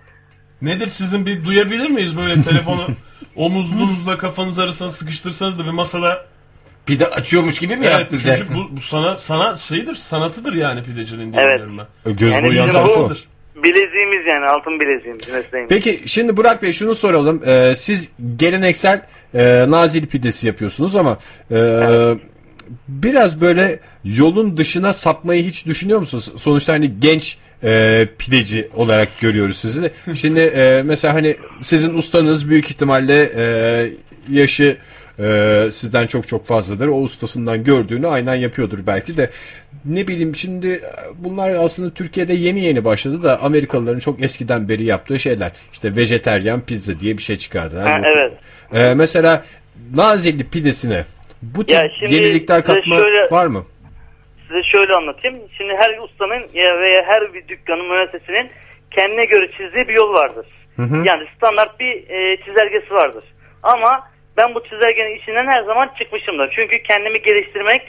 Nedir 0.63 0.87
sizin 0.87 1.27
bir 1.27 1.45
duyabilir 1.45 1.91
miyiz 1.91 2.17
böyle 2.17 2.43
telefonu 2.43 2.87
omuzunuzla 3.37 4.19
kafanız 4.19 4.59
arasına 4.59 4.91
sıkıştırsanız 4.91 5.59
da 5.59 5.65
bir 5.65 5.71
masada 5.71 6.27
Pide 6.87 7.07
açıyormuş 7.07 7.59
gibi 7.59 7.77
mi 7.77 7.87
Evet 7.87 8.01
yaptıracaksın? 8.01 8.55
çünkü 8.55 8.71
bu, 8.73 8.77
bu 8.77 8.81
sana 8.81 9.17
sana 9.17 9.57
şeydir 9.57 9.95
sanatıdır 9.95 10.53
yani 10.53 10.83
pidecinin 10.83 11.33
diye 11.33 11.43
Evet. 11.43 11.55
biliyorum 11.55 11.79
ben. 12.05 12.11
E, 12.11 12.15
Göz 12.15 12.33
Yani 12.33 12.47
boyu. 12.49 12.67
Sanatıdır. 12.67 13.25
Bileziğimiz 13.57 14.27
yani 14.27 14.47
altın 14.47 14.81
bileziğimiz 14.81 15.29
mesleğimiz. 15.29 15.69
Peki 15.69 16.03
şimdi 16.07 16.37
Burak 16.37 16.63
Bey 16.63 16.73
şunu 16.73 16.95
soralım. 16.95 17.43
Ee, 17.47 17.73
siz 17.77 18.09
geleneksel 18.37 19.03
e, 19.35 19.65
nazili 19.69 20.07
pidesi 20.07 20.47
yapıyorsunuz 20.47 20.97
ama 20.97 21.19
e, 21.51 21.57
biraz 22.89 23.41
böyle 23.41 23.81
yolun 24.05 24.57
dışına 24.57 24.93
sapmayı 24.93 25.45
hiç 25.45 25.67
düşünüyor 25.67 25.99
musunuz? 25.99 26.33
Sonuçta 26.37 26.73
hani 26.73 27.01
genç 27.01 27.39
e, 27.63 28.09
pideci 28.19 28.69
olarak 28.75 29.21
görüyoruz 29.21 29.57
sizi. 29.57 29.91
Şimdi 30.15 30.41
e, 30.41 30.83
mesela 30.83 31.15
hani 31.15 31.37
sizin 31.63 31.95
ustanız 31.95 32.51
büyük 32.51 32.71
ihtimalle 32.71 33.33
e, 33.37 33.89
yaşı 34.31 34.77
e, 35.19 35.69
sizden 35.73 36.07
çok 36.07 36.29
çok 36.29 36.47
fazladır. 36.47 36.89
O 36.89 37.01
ustasından 37.01 37.65
gördüğünü 37.65 38.07
aynen 38.07 38.35
yapıyordur 38.35 38.79
belki 38.87 39.17
de. 39.17 39.31
Ne 39.85 40.09
bileyim 40.09 40.37
şimdi 40.37 40.67
e, 40.67 40.81
bunlar 41.19 41.51
aslında 41.51 41.91
Türkiye'de 41.91 42.33
yeni 42.35 42.61
yeni 42.61 42.85
başladı 42.85 43.23
da 43.23 43.43
Amerikalıların 43.43 43.99
çok 43.99 44.23
eskiden 44.23 44.69
beri 44.69 44.85
yaptığı 44.85 45.19
şeyler. 45.19 45.53
İşte 45.73 45.97
vejeteryan 45.97 46.61
pizza 46.61 47.01
diye 47.01 47.19
bir 47.19 47.23
şey 47.23 47.37
çıkardılar. 47.37 47.89
Ha, 47.89 48.01
evet. 48.17 48.33
E, 48.73 48.95
mesela 48.95 49.45
Nazilli 49.95 50.45
pidesine 50.45 51.05
bu 51.43 51.67
tür 51.67 51.75
Ya 51.75 51.91
şimdi 51.99 52.15
yenilikler 52.15 52.65
katma 52.65 52.99
şöyle- 52.99 53.31
var 53.31 53.47
mı? 53.47 53.67
Size 54.49 54.63
şöyle 54.63 54.93
anlatayım. 54.93 55.41
Şimdi 55.59 55.75
her 55.79 55.99
ustanın 55.99 56.41
ya 56.55 56.79
veya 56.79 57.03
her 57.07 57.35
bir 57.35 57.49
dükkanın 57.49 57.87
müessesinin 57.87 58.51
kendine 58.91 59.25
göre 59.25 59.51
çizdiği 59.51 59.89
bir 59.89 59.95
yol 59.95 60.13
vardır. 60.13 60.47
Yani 61.05 61.27
standart 61.37 61.81
bir 61.81 62.11
e, 62.11 62.37
çizelgesi 62.37 62.95
vardır. 62.95 63.25
Ama 63.63 64.09
ben 64.37 64.55
bu 64.55 64.63
çizelgenin 64.63 65.19
içinden 65.19 65.47
her 65.47 65.63
zaman 65.63 65.91
çıkmışımdır. 65.99 66.53
Çünkü 66.57 66.83
kendimi 66.83 67.23
geliştirmek 67.23 67.83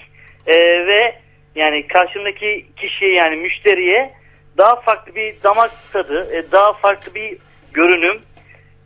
e, 0.48 0.56
ve 0.88 1.16
yani 1.56 1.88
karşımdaki 1.88 2.66
kişiye 2.78 3.14
yani 3.14 3.36
müşteriye 3.36 4.14
daha 4.58 4.82
farklı 4.82 5.16
bir 5.16 5.36
damak 5.44 5.72
tadı, 5.94 6.36
e, 6.36 6.52
daha 6.52 6.74
farklı 6.74 7.16
bir 7.16 7.38
görünüm 7.74 8.22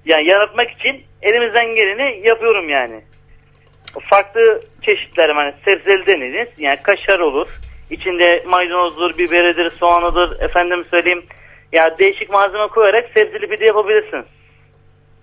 yani 0.05 0.29
yaratmak 0.29 0.71
için 0.71 1.03
elimizden 1.21 1.75
geleni 1.75 2.27
yapıyorum 2.27 2.69
yani 2.69 3.01
farklı 4.09 4.61
çeşitler 4.81 5.29
hani 5.29 5.53
sebzeli 5.65 6.05
deniriz. 6.05 6.49
Yani 6.59 6.77
kaşar 6.83 7.19
olur. 7.19 7.47
İçinde 7.89 8.43
maydanozdur, 8.47 9.17
biberidir, 9.17 9.69
soğanıdır. 9.69 10.39
Efendim 10.39 10.85
söyleyeyim. 10.91 11.23
Ya 11.71 11.95
değişik 11.99 12.29
malzeme 12.29 12.67
koyarak 12.67 13.05
sebzeli 13.13 13.47
pide 13.47 13.65
yapabilirsiniz. 13.65 14.25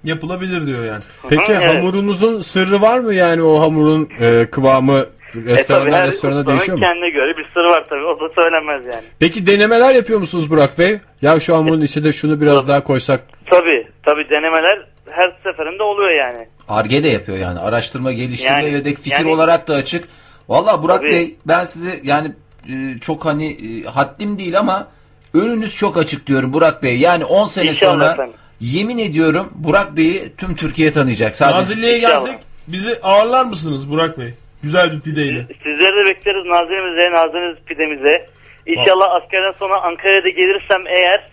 Yapılabilir 0.04 0.66
diyor 0.66 0.84
yani. 0.84 1.02
Peki 1.28 1.52
evet. 1.52 1.68
hamurunuzun 1.68 2.40
sırrı 2.40 2.80
var 2.80 2.98
mı 2.98 3.14
yani 3.14 3.42
o 3.42 3.60
hamurun 3.60 4.08
e, 4.20 4.46
kıvamı 4.50 5.04
E 5.28 5.32
tabii 5.32 5.46
restorandan 5.46 5.92
her 5.92 6.06
restorana 6.06 6.46
değişiyor 6.46 6.78
mu? 6.78 6.84
kendine 6.84 7.10
göre 7.10 7.36
bir 7.36 7.46
sırrı 7.54 7.68
var 7.68 7.84
tabii. 7.88 8.04
O 8.04 8.20
da 8.20 8.34
söylenmez 8.34 8.86
yani. 8.86 9.02
Peki 9.20 9.46
denemeler 9.46 9.94
yapıyor 9.94 10.18
musunuz 10.18 10.50
Burak 10.50 10.78
Bey? 10.78 10.98
Ya 11.22 11.40
şu 11.40 11.56
hamurun 11.56 11.80
içine 11.80 12.04
de 12.04 12.12
şunu 12.12 12.40
biraz 12.40 12.68
daha 12.68 12.82
koysak. 12.84 13.20
Tabii 13.50 13.86
tabii 14.02 14.30
denemeler 14.30 14.86
her 15.10 15.30
seferinde 15.44 15.82
oluyor 15.82 16.10
yani. 16.10 16.46
Arge 16.68 17.02
de 17.04 17.08
yapıyor 17.08 17.38
yani. 17.38 17.58
Araştırma, 17.58 18.12
geliştirme 18.12 18.64
Yani- 18.64 18.74
ve 18.74 18.84
de 18.84 18.94
fikir 18.94 19.10
yani- 19.10 19.30
olarak 19.30 19.68
da 19.68 19.74
açık. 19.74 20.08
Valla 20.48 20.82
Burak 20.82 21.00
Tabii. 21.00 21.10
Bey 21.10 21.36
ben 21.46 21.64
size 21.64 22.00
yani 22.02 22.32
e, 22.68 22.98
çok 23.00 23.24
hani 23.26 23.46
e, 23.52 23.84
haddim 23.84 24.38
değil 24.38 24.58
ama 24.58 24.88
önünüz 25.34 25.76
çok 25.76 25.96
açık 25.98 26.26
diyorum 26.26 26.52
Burak 26.52 26.82
Bey. 26.82 26.98
Yani 26.98 27.24
10 27.24 27.46
sene 27.46 27.70
İnşallah 27.70 27.92
sonra 27.92 28.12
efendim. 28.12 28.34
yemin 28.60 28.98
ediyorum 28.98 29.52
Burak 29.54 29.96
Bey'i 29.96 30.36
tüm 30.36 30.56
Türkiye 30.56 30.92
tanıyacak. 30.92 31.34
Sadece 31.34 31.58
Nazilli'ye 31.58 31.98
gelsek 31.98 32.38
bizi 32.66 32.98
ağırlar 33.02 33.44
mısınız 33.44 33.90
Burak 33.90 34.18
Bey? 34.18 34.34
Güzel 34.62 34.92
bir 34.92 35.00
pideyle. 35.00 35.40
Sizleri 35.62 36.04
de 36.04 36.08
bekleriz 36.10 36.44
Nazilimize, 36.46 37.10
Nazilimiz 37.12 37.56
pidemize. 37.66 38.26
İnşallah 38.66 39.14
askerden 39.14 39.52
sonra 39.58 39.80
Ankara'ya 39.82 40.24
da 40.24 40.28
gelirsem 40.28 40.86
eğer 40.86 41.28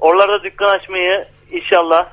oralarda 0.00 0.42
dükkan 0.44 0.78
açmayı 0.78 1.24
inşallah 1.56 2.06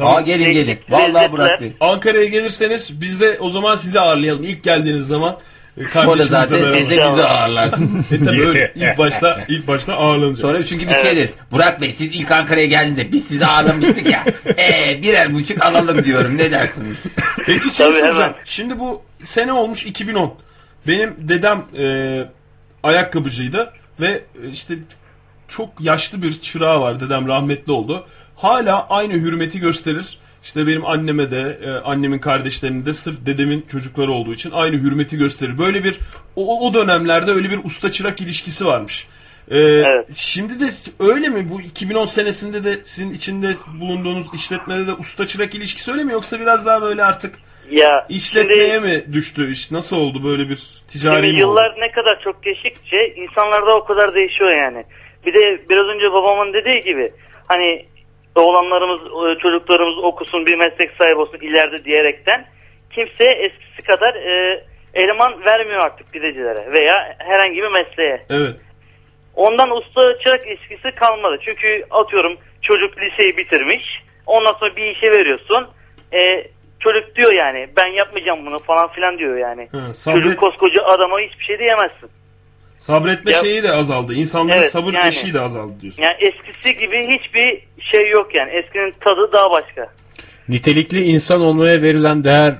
Aa 0.00 0.20
gelin 0.20 0.52
gelin. 0.52 0.78
Vallahi. 0.88 1.32
Burak 1.32 1.60
Bey. 1.60 1.72
Ankara'ya 1.80 2.24
gelirseniz 2.24 3.00
biz 3.00 3.20
de 3.20 3.38
o 3.40 3.50
zaman 3.50 3.76
sizi 3.76 4.00
ağırlayalım. 4.00 4.44
İlk 4.44 4.62
geldiğiniz 4.62 5.06
zaman 5.06 5.38
e, 5.76 5.88
Sonra 5.88 6.22
zaten 6.22 6.64
siz 6.64 6.90
de 6.90 6.90
bizi 6.90 7.24
ağırlarsınız. 7.24 8.12
E 8.12 8.22
tabii 8.22 8.46
öyle. 8.46 8.72
İlk 8.76 8.98
başta 8.98 9.44
ilk 9.48 9.66
başta 9.66 9.94
ağırlanacak. 9.94 10.40
Sonra 10.40 10.64
çünkü 10.64 10.88
biz 10.88 11.02
şey 11.02 11.16
deriz. 11.16 11.30
Burak 11.50 11.80
Bey 11.80 11.92
siz 11.92 12.14
ilk 12.14 12.30
Ankara'ya 12.30 12.66
geldiğinizde 12.66 13.12
biz 13.12 13.28
sizi 13.28 13.46
ağırlamıştık 13.46 14.06
ya. 14.06 14.24
Eee 14.58 14.98
birer 15.02 15.34
buçuk 15.34 15.64
alalım 15.64 16.04
diyorum. 16.04 16.36
Ne 16.36 16.50
dersiniz? 16.50 17.02
Peki 17.46 17.70
şey 17.70 17.86
Tabii, 17.86 18.00
soracağım. 18.00 18.32
hemen. 18.32 18.34
Şimdi 18.44 18.78
bu 18.78 19.02
sene 19.24 19.52
olmuş 19.52 19.86
2010. 19.86 20.34
Benim 20.86 21.16
dedem 21.18 21.64
e, 21.78 21.84
ayakkabıcıydı 22.82 23.72
ve 24.00 24.22
e, 24.44 24.48
işte 24.52 24.74
çok 25.48 25.68
yaşlı 25.80 26.22
bir 26.22 26.40
çırağı 26.40 26.80
var. 26.80 27.00
Dedem 27.00 27.28
rahmetli 27.28 27.72
oldu. 27.72 28.06
Hala 28.44 28.86
aynı 28.90 29.12
hürmeti 29.12 29.60
gösterir. 29.60 30.18
İşte 30.42 30.66
benim 30.66 30.86
anneme 30.86 31.30
de 31.30 31.58
e, 31.62 31.70
annemin 31.70 32.18
kardeşlerine 32.18 32.86
de 32.86 32.92
sırf 32.92 33.26
dedemin 33.26 33.62
çocukları 33.72 34.10
olduğu 34.12 34.32
için 34.32 34.50
aynı 34.50 34.76
hürmeti 34.76 35.16
gösterir. 35.16 35.58
Böyle 35.58 35.84
bir 35.84 35.98
o, 36.36 36.68
o 36.68 36.74
dönemlerde 36.74 37.30
öyle 37.30 37.50
bir 37.50 37.58
usta 37.64 37.90
çırak 37.90 38.20
ilişkisi 38.20 38.66
varmış. 38.66 39.06
E, 39.52 39.84
Şimdi 40.14 40.60
de 40.60 40.66
öyle 41.00 41.28
mi? 41.28 41.48
Bu 41.50 41.60
2010 41.60 42.04
senesinde 42.04 42.64
de 42.64 42.78
sizin 42.82 43.12
içinde 43.12 43.54
bulunduğunuz 43.80 44.34
işletmede 44.34 44.86
de 44.86 44.92
usta 44.92 45.26
çırak 45.26 45.54
ilişkisi 45.54 45.92
öyle 45.92 46.04
mi? 46.04 46.12
Yoksa 46.12 46.40
biraz 46.40 46.66
daha 46.66 46.82
böyle 46.82 47.04
artık 47.04 47.34
ya 47.70 48.06
İşletmeye 48.08 48.72
şimdi- 48.74 48.86
mi 48.88 49.04
düştü 49.12 49.50
iş? 49.50 49.70
Nasıl 49.70 49.96
oldu 49.96 50.24
böyle 50.24 50.48
bir 50.48 50.58
ticari 50.88 51.14
Şimdi 51.16 51.26
mi 51.26 51.32
oldu? 51.32 51.40
yıllar 51.40 51.74
ne 51.80 51.90
kadar 51.92 52.20
çok 52.24 52.42
geçtikçe 52.42 53.14
insanlar 53.16 53.66
da 53.66 53.74
o 53.76 53.84
kadar 53.84 54.14
değişiyor 54.14 54.50
yani. 54.62 54.84
Bir 55.26 55.34
de 55.34 55.68
biraz 55.70 55.86
önce 55.86 56.12
babamın 56.12 56.52
dediği 56.52 56.82
gibi 56.84 57.12
hani 57.48 57.86
oğlanlarımız, 58.34 59.00
e, 59.00 59.38
çocuklarımız 59.42 60.04
okusun 60.04 60.46
bir 60.46 60.56
meslek 60.56 60.90
sahibi 60.98 61.14
olsun 61.20 61.38
ileride 61.40 61.84
diyerekten 61.84 62.46
kimse 62.94 63.24
eskisi 63.24 63.82
kadar 63.82 64.14
e, 64.14 64.64
eleman 64.94 65.44
vermiyor 65.44 65.80
artık 65.84 66.12
pidecilere 66.12 66.72
veya 66.72 67.14
herhangi 67.18 67.56
bir 67.62 67.68
mesleğe. 67.68 68.22
Evet. 68.30 68.60
Ondan 69.36 69.76
usta 69.76 70.18
çırak 70.24 70.46
ilişkisi 70.46 70.90
kalmadı. 70.94 71.38
Çünkü 71.44 71.84
atıyorum 71.90 72.36
çocuk 72.62 72.98
liseyi 72.98 73.36
bitirmiş. 73.36 73.84
Ondan 74.26 74.52
sonra 74.52 74.76
bir 74.76 74.86
işe 74.96 75.12
veriyorsun. 75.12 75.68
E, 76.12 76.44
çocuk 76.80 77.16
diyor 77.16 77.32
yani 77.32 77.68
ben 77.76 77.86
yapmayacağım 77.86 78.46
bunu 78.46 78.58
falan 78.58 78.88
filan 78.88 79.18
diyor 79.18 79.36
yani. 79.38 79.68
Ha, 79.72 79.78
sabret- 79.78 80.22
Çocuk 80.22 80.38
koskoca 80.40 80.84
adama 80.84 81.20
hiçbir 81.20 81.44
şey 81.44 81.58
diyemezsin. 81.58 82.10
Sabretme 82.80 83.32
Ya- 83.32 83.40
şeyi 83.40 83.62
de 83.62 83.72
azaldı. 83.72 84.14
İnsanların 84.14 84.58
Evet, 84.58 84.70
sabır 84.70 84.92
yani. 84.94 85.08
eşiği 85.08 85.34
de 85.34 85.40
azaldı 85.40 85.72
diyorsun. 85.80 86.02
Yani 86.02 86.14
eskisi 86.20 86.76
gibi 86.76 87.02
hiçbir 87.18 87.62
şey 87.90 88.10
yok 88.10 88.34
yani. 88.34 88.50
Eskinin 88.50 88.94
tadı 89.00 89.32
daha 89.32 89.50
başka. 89.50 89.92
Nitelikli 90.48 91.02
insan 91.02 91.40
olmaya 91.40 91.82
verilen 91.82 92.24
değer 92.24 92.54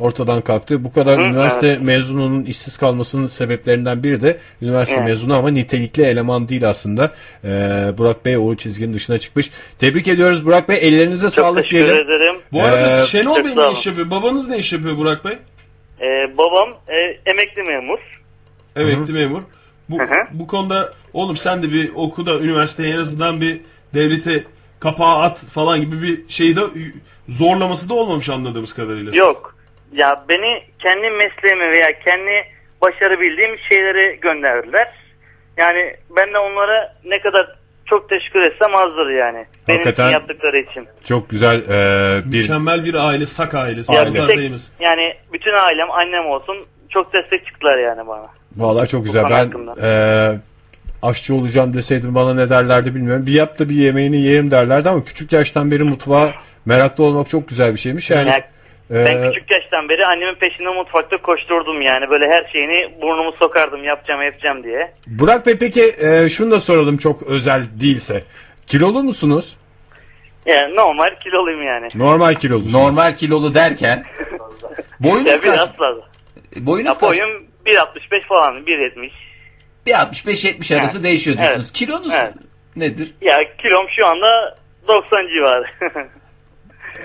ortadan 0.00 0.40
kalktı. 0.40 0.84
Bu 0.84 0.92
kadar 0.92 1.18
Hı, 1.20 1.22
üniversite 1.24 1.66
evet. 1.68 1.80
mezununun 1.82 2.44
işsiz 2.44 2.76
kalmasının 2.76 3.26
sebeplerinden 3.26 4.02
biri 4.02 4.22
de 4.22 4.38
üniversite 4.62 4.96
Evet. 4.98 5.08
mezunu 5.08 5.36
ama 5.36 5.50
nitelikli 5.50 6.02
eleman 6.02 6.48
değil 6.48 6.68
aslında. 6.68 7.14
Ee, 7.44 7.48
Burak 7.98 8.24
Bey 8.24 8.36
o 8.36 8.54
çizginin 8.54 8.94
dışına 8.94 9.18
çıkmış. 9.18 9.50
Tebrik 9.78 10.08
ediyoruz 10.08 10.46
Burak 10.46 10.68
Bey. 10.68 10.78
Ellerinize 10.80 11.30
sağlık 11.30 11.62
teşekkür 11.62 11.84
diyelim. 11.86 12.04
ederim. 12.04 12.36
Bu 12.52 12.62
arada 12.62 13.02
Ee, 13.02 13.06
Şenol 13.06 13.36
çok 13.36 13.44
Bey 13.44 13.56
ne 13.56 13.70
iş 13.72 13.86
yapıyor? 13.86 14.10
Babanız 14.10 14.48
ne 14.48 14.58
iş 14.58 14.72
yapıyor 14.72 14.96
Burak 14.96 15.24
Bey? 15.24 15.32
Ee, 16.00 16.36
babam 16.38 16.68
e, 16.88 17.30
emekli 17.30 17.62
memur. 17.62 17.98
Emekli 18.76 19.12
memur. 19.12 19.42
Bu, 19.88 19.98
Hı 19.98 20.02
hı. 20.02 20.24
bu 20.32 20.46
konuda 20.46 20.92
oğlum 21.12 21.36
sen 21.36 21.62
de 21.62 21.70
bir 21.70 21.90
oku 21.94 22.26
da 22.26 22.38
üniversiteye 22.38 22.94
en 22.94 22.98
azından 22.98 23.40
bir 23.40 23.60
devlete 23.94 24.44
kapağı 24.80 25.18
at 25.18 25.44
falan 25.54 25.80
gibi 25.80 26.02
bir 26.02 26.28
şeyde 26.28 26.60
zorlaması 27.28 27.88
da 27.88 27.94
olmamış 27.94 28.28
anladığımız 28.28 28.74
kadarıyla. 28.74 29.12
Yok. 29.16 29.56
Ya 29.92 30.24
beni 30.28 30.62
kendi 30.78 31.10
mesleğime 31.10 31.70
veya 31.70 31.98
kendi 32.04 32.44
başarabildiğim 32.82 33.58
şeylere 33.68 34.14
gönderdiler. 34.14 34.88
Yani 35.56 35.94
ben 36.16 36.32
de 36.34 36.38
onlara 36.38 36.94
ne 37.04 37.20
kadar 37.20 37.56
çok 37.86 38.08
teşekkür 38.08 38.40
etsem 38.40 38.74
azdır 38.74 39.10
yani. 39.10 39.46
Benim 39.68 39.78
Hakikaten- 39.80 40.04
için 40.06 40.12
yaptıkları 40.12 40.58
için. 40.58 40.86
Çok 41.04 41.30
güzel 41.30 41.58
e, 41.58 42.22
bir 42.32 42.40
Mükemmel 42.40 42.84
bir 42.84 42.94
aile, 42.94 43.26
sak 43.26 43.54
ailesi. 43.54 43.94
Ya 43.94 44.04
tek- 44.04 44.12
Pazardayız. 44.16 44.72
yani 44.80 45.14
bütün 45.32 45.52
ailem, 45.52 45.90
annem 45.90 46.26
olsun 46.26 46.56
çok 46.90 47.12
destek 47.12 47.46
çıktılar 47.46 47.78
yani 47.78 48.06
bana. 48.06 48.26
Vallahi 48.56 48.88
çok 48.88 49.04
güzel. 49.04 49.24
Ben 49.24 49.30
hakkında. 49.30 49.74
e, 49.86 49.88
aşçı 51.02 51.34
olacağım 51.34 51.74
deseydim 51.74 52.14
bana 52.14 52.34
ne 52.34 52.48
derlerdi 52.48 52.94
bilmiyorum. 52.94 53.26
Bir 53.26 53.32
yap 53.32 53.58
da 53.58 53.68
bir 53.68 53.74
yemeğini 53.74 54.16
yerim 54.20 54.50
derlerdi 54.50 54.88
ama 54.88 55.04
küçük 55.04 55.32
yaştan 55.32 55.70
beri 55.70 55.82
mutfağa 55.82 56.32
meraklı 56.66 57.04
olmak 57.04 57.28
çok 57.28 57.48
güzel 57.48 57.72
bir 57.74 57.78
şeymiş. 57.78 58.10
Yani 58.10 58.28
Yani 58.28 58.42
ben 58.90 59.22
e, 59.22 59.30
küçük 59.32 59.50
yaştan 59.50 59.88
beri 59.88 60.06
annemin 60.06 60.34
peşinde 60.34 60.68
mutfakta 60.68 61.16
koşturdum 61.22 61.82
yani. 61.82 62.10
Böyle 62.10 62.24
her 62.30 62.50
şeyini 62.52 63.02
burnumu 63.02 63.32
sokardım 63.38 63.84
yapacağım 63.84 64.22
yapacağım 64.22 64.64
diye. 64.64 64.92
Burak 65.06 65.46
Bey 65.46 65.56
peki 65.58 65.94
e, 66.00 66.28
şunu 66.28 66.50
da 66.50 66.60
soralım 66.60 66.96
çok 66.96 67.22
özel 67.22 67.62
değilse. 67.80 68.24
Kilolu 68.66 69.02
musunuz? 69.02 69.56
Yani 70.46 70.76
normal 70.76 71.10
kiloluyum 71.24 71.62
yani. 71.62 71.88
Normal 71.94 72.34
kilolusunuz. 72.34 72.74
Normal 72.74 73.14
kilolu 73.16 73.54
derken 73.54 74.04
boyunuz 75.00 75.26
Ya 75.26 75.34
kaç? 75.34 75.44
biraz 75.44 75.72
fazla. 75.76 76.02
Boyunuz 76.56 76.86
Ya 76.88 76.92
kaç? 76.92 77.02
boyum 77.02 77.30
1.65 77.66 78.26
falan 78.28 78.62
1.70. 78.62 79.10
Bir 79.86 79.92
65-70 79.92 80.78
arası 80.78 80.96
Evet. 80.98 81.04
değişiyor 81.04 81.36
diyorsunuz. 81.38 81.66
Evet. 81.66 81.72
Kilonuz 81.72 82.12
Evet. 82.14 82.32
nedir? 82.76 83.14
Ya 83.20 83.36
kilom 83.62 83.86
şu 83.98 84.06
anda 84.06 84.58
90 84.88 85.28
civarı. 85.28 85.64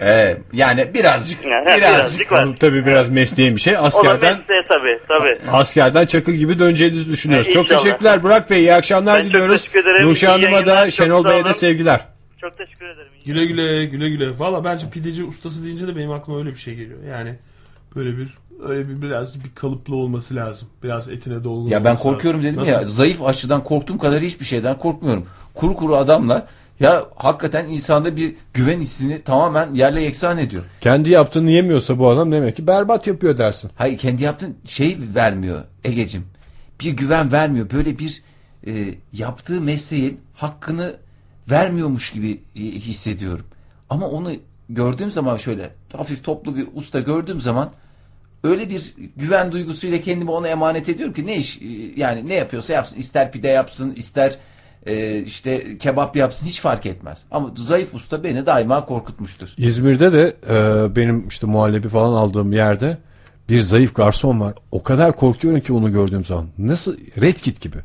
Ee, 0.02 0.38
yani 0.54 0.94
birazcık 0.94 1.46
Yani 1.46 1.66
birazcık. 1.66 1.90
birazcık 1.96 2.32
var. 2.32 2.48
Tabii 2.60 2.86
biraz 2.86 3.10
mesleğin 3.10 3.56
bir 3.56 3.62
şey. 3.62 3.74
O 3.74 3.78
da 3.78 3.82
Askerden 3.82 4.38
mesleğe 4.38 4.62
tabii 4.70 5.00
tabii. 5.08 5.52
askerden 5.52 6.06
çakı 6.06 6.32
gibi 6.32 6.60
döneceğinizi 6.60 7.12
düşünüyoruz. 7.12 7.48
Evet, 7.48 7.54
Çok 7.56 7.66
inşallah. 7.66 7.84
teşekkürler 7.84 8.24
Burak 8.24 8.50
Bey. 8.50 8.60
İyi 8.60 8.74
akşamlar 8.74 9.18
Ben 9.18 9.24
çok 9.24 9.30
diliyoruz. 9.34 9.62
teşekkür 9.64 9.80
ederim. 9.92 10.10
Nuşa 10.10 10.28
İyi 10.38 10.46
Hanım'a 10.46 10.66
da 10.66 10.92
Şenol 10.92 11.26
Bey'e 11.26 11.46
de 11.46 11.54
sevgiler. 11.54 12.00
Çok 12.42 12.58
teşekkür 12.58 12.86
ederim. 12.86 13.12
Güle 13.26 13.46
güle 13.46 13.86
güle 13.86 14.10
güle. 14.10 14.40
Valla 14.40 14.64
bence 14.64 14.90
pideci 14.90 15.24
ustası 15.24 15.64
deyince 15.66 15.88
de 15.88 15.96
benim 15.96 16.12
aklıma 16.12 16.40
öyle 16.40 16.50
bir 16.50 16.56
şey 16.60 16.76
geliyor. 16.76 17.00
Yani 17.10 17.36
böyle 17.96 18.18
bir 18.18 18.28
öyle 18.68 18.90
bir 18.90 19.02
biraz 19.02 19.44
bir 19.44 19.50
kalıplı 19.56 19.96
olması 19.96 20.36
lazım. 20.36 20.68
Biraz 20.84 21.10
etine 21.10 21.44
dolgun 21.44 21.70
Ya 21.70 21.84
ben 21.84 21.98
korkuyorum 21.98 22.44
lazım. 22.44 22.58
dedim 22.58 22.74
ya. 22.74 22.82
Nasıl? 22.82 22.94
Zayıf 22.94 23.24
aşıdan 23.24 23.64
korktuğum 23.64 23.98
kadar 23.98 24.22
hiçbir 24.22 24.46
şeyden 24.46 24.78
korkmuyorum. 24.78 25.26
Kuru 25.54 25.76
kuru 25.76 25.96
adamlar 25.96 26.44
ya 26.80 27.06
hakikaten 27.16 27.70
insanda 27.70 28.16
bir 28.16 28.36
güven 28.54 28.80
hissini 28.80 29.22
tamamen 29.22 29.74
yerle 29.74 30.02
yeksan 30.02 30.38
ediyor. 30.38 30.64
Kendi 30.82 31.10
yaptığını 31.10 31.52
yemiyorsa 31.52 32.00
bu 32.00 32.10
adam 32.10 32.32
demek 32.32 32.56
ki 32.56 32.68
berbat 32.68 33.08
yapıyor 33.08 33.38
dersin. 33.38 33.72
Hayır 33.76 33.98
kendi 33.98 34.24
yaptığın 34.24 34.56
şey 34.66 34.98
vermiyor 35.16 35.62
Egecim. 35.84 36.26
Bir 36.82 36.92
güven 36.92 37.32
vermiyor. 37.32 37.70
Böyle 37.72 38.00
bir 38.00 38.24
e, 38.68 38.96
yaptığı 39.14 39.62
mesleğin 39.62 40.20
hakkını 40.34 40.94
vermiyormuş 41.52 42.12
gibi 42.12 42.40
e, 42.56 42.60
hissediyorum. 42.60 43.46
Ama 43.90 44.08
onu 44.08 44.32
gördüğüm 44.70 45.12
zaman 45.12 45.38
şöyle 45.38 45.70
hafif 45.98 46.24
toplu 46.24 46.56
bir 46.56 46.68
usta 46.74 47.00
gördüğüm 47.00 47.42
zaman 47.42 47.72
öyle 48.44 48.70
bir 48.70 48.94
güven 49.16 49.52
duygusuyla 49.52 50.02
kendimi 50.02 50.32
ona 50.32 50.48
emanet 50.48 50.90
ediyorum 50.90 51.14
ki 51.14 51.26
ne 51.26 51.38
iş 51.38 51.62
e, 51.62 51.66
yani 51.96 52.28
ne 52.28 52.34
yapıyorsa 52.34 52.74
yapsın. 52.74 52.98
ister 52.98 53.32
pide 53.32 53.48
yapsın, 53.48 53.94
ister 53.96 54.38
e, 54.86 55.20
işte 55.20 55.78
kebap 55.78 56.16
yapsın 56.16 56.46
hiç 56.46 56.60
fark 56.60 56.86
etmez. 56.86 57.24
Ama 57.32 57.52
zayıf 57.56 57.94
usta 57.96 58.24
beni 58.24 58.46
daima 58.46 58.86
korkutmuştur. 58.86 59.54
İzmir'de 59.58 60.14
de 60.14 60.36
e, 60.50 60.96
benim 60.96 61.28
işte 61.28 61.48
muhallebi 61.48 61.90
falan 61.90 62.14
aldığım 62.14 62.54
yerde 62.54 62.98
bir 63.50 63.62
zayıf 63.62 63.96
garson 63.96 64.40
var. 64.40 64.54
O 64.72 64.84
kadar 64.84 65.16
korkuyorum 65.16 65.62
ki 65.62 65.74
onu 65.74 65.92
gördüğüm 65.92 66.26
zaman. 66.26 66.48
Nasıl 66.58 66.98
Red 67.22 67.36
Kit 67.36 67.62
gibi. 67.62 67.78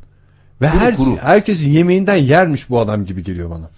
Ve 0.60 0.68
Kuru 0.70 0.80
her 0.80 0.96
kuru. 0.96 1.16
herkesin 1.16 1.72
yemeğinden 1.72 2.16
yermiş 2.16 2.70
bu 2.70 2.80
adam 2.80 3.04
gibi 3.04 3.22
geliyor 3.22 3.50
bana. 3.50 3.70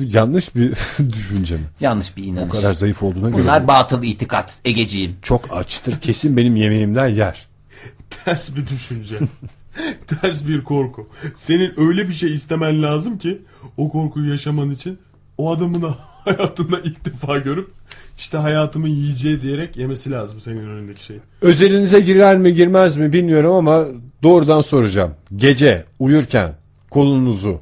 Bu 0.00 0.16
yanlış 0.16 0.54
bir 0.56 0.72
düşünce 1.12 1.54
mi? 1.54 1.62
Yanlış 1.80 2.16
bir 2.16 2.22
O 2.22 2.26
inanış. 2.26 2.52
kadar 2.52 2.74
zayıf 2.74 3.02
olduğuna 3.02 3.30
göre. 3.30 3.42
Bunlar 3.42 3.68
batıl 3.68 4.02
itikat 4.02 4.58
Egeciğim. 4.64 5.16
Çok 5.22 5.56
açtır. 5.56 6.00
Kesin 6.00 6.36
benim 6.36 6.56
yemeğimden 6.56 7.08
yer. 7.08 7.46
ters 8.24 8.56
bir 8.56 8.66
düşünce. 8.66 9.18
ters 10.06 10.46
bir 10.46 10.64
korku. 10.64 11.08
Senin 11.36 11.72
öyle 11.80 12.08
bir 12.08 12.12
şey 12.14 12.34
istemen 12.34 12.82
lazım 12.82 13.18
ki 13.18 13.42
o 13.76 13.88
korkuyu 13.88 14.30
yaşaman 14.30 14.70
için 14.70 14.98
o 15.38 15.50
adamın 15.52 15.82
da 15.82 15.94
hayatında 16.24 16.80
ilk 16.80 17.04
defa 17.04 17.38
görüp 17.38 17.70
işte 18.18 18.38
hayatımın 18.38 18.88
yiyeceği 18.88 19.40
diyerek 19.40 19.76
yemesi 19.76 20.10
lazım 20.10 20.40
senin 20.40 20.68
önündeki 20.68 21.04
şeyi. 21.04 21.20
Özelinize 21.42 22.00
girer 22.00 22.38
mi 22.38 22.54
girmez 22.54 22.96
mi 22.96 23.12
bilmiyorum 23.12 23.52
ama 23.54 23.84
doğrudan 24.22 24.60
soracağım. 24.60 25.14
Gece 25.36 25.84
uyurken 25.98 26.52
kolunuzu 26.90 27.60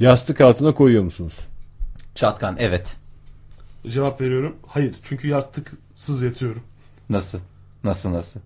yastık 0.00 0.40
altına 0.40 0.74
koyuyor 0.74 1.02
musunuz? 1.04 1.34
Çatkan 2.14 2.56
evet. 2.58 2.96
Cevap 3.88 4.20
veriyorum. 4.20 4.56
Hayır. 4.66 4.94
Çünkü 5.02 5.28
yastıksız 5.28 6.22
yatıyorum. 6.22 6.62
Nasıl? 7.10 7.38
Nasıl 7.84 8.12
nasıl? 8.12 8.40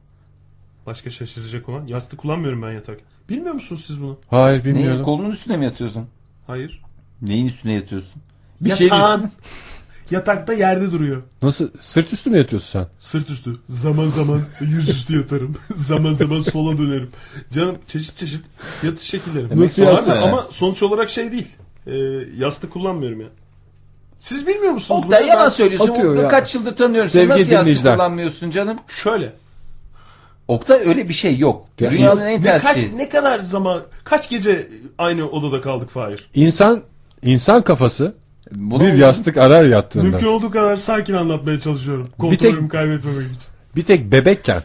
Başka 0.86 1.10
şaşıracak 1.10 1.68
olan. 1.68 1.86
Yastık 1.86 2.18
kullanmıyorum 2.20 2.62
ben 2.62 2.72
yatarken. 2.72 3.06
Bilmiyor 3.28 3.54
musunuz 3.54 3.84
siz 3.86 4.00
bunu? 4.02 4.18
Hayır 4.30 4.60
Ne, 4.60 4.64
bilmiyorum. 4.64 5.02
kolunun 5.02 5.30
üstüne 5.30 5.56
mi 5.56 5.64
yatıyorsun? 5.64 6.06
Hayır. 6.46 6.82
Neyin 7.22 7.46
üstüne 7.46 7.72
yatıyorsun? 7.72 8.22
Bir 8.60 8.74
şey 8.74 8.86
Yatağın. 8.88 9.30
Yatakta 10.10 10.52
yerde 10.52 10.92
duruyor. 10.92 11.22
Nasıl 11.42 11.70
sırt 11.80 12.12
üstü 12.12 12.30
mü 12.30 12.38
yatıyorsun 12.38 12.68
sen? 12.80 12.88
Sırt 13.00 13.30
üstü. 13.30 13.56
Zaman 13.68 14.08
zaman 14.08 14.42
yüzüstü 14.60 15.16
yatarım. 15.16 15.56
zaman 15.76 16.14
zaman 16.14 16.42
sola 16.42 16.78
dönerim. 16.78 17.10
Canım 17.52 17.78
çeşit 17.86 18.16
çeşit 18.16 18.42
yatış 18.82 19.06
şekillerim. 19.06 19.60
Nasıl 19.60 19.82
Ama- 19.82 19.90
yastık? 19.90 20.16
Ama 20.16 20.38
sonuç 20.42 20.82
olarak 20.82 21.10
şey 21.10 21.32
değil. 21.32 21.48
Ee, 21.86 21.92
yastık 22.36 22.72
kullanmıyorum 22.72 23.20
ya. 23.20 23.28
Siz 24.24 24.46
bilmiyor 24.46 24.72
musunuz? 24.72 25.04
Oktay 25.04 25.20
bunu? 25.20 25.28
yalan 25.28 25.44
Ben- 25.44 25.48
söylüyorsun. 25.48 25.88
Atıyor 25.92 26.16
O- 26.16 26.20
ya. 26.20 26.28
Kaç 26.28 26.54
yıldır 26.54 26.76
tanıyorum. 26.76 27.10
Sevgili 27.10 27.28
Nasıl 27.30 27.40
yastık 27.40 27.60
dinleyiciler. 27.60 27.94
kullanmıyorsun 27.96 28.50
canım? 28.50 28.78
Şöyle. 28.88 29.32
Oktay 30.48 30.80
öyle 30.88 31.08
bir 31.08 31.14
şey 31.14 31.38
yok. 31.38 31.66
Ya 31.80 31.90
Dünyanın 31.90 32.26
en 32.26 32.40
Ne, 32.40 32.44
ters 32.44 32.62
kaç, 32.62 32.76
şeyi. 32.76 32.98
ne 32.98 33.08
kadar 33.08 33.38
zaman, 33.40 33.80
kaç 34.04 34.30
gece 34.30 34.68
aynı 34.98 35.28
odada 35.30 35.60
kaldık 35.60 35.90
Fahir? 35.90 36.28
İnsan 36.34 36.80
insan 37.22 37.62
kafası 37.62 38.14
Bunu- 38.54 38.82
bir 38.82 38.92
yastık 38.94 39.36
arar 39.36 39.64
yattığında. 39.64 40.04
Mümkün 40.04 40.26
olduğu 40.26 40.50
kadar 40.50 40.76
sakin 40.76 41.14
anlatmaya 41.14 41.60
çalışıyorum. 41.60 42.04
tek- 42.04 42.18
Kontrolümü 42.18 42.68
kaybetmemek 42.68 43.26
için. 43.26 43.38
Bir 43.76 43.84
tek 43.84 44.12
bebekken 44.12 44.62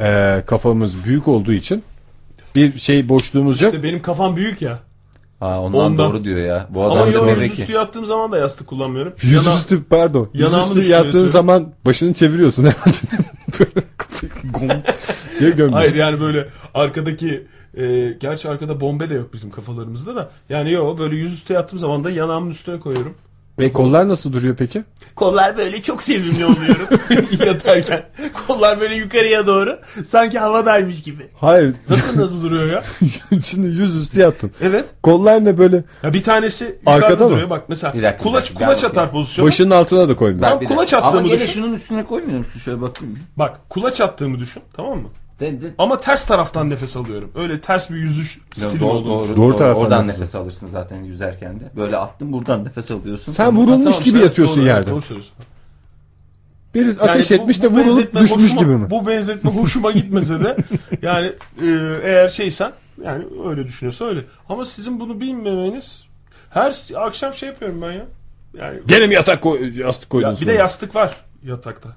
e, 0.00 0.42
kafamız 0.46 1.04
büyük 1.04 1.28
olduğu 1.28 1.52
için 1.52 1.82
bir 2.54 2.78
şey 2.78 3.08
boşluğumuz 3.08 3.60
yok. 3.62 3.74
İşte 3.74 3.82
benim 3.84 4.02
kafam 4.02 4.36
büyük 4.36 4.62
ya. 4.62 4.78
Ha, 5.42 5.60
ondan, 5.60 5.80
Ondan. 5.80 6.10
doğru 6.12 6.24
diyor 6.24 6.38
ya. 6.38 6.66
Bu 6.70 6.82
Ama 6.84 6.94
adam 6.94 7.06
da 7.06 7.10
yo, 7.10 7.26
bebek 7.26 7.50
yüzüstü 7.50 7.72
yattığım 7.72 8.06
zaman 8.06 8.32
da 8.32 8.38
yastık 8.38 8.66
kullanmıyorum. 8.66 9.12
Yana- 9.22 9.32
Yüzüstü 9.34 9.84
pardon. 9.84 10.28
Yanağımın 10.34 10.58
Yüzüstü 10.58 10.78
üstüne 10.80 10.94
yattığın 10.94 11.06
yatıyorum. 11.06 11.30
zaman 11.30 11.72
başını 11.86 12.14
çeviriyorsun 12.14 12.64
herhalde. 12.64 12.96
Böyle 13.60 13.86
gom 15.50 15.58
diye. 15.58 15.68
Hayır 15.70 15.94
yani 15.94 16.20
böyle 16.20 16.48
arkadaki 16.74 17.46
e, 17.76 18.12
gerçi 18.20 18.48
arkada 18.48 18.80
bombe 18.80 19.10
de 19.10 19.14
yok 19.14 19.32
bizim 19.34 19.50
kafalarımızda 19.50 20.16
da. 20.16 20.30
Yani 20.48 20.72
yo 20.72 20.98
böyle 20.98 21.16
yüzüstü 21.16 21.52
yattığım 21.52 21.78
zaman 21.78 22.04
da 22.04 22.10
yanağımın 22.10 22.50
üstüne 22.50 22.80
koyuyorum. 22.80 23.14
Ve 23.58 23.72
kollar 23.72 24.08
nasıl 24.08 24.32
duruyor 24.32 24.56
peki? 24.56 24.82
Kollar 25.16 25.56
böyle 25.56 25.82
çok 25.82 26.02
sevimli 26.02 26.44
oluyorum 26.44 26.86
yatarken. 27.46 28.02
Kollar 28.46 28.80
böyle 28.80 28.94
yukarıya 28.94 29.46
doğru 29.46 29.78
sanki 30.06 30.38
havadaymış 30.38 31.02
gibi. 31.02 31.26
Hayır. 31.40 31.74
Nasıl 31.88 32.20
nasıl 32.20 32.42
duruyor 32.42 32.66
ya? 32.66 32.82
Şimdi 33.44 33.66
yüzüstü 33.66 34.20
yattın. 34.20 34.50
Evet. 34.60 34.84
Kollar 35.02 35.44
ne 35.44 35.58
böyle 35.58 35.84
Ya 36.02 36.12
bir 36.14 36.22
tanesi 36.22 36.64
yukarıda 36.64 37.06
Arkada 37.06 37.24
mı? 37.24 37.30
duruyor. 37.30 37.50
Bak 37.50 37.64
mesela 37.68 37.94
Bir 37.94 38.02
dakika, 38.02 38.22
kulaç 38.22 38.44
bir 38.50 38.54
dakika, 38.54 38.64
kulaç 38.64 38.84
atar 38.84 39.10
pozisyonu. 39.10 39.48
başının 39.48 39.70
altına 39.70 40.08
da 40.08 40.16
koymuyor. 40.16 40.50
Tam 40.50 40.60
Bir 40.60 40.66
kulaç 40.66 40.92
dakika. 40.92 41.08
attığımı 41.08 41.20
Ama 41.20 41.28
gene 41.28 41.40
düşün. 41.40 41.52
şunun 41.52 41.74
üstüne 41.74 42.04
koymuyor 42.04 42.38
musun? 42.38 42.60
Şöyle 42.60 42.80
bakayım. 42.80 43.18
Bak 43.36 43.60
kulaç 43.68 44.00
attığımı 44.00 44.38
düşün 44.38 44.62
tamam 44.76 44.98
mı? 44.98 45.08
De, 45.42 45.62
de, 45.62 45.74
Ama 45.78 46.00
ters 46.00 46.26
taraftan 46.26 46.70
nefes 46.70 46.96
alıyorum. 46.96 47.30
Öyle 47.34 47.60
ters 47.60 47.90
bir 47.90 47.96
yüzüş 47.96 48.38
stili 48.54 48.80
doğru, 48.80 48.90
olduğunu 48.90 49.08
doğru. 49.12 49.28
Doğru 49.28 49.36
doğru, 49.36 49.56
taraftan 49.56 49.84
Oradan 49.84 50.06
nefes 50.06 50.18
nefes 50.20 50.34
alırsın 50.34 50.68
zaten 50.68 51.02
yüzerken 51.04 51.60
de. 51.60 51.64
Böyle 51.76 51.96
attın 51.96 52.32
buradan 52.32 52.64
nefes 52.64 52.90
alıyorsun. 52.90 53.32
Sen 53.32 53.56
vurulmuş 53.56 53.98
gibi 53.98 54.18
sen- 54.18 54.24
yatıyorsun 54.24 54.56
doğru, 54.56 54.66
yerde. 54.66 54.90
Doğru 54.90 55.00
söylüyorsun. 55.02 55.34
Bir 56.74 56.96
ateş 57.00 57.30
Yani 57.30 57.38
bu- 57.38 57.42
etmiş 57.42 57.58
bu 57.58 57.62
de 57.62 57.68
vurulup 57.68 58.14
düşmüş 58.14 58.30
hoşuma- 58.30 58.60
gibi 58.60 58.76
mi? 58.76 58.90
Bu 58.90 59.06
benzetme 59.06 59.50
hoşuma 59.50 59.90
gitmese 59.90 60.40
de 60.44 60.56
yani 61.02 61.32
e, 61.62 61.66
eğer 62.04 62.28
şeysen 62.28 62.72
yani 63.04 63.24
öyle 63.48 63.64
düşünüyorsa 63.64 64.04
öyle. 64.04 64.24
Ama 64.48 64.66
sizin 64.66 65.00
bunu 65.00 65.20
bilmemeniz 65.20 66.06
her 66.50 66.74
akşam 66.96 67.34
şey 67.34 67.48
yapıyorum 67.48 67.82
ben 67.82 67.92
ya. 67.92 68.04
Yani 68.58 68.80
Gene 68.86 69.06
mi 69.06 69.14
yatak 69.14 69.42
koy, 69.42 69.78
yastık 69.80 70.10
koydun? 70.10 70.28
ya 70.28 70.40
bir 70.40 70.46
de 70.46 70.52
yastık 70.52 70.94
var 70.94 71.16
yatakta. 71.44 71.88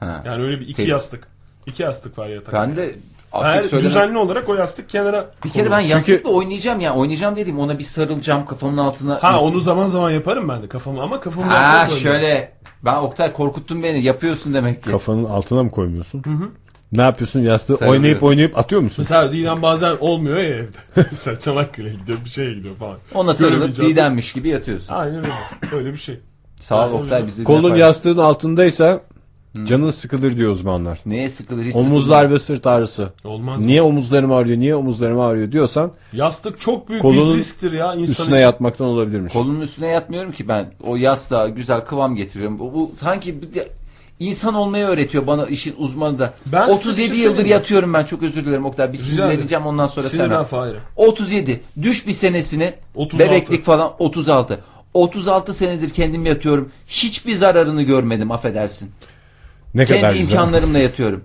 Ha. 0.00 0.22
Yani 0.26 0.42
öyle 0.42 0.60
bir 0.60 0.64
iki 0.66 0.76
Peki. 0.76 0.90
yastık. 0.90 1.31
İki 1.66 1.82
yastık 1.82 2.18
var 2.18 2.28
yatakta. 2.28 2.62
Ben 2.62 2.76
de 2.76 2.94
Her 3.32 3.58
açık 3.58 3.70
söylemek. 3.70 3.90
düzenli 3.90 4.18
olarak 4.18 4.48
o 4.48 4.54
yastık 4.54 4.88
kenara 4.88 5.30
Bir 5.44 5.50
kere 5.50 5.70
ben 5.70 5.78
konulur. 5.80 5.90
yastıkla 5.94 6.30
oynayacağım 6.30 6.80
ya. 6.80 6.94
Oynayacağım 6.94 7.36
dedim. 7.36 7.58
Ona 7.58 7.78
bir 7.78 7.84
sarılacağım 7.84 8.46
kafamın 8.46 8.78
altına. 8.78 9.18
Ha 9.22 9.40
onu 9.40 9.60
zaman 9.60 9.86
zaman 9.86 10.10
yaparım 10.10 10.48
ben 10.48 10.62
de 10.62 10.68
kafamı 10.68 11.02
ama 11.02 11.20
kafamı 11.20 11.46
Ha 11.46 11.88
şöyle. 11.88 12.52
Ben 12.84 12.96
Oktay 12.96 13.32
korkuttun 13.32 13.82
beni. 13.82 14.02
Yapıyorsun 14.02 14.54
demek 14.54 14.84
ki. 14.84 14.90
Kafanın 14.90 15.24
altına 15.24 15.62
mı 15.62 15.70
koymuyorsun? 15.70 16.22
Ne 16.92 17.02
yapıyorsun 17.02 17.40
yastığı 17.40 17.76
Sarılıyor. 17.76 17.92
oynayıp 18.00 18.22
oynayıp 18.22 18.58
atıyor 18.58 18.80
musun? 18.80 18.96
Mesela 18.98 19.32
Didem 19.32 19.62
bazen 19.62 19.96
olmuyor 20.00 20.36
ya 20.36 20.44
evde. 20.48 20.76
Mesela 21.10 21.38
Çanakkale'ye 21.38 21.94
gidiyor 21.94 22.18
bir 22.24 22.30
şeye 22.30 22.54
gidiyor 22.54 22.76
falan. 22.76 22.96
Ona 23.14 23.34
sarılıp. 23.34 23.76
Didemmiş 23.76 24.32
gibi 24.32 24.48
yatıyorsun. 24.48 24.94
Aynen 24.94 25.16
öyle. 25.18 25.32
Öyle 25.76 25.92
bir 25.92 25.98
şey. 25.98 26.20
Sağ 26.60 26.88
ol 26.88 26.92
Oktay 26.92 27.26
bizi. 27.26 27.44
Kolun 27.44 27.74
yastığın 27.76 28.18
altındaysa 28.18 29.00
canın 29.64 29.90
sıkılır 29.90 30.36
diyor 30.36 30.50
uzmanlar. 30.52 31.00
Neye 31.06 31.30
sıkılır 31.30 31.64
hiç 31.64 31.74
Omuzlar 31.76 32.22
sıkılmaz. 32.22 32.30
ve 32.30 32.38
sırt 32.44 32.66
ağrısı. 32.66 33.08
Olmaz 33.24 33.60
mı? 33.60 33.66
Niye 33.66 33.82
omuzlarım 33.82 34.32
ağrıyor, 34.32 34.58
niye 34.58 34.74
omuzlarım 34.76 35.20
ağrıyor 35.20 35.52
diyorsan 35.52 35.92
Yastık 36.12 36.60
çok 36.60 36.88
büyük 36.88 37.02
Kolunun 37.02 37.34
bir 37.34 37.38
risktir 37.38 37.72
ya 37.72 37.94
insan 37.94 38.02
üstüne 38.12 38.26
için. 38.26 38.36
yatmaktan 38.36 38.86
olabilirmiş. 38.86 39.32
Kolunun 39.32 39.60
üstüne 39.60 39.86
yatmıyorum 39.86 40.32
ki 40.32 40.48
ben. 40.48 40.66
O 40.86 40.96
yastığa 40.96 41.48
güzel 41.48 41.80
kıvam 41.80 42.16
getiriyorum. 42.16 42.58
Bu, 42.58 42.74
bu 42.74 42.90
sanki 42.94 43.34
insan 44.20 44.54
olmayı 44.54 44.84
öğretiyor 44.84 45.26
bana 45.26 45.46
işin 45.46 45.74
uzmanı 45.78 46.18
da. 46.18 46.34
Ben 46.46 46.66
size 46.68 46.72
bir 46.84 46.88
37 46.90 47.14
şey 47.14 47.24
yıldır 47.24 47.42
mi? 47.42 47.48
yatıyorum 47.48 47.94
ben 47.94 48.04
çok 48.04 48.22
özür 48.22 48.44
dilerim 48.44 48.64
Oktay. 48.64 48.92
Bir 48.92 48.98
sinirleneceğim 48.98 49.66
ondan 49.66 49.86
sonra 49.86 50.08
sana. 50.08 50.44
Fahir'e. 50.44 50.76
37. 50.96 51.60
Düş 51.82 52.06
bir 52.06 52.12
senesini. 52.12 52.74
36. 52.94 53.30
Bebeklik 53.30 53.64
falan 53.64 53.92
36. 53.98 54.60
36 54.94 55.54
senedir 55.54 55.90
kendim 55.90 56.26
yatıyorum. 56.26 56.68
Hiçbir 56.88 57.34
zararını 57.36 57.82
görmedim 57.82 58.30
affedersin. 58.30 58.90
Ne 59.74 59.84
kadar 59.84 60.00
Kendi 60.00 60.18
güzel. 60.18 60.32
imkanlarımla 60.32 60.78
yatıyorum. 60.78 61.24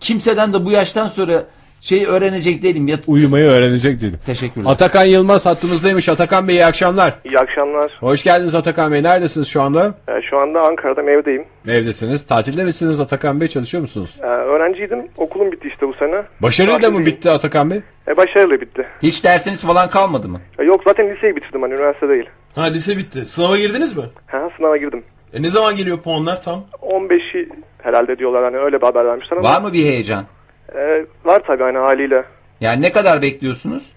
Kimseden 0.00 0.52
de 0.52 0.64
bu 0.64 0.70
yaştan 0.70 1.06
sonra 1.06 1.44
şeyi 1.80 2.06
öğrenecek 2.06 2.62
değilim. 2.62 2.88
Yat- 2.88 3.00
Uyumayı 3.06 3.44
öğrenecek 3.50 4.00
değilim. 4.00 4.18
Teşekkürler. 4.26 4.70
Atakan 4.70 5.04
Yılmaz 5.04 5.46
hattımızdaymış. 5.46 6.08
Atakan 6.08 6.48
Bey 6.48 6.54
iyi 6.56 6.66
akşamlar. 6.66 7.14
İyi 7.24 7.38
akşamlar. 7.38 7.92
Hoş 8.00 8.22
geldiniz 8.22 8.54
Atakan 8.54 8.92
Bey. 8.92 9.02
Neredesiniz 9.02 9.48
şu 9.48 9.62
anda? 9.62 9.94
Ee, 10.08 10.12
şu 10.30 10.38
anda 10.38 10.60
Ankara'da 10.60 11.02
evdeyim. 11.10 11.44
Evdesiniz. 11.68 12.26
Tatilde 12.26 12.64
misiniz 12.64 13.00
Atakan 13.00 13.40
Bey? 13.40 13.48
Çalışıyor 13.48 13.80
musunuz? 13.80 14.16
Ee, 14.22 14.26
öğrenciydim. 14.26 15.08
Okulum 15.16 15.52
bitti 15.52 15.68
işte 15.72 15.88
bu 15.88 15.94
sene. 15.94 16.22
Başarıyla 16.42 16.76
mı 16.76 16.82
Tatildeyim. 16.82 17.06
bitti 17.06 17.30
Atakan 17.30 17.70
Bey? 17.70 17.80
E, 18.08 18.16
başarılı 18.16 18.60
bitti. 18.60 18.86
Hiç 19.02 19.24
dersiniz 19.24 19.64
falan 19.64 19.90
kalmadı 19.90 20.28
mı? 20.28 20.40
E, 20.58 20.64
yok 20.64 20.80
zaten 20.86 21.16
liseyi 21.16 21.36
bitirdim 21.36 21.62
hani 21.62 21.74
üniversite 21.74 22.08
değil. 22.08 22.26
Ha 22.54 22.62
lise 22.64 22.96
bitti. 22.96 23.26
Sınava 23.26 23.58
girdiniz 23.58 23.96
mi? 23.96 24.04
Ha, 24.26 24.48
sınava 24.56 24.76
girdim. 24.76 25.04
E 25.34 25.42
ne 25.42 25.50
zaman 25.50 25.76
geliyor 25.76 25.98
puanlar 26.00 26.42
tam? 26.42 26.64
15'i 26.82 27.48
herhalde 27.88 28.18
diyorlar 28.18 28.44
hani 28.44 28.56
öyle 28.56 28.80
bir 28.80 28.86
haber 28.86 29.04
vermişler 29.06 29.36
ama. 29.36 29.48
Var 29.48 29.60
mı 29.60 29.72
bir 29.72 29.84
heyecan? 29.84 30.24
E, 30.74 31.06
var 31.24 31.42
tabii 31.46 31.62
hani 31.62 31.78
haliyle. 31.78 32.24
Yani 32.60 32.82
ne 32.82 32.92
kadar 32.92 33.22
bekliyorsunuz? 33.22 33.92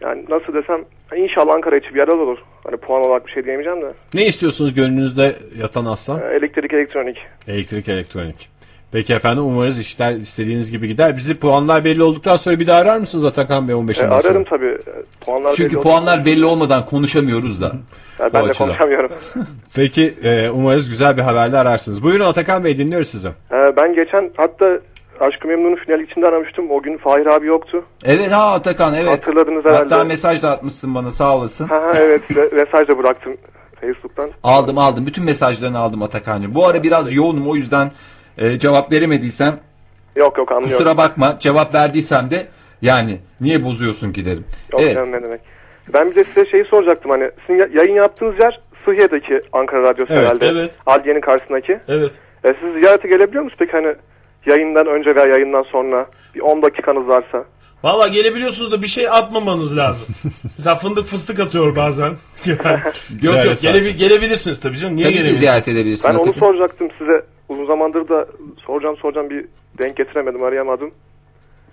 Yani 0.00 0.24
nasıl 0.28 0.54
desem 0.54 0.84
inşallah 1.16 1.54
Ankara 1.54 1.76
içi 1.76 1.94
bir 1.94 1.98
yerler 1.98 2.12
olur. 2.12 2.38
Hani 2.64 2.76
puan 2.76 3.04
olarak 3.06 3.26
bir 3.26 3.32
şey 3.32 3.44
diyemeyeceğim 3.44 3.82
de. 3.82 3.92
Ne 4.14 4.26
istiyorsunuz 4.26 4.74
gönlünüzde 4.74 5.36
yatan 5.58 5.84
aslan? 5.84 6.20
E, 6.20 6.34
elektrik 6.36 6.72
elektronik. 6.72 7.18
Elektrik, 7.48 7.88
elektronik. 7.88 8.48
Peki 8.92 9.14
efendim 9.14 9.44
umarız 9.44 9.80
işler 9.80 10.12
istediğiniz 10.14 10.70
gibi 10.70 10.88
gider. 10.88 11.16
Bizi 11.16 11.34
puanlar 11.38 11.84
belli 11.84 12.02
olduktan 12.02 12.36
sonra 12.36 12.60
bir 12.60 12.66
daha 12.66 12.80
arar 12.80 12.98
mısınız 12.98 13.24
Atakan 13.24 13.68
Bey 13.68 13.74
15'inden 13.74 14.10
E, 14.10 14.14
ararım 14.14 14.44
tabii. 14.44 14.66
E, 14.66 14.80
puanlar 15.20 15.52
Çünkü 15.56 15.74
belli 15.76 15.82
puanlar 15.82 16.24
belli 16.24 16.44
olmadan 16.44 16.86
konuşamıyoruz 16.86 17.62
da. 17.62 17.72
ben 18.20 18.32
de 18.32 18.38
açıdan. 18.38 18.66
konuşamıyorum. 18.68 19.10
Peki 19.74 20.14
e, 20.22 20.50
umarız 20.50 20.90
güzel 20.90 21.16
bir 21.16 21.22
haberle 21.22 21.58
ararsınız. 21.58 22.02
Buyurun 22.02 22.24
Atakan 22.24 22.64
Bey 22.64 22.78
dinliyoruz 22.78 23.08
sizi. 23.08 23.28
E, 23.28 23.76
ben 23.76 23.94
geçen 23.94 24.30
hatta 24.36 24.66
Aşkı 25.20 25.48
Memnun'un 25.48 25.76
final 25.76 26.00
içinde 26.00 26.26
aramıştım. 26.26 26.70
O 26.70 26.82
gün 26.82 26.96
Fahir 26.98 27.26
abi 27.26 27.46
yoktu. 27.46 27.84
Evet 28.04 28.32
ha 28.32 28.52
Atakan 28.52 28.94
evet. 28.94 29.08
Hatırladınız 29.08 29.64
Hatta 29.64 29.76
herhalde. 29.96 30.04
mesaj 30.08 30.42
da 30.42 30.50
atmışsın 30.50 30.94
bana 30.94 31.10
sağ 31.10 31.36
olasın. 31.36 31.66
Ha, 31.68 31.92
evet 31.96 32.22
ve- 32.36 32.50
mesaj 32.52 32.88
da 32.88 32.98
bıraktım 32.98 33.36
Facebook'tan. 33.80 34.30
Aldım 34.42 34.78
aldım. 34.78 35.06
Bütün 35.06 35.24
mesajlarını 35.24 35.78
aldım 35.78 36.02
Atakan'cığım. 36.02 36.54
Bu 36.54 36.66
ara 36.66 36.82
biraz 36.82 37.12
yoğunum 37.12 37.48
o 37.48 37.56
yüzden 37.56 37.90
e, 38.38 38.58
cevap 38.58 38.92
veremediysem 38.92 39.58
Yok 40.16 40.38
yok 40.38 40.52
anlıyorum. 40.52 40.76
kusura 40.78 40.96
bakma. 40.96 41.36
Cevap 41.40 41.74
verdiysem 41.74 42.30
de 42.30 42.46
yani 42.82 43.18
niye 43.40 43.64
bozuyorsun 43.64 44.12
ki 44.12 44.24
derim. 44.24 44.44
Yok 44.72 44.80
evet. 44.82 44.94
canım 44.94 45.12
ne 45.12 45.22
demek. 45.22 45.40
Ben 45.94 46.10
bir 46.10 46.14
de 46.16 46.24
size 46.24 46.50
şeyi 46.50 46.64
soracaktım 46.64 47.10
hani 47.10 47.30
sizin 47.46 47.58
ya- 47.60 47.68
yayın 47.74 47.94
yaptığınız 47.94 48.40
yer 48.40 48.60
Sıhhiye'deki 48.84 49.42
Ankara 49.52 49.82
Radyosu 49.82 50.12
Evet, 50.12 50.22
herhalde. 50.22 50.46
evet. 50.46 50.78
Adliye'nin 50.86 51.20
karşısındaki. 51.20 51.78
Evet. 51.88 52.12
E, 52.44 52.48
siz 52.60 52.74
ziyarete 52.80 53.08
gelebiliyor 53.08 53.44
musunuz 53.44 53.58
peki 53.58 53.72
hani 53.72 53.94
yayından 54.46 54.86
önce 54.86 55.14
veya 55.14 55.26
yayından 55.26 55.62
sonra 55.62 56.06
bir 56.34 56.40
10 56.40 56.62
dakikanız 56.62 57.08
varsa? 57.08 57.44
Valla 57.84 58.08
gelebiliyorsunuz 58.08 58.72
da 58.72 58.82
bir 58.82 58.86
şey 58.86 59.08
atmamanız 59.08 59.76
lazım. 59.76 60.08
Mesela 60.58 60.76
fındık 60.76 61.04
fıstık 61.06 61.40
atıyor 61.40 61.76
bazen. 61.76 62.10
Yok 63.22 63.44
yok 63.44 63.58
gelebi- 63.62 63.96
gelebilirsiniz 63.96 64.60
tabii 64.60 64.76
canım. 64.78 64.96
Niye 64.96 65.06
Tabii 65.08 65.28
ki 65.28 65.34
ziyaret 65.34 65.68
edebilirsin. 65.68 66.10
Ben 66.10 66.14
onu 66.14 66.22
Atakan. 66.22 66.40
soracaktım 66.40 66.88
size. 66.98 67.24
Uzun 67.48 67.66
zamandır 67.66 68.08
da 68.08 68.26
soracağım 68.66 68.96
soracağım 68.96 69.30
bir 69.30 69.44
denk 69.78 69.96
getiremedim 69.96 70.42
arayamadım. 70.42 70.90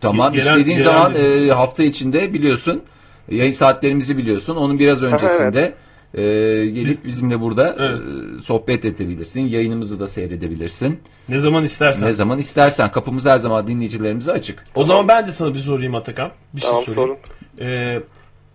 Tamam 0.01 0.33
Gelen- 0.33 0.43
istediğin 0.53 0.77
gelen 0.77 0.91
zaman 0.91 1.13
e, 1.15 1.51
hafta 1.51 1.83
içinde 1.83 2.33
biliyorsun. 2.33 2.83
Yayın 3.31 3.51
saatlerimizi 3.51 4.17
biliyorsun. 4.17 4.55
Onun 4.55 4.79
biraz 4.79 5.03
öncesinde 5.03 5.73
e, 6.13 6.21
gelip 6.65 7.05
bizimle 7.05 7.41
burada 7.41 7.75
Evet. 7.79 8.01
e, 8.37 8.41
sohbet 8.41 8.85
edebilirsin. 8.85 9.41
Yayınımızı 9.41 9.99
da 9.99 10.07
seyredebilirsin. 10.07 10.99
Ne 11.29 11.39
zaman 11.39 11.63
istersen. 11.63 12.07
Ne 12.07 12.13
zaman 12.13 12.39
istersen. 12.39 12.91
Kapımız 12.91 13.25
her 13.25 13.37
zaman 13.37 13.67
dinleyicilerimize 13.67 14.31
açık. 14.31 14.63
O 14.75 14.83
zaman 14.83 15.07
ben 15.07 15.27
de 15.27 15.31
sana 15.31 15.53
bir 15.53 15.59
sorayım 15.59 15.95
Atakan. 15.95 16.31
Bir 16.53 16.61
Tamam 16.61 16.83
şey 16.83 16.93
sorayım. 16.93 17.17
sorun. 17.59 17.67
Ee, 17.69 17.99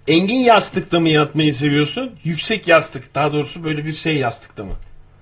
engin 0.09 0.39
yastıkta 0.39 1.01
mı 1.01 1.09
yatmayı 1.09 1.55
seviyorsun? 1.55 2.11
Yüksek 2.25 2.69
yastık. 2.69 3.15
Daha 3.15 3.33
doğrusu 3.33 3.65
böyle 3.65 3.85
bir 3.85 3.93
şey 3.93 4.17
yastıkta 4.17 4.65
mı? 4.65 4.73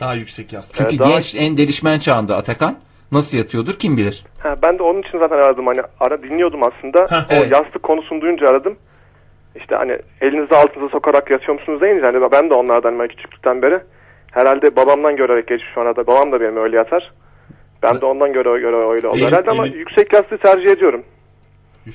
Daha 0.01 0.15
yüksek 0.15 0.53
yastık. 0.53 0.77
Çünkü 0.77 0.97
Ee, 0.97 0.99
daha- 0.99 1.11
genç 1.11 1.35
en 1.35 1.57
delişmen 1.57 1.99
çağında 1.99 2.37
Atakan 2.37 2.77
nasıl 3.13 3.39
yatıyordur 3.39 3.73
kim 3.75 3.97
bilir. 3.97 4.25
Ha, 4.39 4.57
ben 4.63 4.79
de 4.79 4.83
onun 4.83 5.01
için 5.03 5.19
zaten 5.19 5.37
aradım 5.37 5.67
hani 5.67 5.81
ara 6.01 6.23
dinliyordum 6.23 6.61
aslında. 6.63 6.99
Heh, 7.11 7.31
o 7.31 7.35
evet. 7.35 7.53
yastık 7.53 7.83
konusunu 7.83 8.21
duyunca 8.21 8.49
aradım. 8.49 8.77
İşte 9.59 9.75
hani 9.77 9.99
elinizi 10.21 10.55
altınıza 10.57 10.89
sokarak 10.89 11.31
yatıyor 11.31 11.59
musunuz 11.59 11.81
deyince 11.81 12.03
hani 12.07 12.31
ben 12.33 12.51
de 12.51 12.55
onlardan 12.55 12.99
ben 12.99 13.09
küçüklükten 13.09 13.63
beri. 13.63 13.81
Herhalde 14.33 14.77
babamdan 14.77 15.17
görerek 15.17 15.47
geçmiş 15.47 15.71
şu 15.75 15.81
arada. 15.81 16.07
Babam 16.07 16.33
da 16.33 16.41
benim 16.41 16.57
öyle 16.57 16.77
yatar. 16.77 17.13
Ben 17.83 18.01
de 18.01 18.07
ondan 18.07 18.33
göre 18.33 18.61
göre 18.61 18.77
öyle 18.77 19.09
oldu 19.09 19.27
herhalde 19.27 19.51
ama 19.51 19.67
elim- 19.67 19.79
yüksek 19.79 20.13
yastığı 20.13 20.39
tercih 20.39 20.71
ediyorum. 20.71 21.05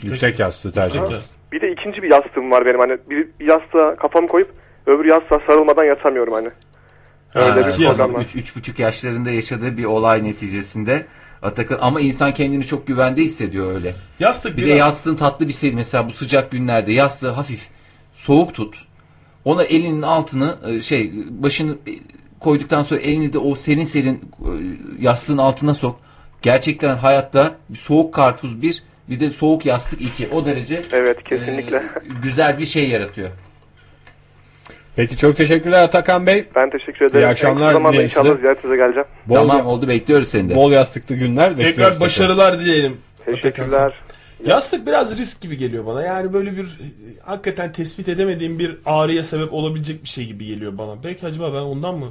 Yüksek 0.03 0.39
yastığı 0.39 0.71
tercih 0.71 0.99
yastık. 0.99 1.51
Bir 1.51 1.61
de 1.61 1.71
ikinci 1.71 2.03
bir 2.03 2.11
yastığım 2.11 2.51
var 2.51 2.65
benim 2.65 2.79
hani 2.79 2.97
bir, 3.09 3.27
bir 3.39 3.45
yastığa 3.45 3.95
kafamı 3.95 4.27
koyup 4.27 4.49
öbür 4.85 5.05
yastığa 5.05 5.39
sarılmadan 5.47 5.83
yatamıyorum 5.83 6.33
hani. 6.33 6.49
Öyle 7.35 7.45
Ha, 7.61 7.67
bir 7.67 7.85
program 7.85 8.13
var. 8.13 8.19
Üç, 8.21 8.35
üç 8.35 8.55
buçuk 8.55 8.79
yaşlarında 8.79 9.31
yaşadığı 9.31 9.77
bir 9.77 9.85
olay 9.85 10.23
neticesinde 10.23 11.05
Atakan 11.41 11.77
ama 11.81 12.01
insan 12.01 12.33
kendini 12.33 12.65
çok 12.65 12.87
güvende 12.87 13.21
hissediyor 13.21 13.75
öyle. 13.75 13.95
Yastık 14.19 14.57
Bir 14.57 14.65
de 14.65 14.69
yastığın 14.69 15.15
tatlı 15.15 15.47
bir 15.47 15.53
şey 15.53 15.71
mesela 15.71 16.09
bu 16.09 16.13
sıcak 16.13 16.51
günlerde 16.51 16.91
yastığı 16.91 17.29
hafif 17.29 17.67
soğuk 18.13 18.53
tut. 18.53 18.85
Ona 19.45 19.63
elinin 19.63 20.01
altını 20.01 20.55
e, 20.67 20.81
şey 20.81 21.11
başını 21.29 21.71
e, 21.71 21.91
koyduktan 22.39 22.83
sonra 22.83 22.99
elini 22.99 23.33
de 23.33 23.37
o 23.37 23.55
serin 23.55 23.83
serin 23.83 24.15
e, 24.39 24.49
yastığın 24.99 25.37
altına 25.37 25.73
sok. 25.73 25.99
Gerçekten 26.41 26.95
hayatta 26.95 27.55
bir 27.69 27.77
soğuk 27.77 28.13
karpuz 28.13 28.61
bir 28.61 28.83
bir 29.09 29.19
de 29.19 29.29
soğuk 29.29 29.65
yastık 29.65 30.01
iki. 30.01 30.27
O 30.27 30.45
derece 30.45 30.83
Evet 30.91 31.23
kesinlikle. 31.23 31.77
e, 31.77 31.83
güzel 32.23 32.59
bir 32.59 32.65
şey 32.65 32.89
yaratıyor. 32.89 33.29
Peki 34.95 35.17
çok 35.17 35.37
teşekkürler 35.37 35.81
Atakan 35.83 36.27
Bey. 36.27 36.45
ben 36.55 36.69
teşekkür 36.69 37.05
ederim. 37.05 37.19
İyi 37.25 37.27
akşamlar 37.27 37.75
dilerim 37.79 38.01
inşallah 38.05 38.25
size. 38.29 38.41
ziyaretinize 38.41 38.77
geleceğim. 38.77 39.07
Bol, 39.25 39.35
tamam 39.35 39.65
oldu 39.65 39.87
bekliyoruz 39.87 40.27
seni 40.27 40.49
de. 40.49 40.55
bol 40.55 40.71
yastıklı 40.71 41.15
günler 41.15 41.49
bekliyoruz. 41.51 41.75
Tekrar 41.75 41.91
tekrar. 41.91 42.05
başarılar 42.05 42.59
dileyelim. 42.59 42.97
Teşekkürler. 43.25 43.93
Yastık 44.45 44.87
biraz 44.87 45.17
risk 45.17 45.41
gibi 45.41 45.57
geliyor 45.57 45.85
bana. 45.85 46.01
Yani 46.03 46.33
böyle 46.33 46.57
bir 46.57 46.67
hakikaten 47.25 47.71
tespit 47.71 48.09
edemediğim 48.09 48.59
bir 48.59 48.77
ağrıya 48.85 49.23
sebep 49.23 49.53
olabilecek 49.53 50.03
bir 50.03 50.09
şey 50.09 50.25
gibi 50.25 50.45
geliyor 50.45 50.77
bana. 50.77 51.03
Belki 51.03 51.25
acaba 51.25 51.53
ben 51.53 51.59
ondan 51.61 51.95
mı 51.95 52.07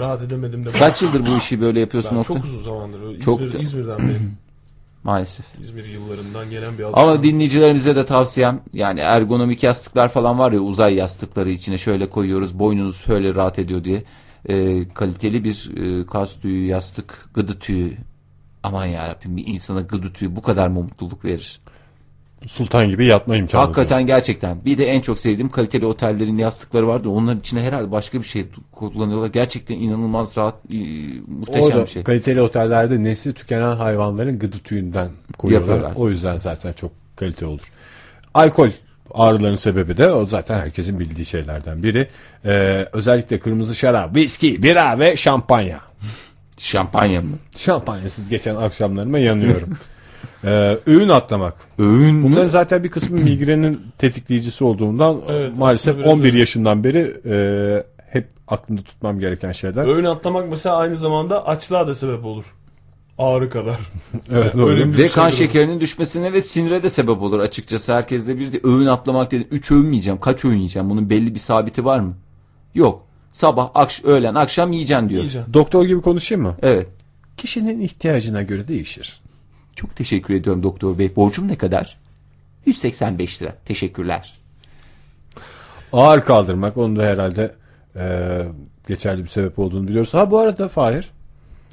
rahat 0.00 0.22
edemedim 0.22 0.64
de. 0.66 0.68
Kaç 0.78 1.02
yıldır 1.02 1.26
bu 1.26 1.38
işi 1.38 1.60
böyle 1.60 1.80
yapıyorsun 1.80 2.12
Ben 2.14 2.20
Oktay? 2.20 2.36
çok 2.36 2.44
uzun 2.44 2.62
zamandır. 2.62 2.98
İzmir, 3.10 3.20
Çok- 3.20 3.40
İzmir'den 3.62 3.98
benim. 3.98 4.36
Maalesef. 5.04 5.46
İzmir 5.62 5.84
yıllarından 5.84 6.50
gelen 6.50 6.78
bir 6.78 6.82
Ama 6.82 6.96
alışkanlık. 6.96 7.22
dinleyicilerimize 7.22 7.96
de 7.96 8.06
tavsiyem 8.06 8.60
yani 8.72 9.00
ergonomik 9.00 9.62
yastıklar 9.62 10.08
falan 10.08 10.38
var 10.38 10.52
ya 10.52 10.60
uzay 10.60 10.94
yastıkları 10.94 11.50
içine 11.50 11.78
şöyle 11.78 12.10
koyuyoruz 12.10 12.58
boynunuz 12.58 13.00
şöyle 13.04 13.34
rahat 13.34 13.58
ediyor 13.58 13.84
diye 13.84 14.04
Ee, 14.48 14.88
kaliteli 14.88 15.44
bir 15.44 15.70
e, 15.76 16.06
kas 16.06 16.40
tüyü 16.40 16.66
yastık 16.66 17.28
gıdı 17.34 17.58
tüyü 17.58 17.96
aman 18.62 18.86
yarabbim 18.86 19.36
bir 19.36 19.46
insana 19.46 19.80
gıdı 19.80 20.12
tüyü 20.12 20.36
bu 20.36 20.42
kadar 20.42 20.68
mı 20.68 20.82
mutluluk 20.82 21.24
verir? 21.24 21.60
Sultan 22.46 22.90
gibi 22.90 23.06
yatma 23.06 23.36
imkanı. 23.36 23.62
Hakikaten 23.62 24.06
gerçekten 24.06 24.64
bir 24.64 24.78
de 24.78 24.86
en 24.86 25.00
çok 25.00 25.18
sevdiğim 25.18 25.48
kaliteli 25.48 25.86
otellerin 25.86 26.38
yastıkları 26.38 26.88
vardı 26.88 27.08
onların 27.08 27.40
içine 27.40 27.62
herhalde 27.62 27.90
başka 27.90 28.18
bir 28.18 28.26
şey 28.26 28.46
kullanıyorlar 28.72 29.28
gerçekten 29.28 29.74
inanılmaz 29.74 30.36
rahat 30.36 30.54
e, 30.72 30.76
muhteşem 31.26 31.62
Orada 31.62 31.82
bir 31.82 31.86
şey. 31.86 32.02
kaliteli 32.02 32.40
otellerde 32.40 33.02
nesli 33.02 33.34
tükenen 33.34 33.76
hayvanların 33.76 34.38
gıdı 34.38 34.58
tüyünden 34.58 35.08
koyuyorlar. 35.38 35.68
Yapıyorlar. 35.74 35.96
O 35.96 36.10
yüzden 36.10 36.36
zaten 36.36 36.72
çok 36.72 36.90
kalite 37.16 37.46
olur. 37.46 37.72
Alkol 38.34 38.70
ağrıların 39.14 39.54
sebebi 39.54 39.96
de 39.96 40.12
o 40.12 40.26
zaten 40.26 40.58
herkesin 40.58 40.98
bildiği 41.00 41.24
şeylerden 41.24 41.82
biri. 41.82 42.08
Ee, 42.44 42.50
özellikle 42.92 43.40
kırmızı 43.40 43.74
şarap, 43.74 44.16
viski, 44.16 44.62
bira 44.62 44.98
ve 44.98 45.16
şampanya. 45.16 45.80
Şampanya 46.58 47.22
mı? 47.22 47.38
Şampanyasız 47.56 48.28
geçen 48.28 48.56
akşamlarıma 48.56 49.18
yanıyorum. 49.18 49.68
ee, 50.44 50.78
öğün 50.86 51.08
atlamak. 51.08 51.54
Öğün 51.78 52.14
mü? 52.14 52.30
Bunların 52.30 52.48
zaten 52.48 52.84
bir 52.84 52.88
kısmı 52.88 53.18
migrenin 53.18 53.80
tetikleyicisi 53.98 54.64
olduğundan 54.64 55.20
Evet, 55.28 55.58
maalesef 55.58 55.94
aslında 55.94 56.04
biraz 56.04 56.18
11 56.18 56.24
öyle. 56.24 56.38
yaşından 56.38 56.84
beri 56.84 57.16
e, 57.26 57.36
hep 58.12 58.28
aklımda 58.48 58.82
tutmam 58.82 59.18
gereken 59.20 59.52
şeyler. 59.52 59.86
Öğün 59.94 60.04
atlamak 60.04 60.48
mesela 60.50 60.76
aynı 60.76 60.96
zamanda 60.96 61.46
açlığa 61.46 61.86
da 61.86 61.94
sebep 61.94 62.24
olur. 62.24 62.44
Ağrı 63.18 63.50
kadar. 63.50 63.76
Evet, 64.32 64.54
doğru. 64.56 64.70
Öyle 64.70 64.92
Ve 64.92 64.96
şey 64.96 65.08
kan 65.08 65.24
olur. 65.24 65.32
şekerinin 65.32 65.80
düşmesine 65.80 66.32
ve 66.32 66.40
sinire 66.42 66.82
de 66.82 66.90
sebep 66.90 67.22
olur 67.22 67.40
açıkçası. 67.40 67.94
Herkes 67.94 68.26
de 68.26 68.38
bir 68.38 68.52
de 68.52 68.60
öğün 68.64 68.86
atlamak 68.86 69.30
dedi. 69.30 69.46
Üç 69.50 69.70
öğün 69.70 69.80
mü 69.86 69.90
yiyeceğim? 69.90 70.20
Kaç 70.20 70.44
öğün 70.44 70.56
yiyeceğim? 70.56 70.90
Bunun 70.90 71.10
belli 71.10 71.34
bir 71.34 71.38
sabiti 71.40 71.84
var 71.84 72.00
mı? 72.00 72.14
Yok. 72.74 73.02
Sabah, 73.32 73.70
akş 73.74 74.04
öğlen, 74.04 74.34
akşam 74.34 74.72
yiyeceksin 74.72 75.08
diyor. 75.08 75.20
Yiyeceksin. 75.20 75.54
Doktor 75.54 75.84
gibi 75.84 76.00
konuşayım 76.00 76.42
mı? 76.44 76.54
Evet. 76.62 76.86
Kişinin 77.36 77.80
ihtiyacına 77.80 78.42
göre 78.42 78.68
değişir. 78.68 79.20
Çok 79.74 79.96
teşekkür 79.96 80.34
ediyorum 80.34 80.62
doktor 80.62 80.98
bey. 80.98 81.16
Borcum 81.16 81.48
ne 81.48 81.56
kadar? 81.56 81.98
185 82.66 83.42
lira. 83.42 83.54
Teşekkürler. 83.64 84.34
Ağır 85.92 86.20
kaldırmak 86.24 86.76
onun 86.76 86.96
da 86.96 87.02
herhalde 87.02 87.54
e, 87.96 88.46
geçerli 88.88 89.22
bir 89.22 89.28
sebep 89.28 89.58
olduğunu 89.58 89.88
biliyoruz. 89.88 90.14
Ha 90.14 90.30
bu 90.30 90.38
arada 90.38 90.68
Fahir 90.68 91.10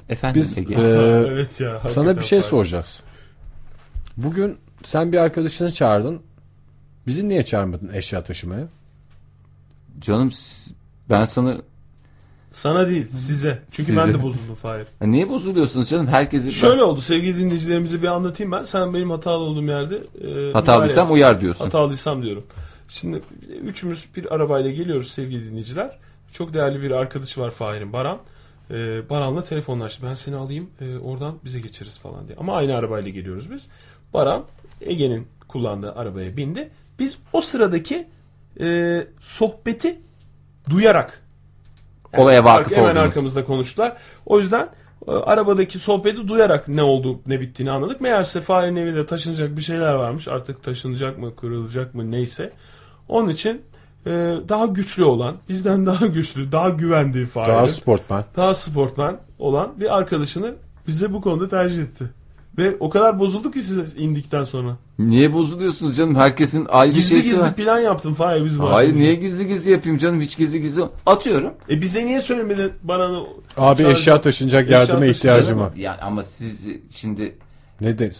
Efendim 0.08 0.42
biz 0.42 0.58
Ege. 0.58 0.74
e, 0.74 0.78
evet 1.28 1.60
ya. 1.60 1.80
sana 1.94 2.16
bir 2.16 2.22
şey 2.22 2.38
fayda. 2.40 2.50
soracağız. 2.50 3.00
Bugün 4.16 4.56
sen 4.84 5.12
bir 5.12 5.18
arkadaşını 5.18 5.72
çağırdın. 5.72 6.22
Bizi 7.06 7.28
niye 7.28 7.44
çağırmadın 7.44 7.90
eşya 7.92 8.24
taşımaya? 8.24 8.66
Canım 10.00 10.30
ben 11.10 11.24
sana 11.24 11.56
Sana 12.58 12.88
değil 12.88 13.06
size. 13.06 13.62
Çünkü 13.70 13.86
Size. 13.86 14.00
ben 14.00 14.14
de 14.14 14.22
bozuldum 14.22 14.54
Fahir. 14.54 14.86
Ya 15.00 15.06
niye 15.06 15.28
bozuluyorsunuz 15.28 15.88
canım? 15.88 16.06
Herkesi 16.06 16.52
Şöyle 16.52 16.82
oldu 16.82 17.00
sevgili 17.00 17.38
dinleyicilerimize 17.38 18.02
bir 18.02 18.06
anlatayım 18.06 18.52
ben. 18.52 18.62
Sen 18.62 18.94
benim 18.94 19.10
hatalı 19.10 19.42
olduğum 19.42 19.64
yerde 19.64 19.96
e, 19.96 20.52
Hatalıysam 20.52 21.12
uyar 21.12 21.40
diyorsun. 21.40 21.64
Hatalıysam 21.64 22.22
diyorum. 22.22 22.44
Şimdi 22.88 23.22
e, 23.50 23.52
üçümüz 23.52 24.08
bir 24.16 24.34
arabayla 24.34 24.70
geliyoruz 24.70 25.10
sevgili 25.10 25.50
dinleyiciler. 25.50 25.98
Çok 26.32 26.54
değerli 26.54 26.82
bir 26.82 26.90
arkadaşı 26.90 27.40
var 27.40 27.50
Fahir'in 27.50 27.92
Baran. 27.92 28.18
E, 28.70 28.74
Baran'la 29.10 29.44
telefonlaştı. 29.44 30.06
Ben 30.06 30.14
seni 30.14 30.36
alayım 30.36 30.70
e, 30.80 30.98
oradan 30.98 31.34
bize 31.44 31.60
geçeriz 31.60 31.98
falan 31.98 32.28
diye. 32.28 32.38
Ama 32.38 32.56
aynı 32.56 32.76
arabayla 32.76 33.10
geliyoruz 33.10 33.50
biz. 33.50 33.68
Baran 34.14 34.44
Ege'nin 34.80 35.26
kullandığı 35.48 35.94
arabaya 35.94 36.36
bindi. 36.36 36.70
Biz 36.98 37.18
o 37.32 37.40
sıradaki 37.40 38.06
e, 38.60 39.06
sohbeti 39.18 40.00
duyarak 40.70 41.27
olaya 42.16 42.44
vakıf 42.44 42.72
Hemen 42.76 42.84
oldunuz. 42.90 43.02
arkamızda 43.06 43.44
konuştular. 43.44 43.96
O 44.26 44.38
yüzden 44.40 44.68
e, 45.08 45.10
arabadaki 45.10 45.78
sohbeti 45.78 46.28
duyarak 46.28 46.68
ne 46.68 46.82
oldu 46.82 47.20
ne 47.26 47.40
bittiğini 47.40 47.72
anladık. 47.72 48.00
Meğerse 48.00 48.40
Fahir'in 48.40 48.76
evinde 48.76 49.06
taşınacak 49.06 49.56
bir 49.56 49.62
şeyler 49.62 49.94
varmış. 49.94 50.28
Artık 50.28 50.62
taşınacak 50.62 51.18
mı 51.18 51.36
kırılacak 51.36 51.94
mı 51.94 52.10
neyse. 52.10 52.52
Onun 53.08 53.28
için 53.28 53.62
e, 54.06 54.10
daha 54.48 54.66
güçlü 54.66 55.04
olan 55.04 55.36
bizden 55.48 55.86
daha 55.86 56.06
güçlü 56.06 56.52
daha 56.52 56.68
güvendiği 56.68 57.26
Fahir'in 57.26 57.54
Daha 57.54 57.68
sportman. 57.68 58.24
daha 58.36 58.54
sportman 58.54 59.16
olan 59.38 59.80
bir 59.80 59.96
arkadaşını 59.98 60.54
bize 60.86 61.12
bu 61.12 61.20
konuda 61.20 61.48
tercih 61.48 61.82
etti. 61.82 62.04
Ve 62.58 62.76
o 62.80 62.90
kadar 62.90 63.18
bozuldu 63.18 63.50
ki 63.50 63.62
size 63.62 63.98
indikten 64.02 64.44
sonra. 64.44 64.76
Niye 64.98 65.32
bozuluyorsunuz 65.32 65.96
canım? 65.96 66.14
Herkesin 66.14 66.66
ayrı 66.68 66.92
Gizli 66.92 67.08
şeysi 67.08 67.24
gizli 67.24 67.40
var. 67.40 67.54
plan 67.54 67.78
yaptın 67.78 68.12
Fahir 68.12 68.44
bizim 68.44 68.60
Hayır 68.60 68.72
aramızda. 68.88 68.98
niye 68.98 69.14
gizli 69.14 69.48
gizli 69.48 69.70
yapayım 69.70 69.98
canım? 69.98 70.20
Hiç 70.20 70.36
gizli 70.38 70.62
gizli. 70.62 70.82
Atıyorum. 71.06 71.52
E 71.70 71.80
bize 71.80 72.06
niye 72.06 72.20
söylemedin 72.20 72.72
bana 72.82 73.04
Abi 73.56 73.78
Çağırdı. 73.82 73.92
eşya 73.92 74.20
taşınacak 74.20 74.64
Eşya 74.64 74.78
yardıma 74.78 74.98
taşınacak 74.98 75.16
ihtiyacım 75.16 75.60
var. 75.60 75.72
Yani 75.76 76.00
ama 76.00 76.22
siz 76.22 76.66
şimdi 76.90 77.34
Ne 77.80 77.98
de 77.98 78.10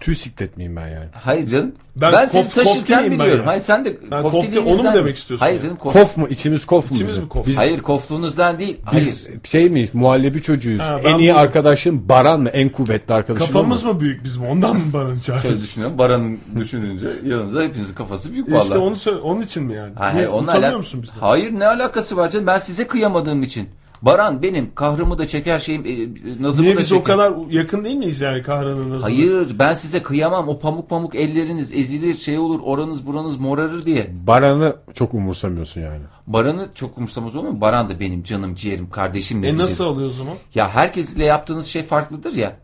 tüy 0.00 0.14
siklet 0.14 0.56
miyim 0.56 0.76
ben 0.76 0.88
yani? 0.88 1.06
hayır 1.14 1.46
canım. 1.48 1.72
Ben 1.96 2.12
Ben, 2.12 2.26
seni 2.26 2.42
kof- 2.44 2.54
taşırken 2.54 2.74
koftiliyim 2.74 3.02
ben 3.02 3.10
biliyorum. 3.10 3.36
yani. 3.38 3.44
Hayır 3.46 3.60
sen 3.60 3.84
de 3.84 3.96
Ben 4.10 4.22
kofti 4.22 4.40
kofti, 4.40 4.60
onu 4.60 4.82
mu 4.82 4.94
demek 4.94 5.16
istiyorsun 5.16 5.46
Hayır 5.46 5.60
canım 5.60 5.76
kof- 5.76 5.92
Kof 5.92 6.16
mu? 6.16 6.28
İçimiz 6.28 6.66
kof 6.66 6.90
mu 6.90 6.94
İçimiz 6.94 7.12
bizim? 7.12 7.22
mi 7.24 7.28
kof? 7.28 7.46
Biz, 7.46 7.56
Hayır 7.56 7.80
koftuğunuzdan 7.82 8.58
değil. 8.58 8.76
biz 8.92 9.26
Hayır. 9.26 9.40
şey 9.44 9.68
miyiz? 9.70 9.90
Muhallebi 9.92 10.42
çocuğuyuz. 10.42 10.80
Ha, 10.82 11.00
ben 11.04 11.10
en 11.14 11.18
iyi 11.18 11.34
bu- 11.34 11.38
arkadaşım 11.38 12.08
Baran 12.08 12.40
mı? 12.40 12.48
En 12.48 12.68
kuvvetli 12.68 13.14
arkadaşım 13.14 13.46
Kafamız 13.46 13.84
mu? 13.84 13.92
mı 13.92 14.00
büyük 14.00 14.24
bizim 14.24 14.46
ondan 14.46 14.76
mı 14.76 14.82
bana 14.92 15.16
Şöyle 15.16 15.20
çağırdın? 15.40 15.60
düşünüyorum. 15.60 15.98
Baran'ın 15.98 16.38
düşününce 16.58 17.06
yanınızda 17.26 17.62
hepinizin 17.62 17.94
kafası 17.94 18.32
büyük 18.32 18.46
İşte 18.48 18.58
vallahi. 18.58 18.78
onu 18.78 18.96
söyle, 18.96 19.18
onun 19.18 19.42
için 19.42 19.62
mi 19.64 19.74
yani? 19.74 19.92
Hayır, 19.96 20.16
Niye, 20.16 20.26
alak- 20.28 20.76
musun 20.76 21.02
bizden? 21.02 21.20
Hayır 21.20 21.52
ne 21.52 21.66
alakası 21.66 22.16
var 22.16 22.30
canım? 22.30 22.46
Ben 22.46 22.58
size 22.58 22.86
kıyamadığım 22.86 23.42
için. 23.42 23.68
Baran 24.02 24.42
benim 24.42 24.74
kahrımı 24.74 25.18
da 25.18 25.26
çeker 25.26 25.58
şeyim 25.58 25.84
e, 25.86 26.42
nazımı 26.42 26.66
Niye 26.66 26.76
da 26.76 26.80
biz 26.80 26.88
çeker. 26.88 27.00
o 27.00 27.04
kadar 27.04 27.32
yakın 27.50 27.84
değil 27.84 27.96
miyiz 27.96 28.20
yani 28.20 28.42
Kahraman'ın 28.42 28.90
nazını? 28.90 29.02
Hayır 29.02 29.58
ben 29.58 29.74
size 29.74 30.02
kıyamam. 30.02 30.48
O 30.48 30.58
pamuk 30.58 30.90
pamuk 30.90 31.14
elleriniz 31.14 31.72
ezilir 31.72 32.14
şey 32.14 32.38
olur 32.38 32.60
oranız 32.64 33.06
buranız 33.06 33.36
morarır 33.36 33.84
diye. 33.86 34.10
Baran'ı 34.26 34.76
çok 34.94 35.14
umursamıyorsun 35.14 35.80
yani. 35.80 36.02
Baran'ı 36.26 36.68
çok 36.74 36.98
umursamaz 36.98 37.36
olur 37.36 37.48
mu? 37.48 37.60
Baran 37.60 37.88
da 37.88 38.00
benim 38.00 38.22
canım 38.22 38.54
ciğerim 38.54 38.90
kardeşim 38.90 39.44
E 39.44 39.56
nasıl 39.58 39.84
oluyor 39.84 40.08
o 40.08 40.12
zaman? 40.12 40.34
Ya 40.54 40.68
herkesle 40.68 41.24
yaptığınız 41.24 41.66
şey 41.66 41.82
farklıdır 41.82 42.32
ya. 42.32 42.56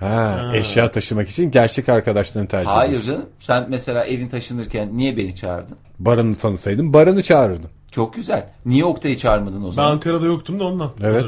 Ha, 0.00 0.50
eşya 0.54 0.90
taşımak 0.90 1.28
için 1.28 1.50
gerçek 1.50 1.88
arkadaşlarını 1.88 2.48
tercih 2.48 2.70
Hayır 2.70 2.88
ediyorsun. 2.90 3.12
canım. 3.12 3.26
Sen 3.40 3.66
mesela 3.68 4.04
evin 4.04 4.28
taşınırken 4.28 4.96
niye 4.96 5.16
beni 5.16 5.34
çağırdın? 5.34 5.76
Baran'ı 5.98 6.34
tanısaydım 6.34 6.92
Baran'ı 6.92 7.22
çağırırdım. 7.22 7.70
Çok 7.90 8.14
güzel. 8.14 8.46
Niye 8.66 8.84
Oktay'ı 8.84 9.16
çağırmadın 9.18 9.62
o 9.62 9.66
Ben 9.66 9.70
zaman? 9.70 9.90
Ankara'da 9.90 10.26
yoktum 10.26 10.60
da 10.60 10.64
ondan. 10.64 10.90
Evet. 11.04 11.24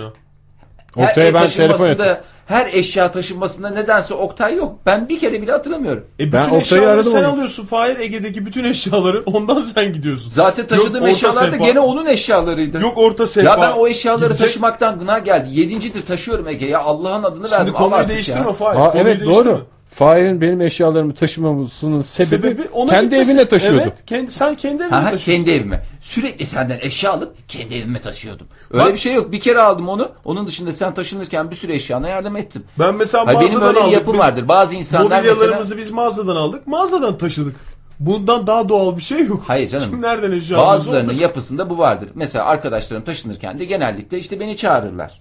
Her 0.97 1.05
Oktay'a 1.09 1.29
ev 1.29 1.35
ben 1.35 1.49
telefon 1.49 1.77
taşınmasında, 1.77 2.07
ettim. 2.07 2.25
her 2.47 2.67
eşya 2.73 3.13
taşınmasında 3.13 3.71
nedense 3.71 4.15
Oktay 4.15 4.57
yok. 4.57 4.75
Ben 4.87 5.09
bir 5.09 5.19
kere 5.19 5.43
bile 5.43 5.53
hatırlamıyorum. 5.53 6.05
E 6.21 6.27
bütün 6.27 6.33
Ben 6.33 6.45
Oktay'ı 6.45 6.61
eşyaları 6.61 6.91
aradım 6.91 7.13
sen 7.13 7.25
onu. 7.25 7.33
alıyorsun. 7.33 7.65
Fahir 7.65 7.97
Ege'deki 7.97 8.47
bütün 8.47 8.65
eşyaları 8.65 9.23
ondan 9.27 9.61
sen 9.61 9.93
gidiyorsun. 9.93 10.29
Zaten 10.29 10.67
taşıdığım 10.67 10.95
Yok 10.95 11.03
orta 11.03 11.11
eşyalar 11.11 11.53
da 11.53 11.57
gene 11.57 11.81
onun 11.81 12.07
eşyalarıydı. 12.07 12.81
Yok 12.81 12.99
orta 12.99 13.27
sehpa. 13.27 13.51
Ya 13.51 13.61
ben 13.61 13.73
o 13.79 13.87
eşyaları 13.89 14.25
Gidecek- 14.25 14.39
taşımaktan 14.47 14.99
gına 14.99 15.19
geldi. 15.19 15.49
Yedincidir 15.61 16.07
taşıyorum 16.07 16.49
Ege 16.49 16.67
ya. 16.67 16.81
Allah'ın 16.81 17.23
adını 17.23 17.43
verdim. 17.45 17.57
Şimdi 17.59 17.71
Al 17.71 17.75
konuyu 17.75 17.95
artık 17.97 18.09
değiştirme 18.09 18.47
ya. 18.47 18.53
Fahir. 18.53 18.81
Aa, 18.81 18.91
konuyu 18.91 19.09
evet 19.09 19.21
değiştirme. 19.21 19.53
Fahir'in 19.95 20.41
benim 20.41 20.61
eşyalarımı 20.61 21.15
taşımamasının 21.15 22.03
sebebi, 22.03 22.49
Sebebi 22.49 22.69
ona 22.73 22.91
kendi 22.91 23.09
gitmesi. 23.11 23.31
evine 23.31 23.49
taşıyordu. 23.49 23.81
Evet, 23.83 24.07
kendi, 24.07 24.31
sen 24.31 24.55
kendi 24.55 24.83
evine 24.83 24.91
taşıyorsun. 24.91 25.25
kendi 25.33 25.51
evime. 25.51 25.83
Sürekli 26.01 26.47
senden 26.47 26.79
eşya 26.81 27.13
alıp 27.13 27.49
kendi 27.49 27.75
evime 27.75 27.99
taşıyordum. 27.99 28.47
Öyle 28.73 28.85
Bak- 28.85 28.93
bir 28.93 28.99
şey 28.99 29.15
yok. 29.15 29.33
Bir 29.33 29.41
kere 29.41 29.61
aldım 29.61 29.89
onu. 29.89 30.09
Onun 30.25 30.47
dışında 30.47 30.73
sen 30.73 30.95
taşınırken 30.95 31.51
bir 31.51 31.57
sürü 31.57 31.73
eşyana 31.73 32.09
yardım 32.09 32.37
ettim. 32.37 32.65
Ben 32.79 32.95
mesela 32.95 33.27
Hayır, 33.27 33.41
benim 33.41 33.53
mağazadan 33.53 33.69
öyle 33.69 33.77
bir 33.79 33.83
aldık. 33.85 33.95
yapım 33.95 34.13
Biz 34.13 34.21
vardır. 34.21 34.49
Bazı 34.49 34.75
insanlar 34.75 35.17
Mobilyalarımızı 35.17 35.59
mesela... 35.59 35.79
biz 35.81 35.91
mağazadan 35.91 36.37
aldık. 36.37 36.67
Mağazadan 36.67 37.19
taşıdık. 37.19 37.57
Bundan 38.01 38.47
daha 38.47 38.69
doğal 38.69 38.97
bir 38.97 39.03
şey 39.03 39.27
yok. 39.27 39.43
Hayır 39.47 39.69
canım. 39.69 39.87
Şimdi 39.91 40.03
nereden 40.03 40.33
eşya 40.33 40.59
Bazılarının 40.59 41.13
yapısında 41.15 41.71
bu 41.71 41.79
vardır. 41.79 42.09
Mesela 42.15 42.45
arkadaşlarım 42.45 43.05
taşınırken 43.05 43.59
de 43.59 43.65
genellikle 43.65 44.19
işte 44.19 44.41
beni 44.41 44.57
çağırırlar. 44.57 45.21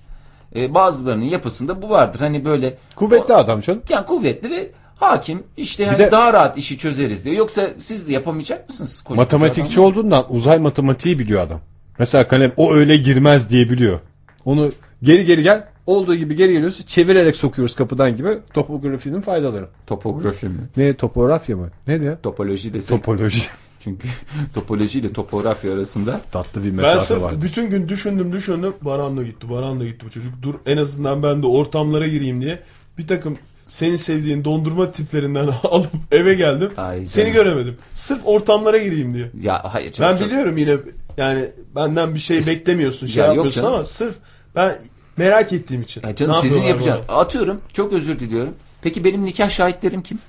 Ee, 0.55 0.73
bazılarının 0.73 1.25
yapısında 1.25 1.81
bu 1.81 1.89
vardır. 1.89 2.19
Hani 2.19 2.45
böyle 2.45 2.77
Kuvvetli 2.95 3.33
adam 3.33 3.59
canım. 3.59 3.81
yani 3.89 4.05
kuvvetli 4.05 4.49
ve 4.51 4.71
hakim 4.95 5.43
işte 5.57 5.85
hani 5.85 5.97
de- 5.99 6.11
daha 6.11 6.33
rahat 6.33 6.57
işi 6.57 6.77
çözeriz 6.77 7.25
diyor. 7.25 7.35
Yoksa 7.35 7.69
siz 7.77 8.07
de 8.07 8.13
yapamayacak 8.13 8.69
mısınız? 8.69 9.01
Koca 9.01 9.21
Matematikçi 9.21 9.61
koca 9.75 9.81
olduğundan 9.81 10.25
uzay 10.29 10.59
matematiği 10.59 11.19
biliyor 11.19 11.41
adam. 11.41 11.59
Mesela 11.99 12.27
kalem 12.27 12.51
o 12.57 12.73
öyle 12.73 12.97
girmez 12.97 13.49
diye 13.49 13.69
biliyor. 13.69 13.99
Onu 14.45 14.71
geri 15.03 15.25
geri 15.25 15.43
gel 15.43 15.67
olduğu 15.87 16.15
gibi 16.15 16.35
geri 16.35 16.53
geliyorsa 16.53 16.85
çevirerek 16.85 17.35
sokuyoruz 17.35 17.75
kapıdan 17.75 18.17
gibi 18.17 18.29
topografinin 18.53 19.21
faydaları. 19.21 19.67
Topografi 19.87 20.45
mi? 20.49 20.57
Ne 20.77 20.93
topografya 20.93 21.57
mı? 21.57 21.69
Ne 21.87 22.01
diyor? 22.01 22.17
Topoloji 22.23 22.73
desek. 22.73 22.89
Topoloji. 22.97 23.41
Çünkü 23.83 24.07
topoloji 24.53 24.99
ile 24.99 25.13
topografya 25.13 25.73
arasında 25.73 26.21
Tatlı 26.31 26.61
bir 26.63 26.67
Ben 26.69 26.75
mesafe 26.75 27.05
sırf 27.05 27.21
var. 27.21 27.41
bütün 27.41 27.69
gün 27.69 27.89
düşündüm 27.89 28.33
düşündüm. 28.33 28.73
Baran 28.81 29.17
da 29.17 29.23
gitti, 29.23 29.49
Baran 29.49 29.79
da 29.79 29.85
gitti 29.85 30.05
bu 30.05 30.09
çocuk. 30.09 30.33
Dur 30.41 30.53
en 30.65 30.77
azından 30.77 31.23
ben 31.23 31.43
de 31.43 31.47
ortamlara 31.47 32.07
gireyim 32.07 32.41
diye. 32.41 32.59
Bir 32.97 33.07
takım 33.07 33.37
senin 33.69 33.95
sevdiğin 33.95 34.43
dondurma 34.43 34.91
tiplerinden 34.91 35.49
alıp 35.63 35.89
eve 36.11 36.33
geldim. 36.33 36.71
Ay 36.77 37.05
Seni 37.05 37.33
canım. 37.33 37.33
göremedim. 37.45 37.77
Sırf 37.93 38.21
ortamlara 38.25 38.77
gireyim 38.77 39.13
diye. 39.13 39.31
ya 39.41 39.73
hayır 39.73 39.91
canım, 39.91 40.11
Ben 40.13 40.17
çok- 40.17 40.27
biliyorum 40.27 40.57
yine 40.57 40.77
yani 41.17 41.49
benden 41.75 42.15
bir 42.15 42.19
şey 42.19 42.47
beklemiyorsun 42.47 43.07
şey 43.07 43.21
Ya 43.23 43.27
yapıyorsun 43.33 43.63
ama 43.63 43.85
sırf 43.85 44.15
ben 44.55 44.77
merak 45.17 45.53
ettiğim 45.53 45.81
için. 45.81 46.01
Ya 46.07 46.15
canım 46.15 46.35
Ne 46.35 46.41
sizin 46.41 46.61
yapacağınız. 46.61 47.05
Atıyorum. 47.09 47.61
Çok 47.73 47.93
özür 47.93 48.19
diliyorum. 48.19 48.53
Peki 48.81 49.03
benim 49.03 49.25
nikah 49.25 49.49
şahitlerim 49.49 50.01
kim? 50.01 50.19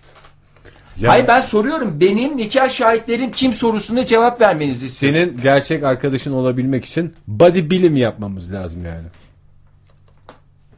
Ya- 1.01 1.11
Hayır 1.11 1.29
ben 1.29 1.41
soruyorum. 1.41 2.01
Benim 2.01 2.37
nikah 2.37 2.71
şahitlerim 2.71 3.33
kim 3.33 3.53
sorusuna 3.53 4.07
cevap 4.07 4.41
vermenizi 4.41 4.87
istiyorum. 4.87 5.21
Senin 5.21 5.43
gerçek 5.43 5.83
arkadaşın 5.85 6.33
olabilmek 6.33 6.85
için 6.85 7.13
body 7.27 7.71
bilim 7.71 7.97
yapmamız 7.97 8.53
lazım 8.53 8.83
yani. 8.87 9.07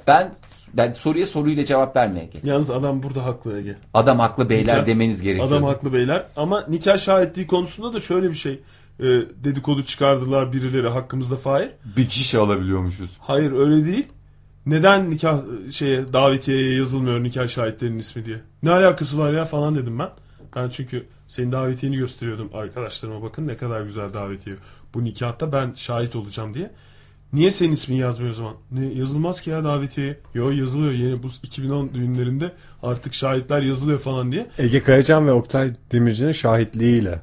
Ben 0.07 0.33
ben 0.75 0.93
soruya 0.93 1.27
soruyla 1.27 1.65
cevap 1.65 1.97
vermeye 1.97 2.25
gel. 2.25 2.43
bana? 2.43 2.53
Yalnız 2.53 2.71
adam 2.71 3.03
burada 3.03 3.25
haklı 3.25 3.59
Ege. 3.59 3.77
Adam 3.95 4.19
haklı 4.19 4.51
beyler 4.51 4.77
Nikah- 4.79 4.87
demeniz 4.87 5.23
gerekiyor. 5.23 5.49
Adam 5.49 5.65
haklı 5.65 5.93
beyler 5.93 6.27
ama 6.37 6.65
nikah 6.69 6.99
şahitliği 6.99 7.47
konusunda 7.47 7.93
da 7.93 8.01
şöyle 8.01 8.31
bir 8.31 8.35
şey 8.35 8.53
e, 9.01 9.05
dedikodu 9.45 9.85
çıkardılar 9.85 10.53
birileri 10.53 10.89
hakkımızda 10.89 11.37
Fahir. 11.37 11.71
Bir 11.97 12.09
kişi 12.09 12.39
alabiliyormuşuz. 12.39 13.11
Hayır 13.21 13.53
öyle 13.53 13.85
değil. 13.85 14.07
Neden 14.67 15.11
nikah 15.11 15.41
şeye 15.73 16.13
davetiyeye 16.13 16.75
yazılmıyor 16.75 17.23
nikah 17.23 17.49
şahitlerinin 17.49 17.99
ismi 17.99 18.25
diye? 18.25 18.41
Ne 18.63 18.71
alakası 18.71 19.19
var 19.19 19.33
ya 19.33 19.45
falan 19.45 19.77
dedim 19.77 19.99
ben. 19.99 20.11
Ben 20.57 20.69
çünkü 20.69 21.07
senin 21.29 21.53
davetiyeni 21.53 21.97
gösteriyordum 21.97 22.51
arkadaşlarıma 22.55 23.23
bakın 23.23 23.47
ne 23.47 23.57
kadar 23.57 23.83
güzel 23.83 24.15
davetiye. 24.15 24.57
Bu 24.95 25.05
nikahta 25.05 25.53
ben 25.53 25.73
şahit 25.77 26.17
olacağım 26.17 26.55
diye. 26.55 26.71
Niye 27.33 27.51
senin 27.51 27.73
ismin 27.73 27.97
yazmıyor 27.97 28.33
o 28.33 28.35
zaman? 28.35 28.55
Ne 28.71 28.87
yazılmaz 28.87 29.41
ki 29.41 29.51
ya 29.51 29.65
davetiye. 29.65 30.19
Yo 30.35 30.51
yazılıyor 30.51 30.93
yeni 30.93 31.23
bu 31.23 31.29
2010 31.43 31.95
düğünlerinde 31.95 32.53
artık 32.83 33.15
şahitler 33.15 33.63
yazılıyor 33.63 33.99
falan 33.99 34.33
diye. 34.33 34.47
Ege 34.59 34.83
Kayacan 34.83 35.27
ve 35.27 35.33
Oktay 35.33 35.73
Demirci'nin 35.93 36.33
şahitliğiyle. 36.33 37.21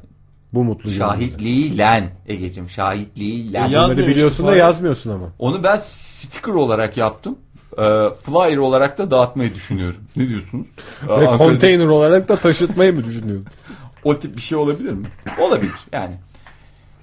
Bu 0.54 0.64
mutlu. 0.64 0.92
Şahitliğiyle 0.92 2.10
Egeciğim 2.28 2.70
şahitliğiyle. 2.70 3.58
E, 3.58 3.62
Bunları 3.62 3.74
Yazmıyor 3.74 4.08
biliyorsun 4.08 4.44
işte, 4.44 4.54
da 4.54 4.56
yazmıyorsun 4.56 5.10
ama. 5.12 5.26
Onu 5.40 5.64
ben 5.64 5.76
sticker 5.78 6.54
olarak 6.54 6.98
yaptım. 6.98 7.38
Ee, 7.78 7.82
flyer 8.24 8.58
olarak 8.58 8.98
da 8.98 9.12
dağıtmayı 9.12 9.54
düşünüyorum. 9.56 10.00
Ne 10.16 10.30
diyorsunuz? 10.30 10.68
Ee, 11.04 11.08
Ve 11.08 11.14
Ankara'da- 11.14 11.38
konteyner 11.38 11.86
olarak 11.86 12.30
da 12.30 12.36
taşıtmayı 12.36 12.94
mı 12.94 13.06
düşünüyorsun? 13.06 13.48
O 14.04 14.20
tip 14.20 14.36
bir 14.38 14.42
şey 14.42 14.58
olabilir 14.58 14.92
mi? 14.92 15.08
Olabilir 15.40 15.74
yani. 15.92 16.14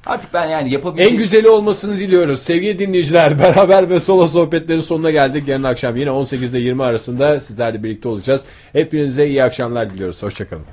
Artık 0.06 0.34
ben 0.34 0.46
yani 0.46 0.70
yapabileceğim... 0.72 1.12
En 1.12 1.18
güzeli 1.18 1.48
olmasını 1.48 1.98
diliyoruz. 1.98 2.42
Sevgili 2.42 2.78
dinleyiciler 2.78 3.38
beraber 3.42 3.90
ve 3.90 4.00
solo 4.00 4.26
sohbetlerin 4.28 4.80
sonuna 4.80 5.10
geldik. 5.10 5.48
Yarın 5.48 5.62
akşam 5.62 5.96
yine 5.96 6.10
18 6.10 6.54
ile 6.54 6.60
20 6.60 6.82
arasında 6.84 7.40
sizlerle 7.40 7.82
birlikte 7.82 8.08
olacağız. 8.08 8.44
Hepinize 8.72 9.26
iyi 9.26 9.42
akşamlar 9.44 9.90
diliyoruz. 9.90 10.22
Hoşçakalın. 10.22 10.64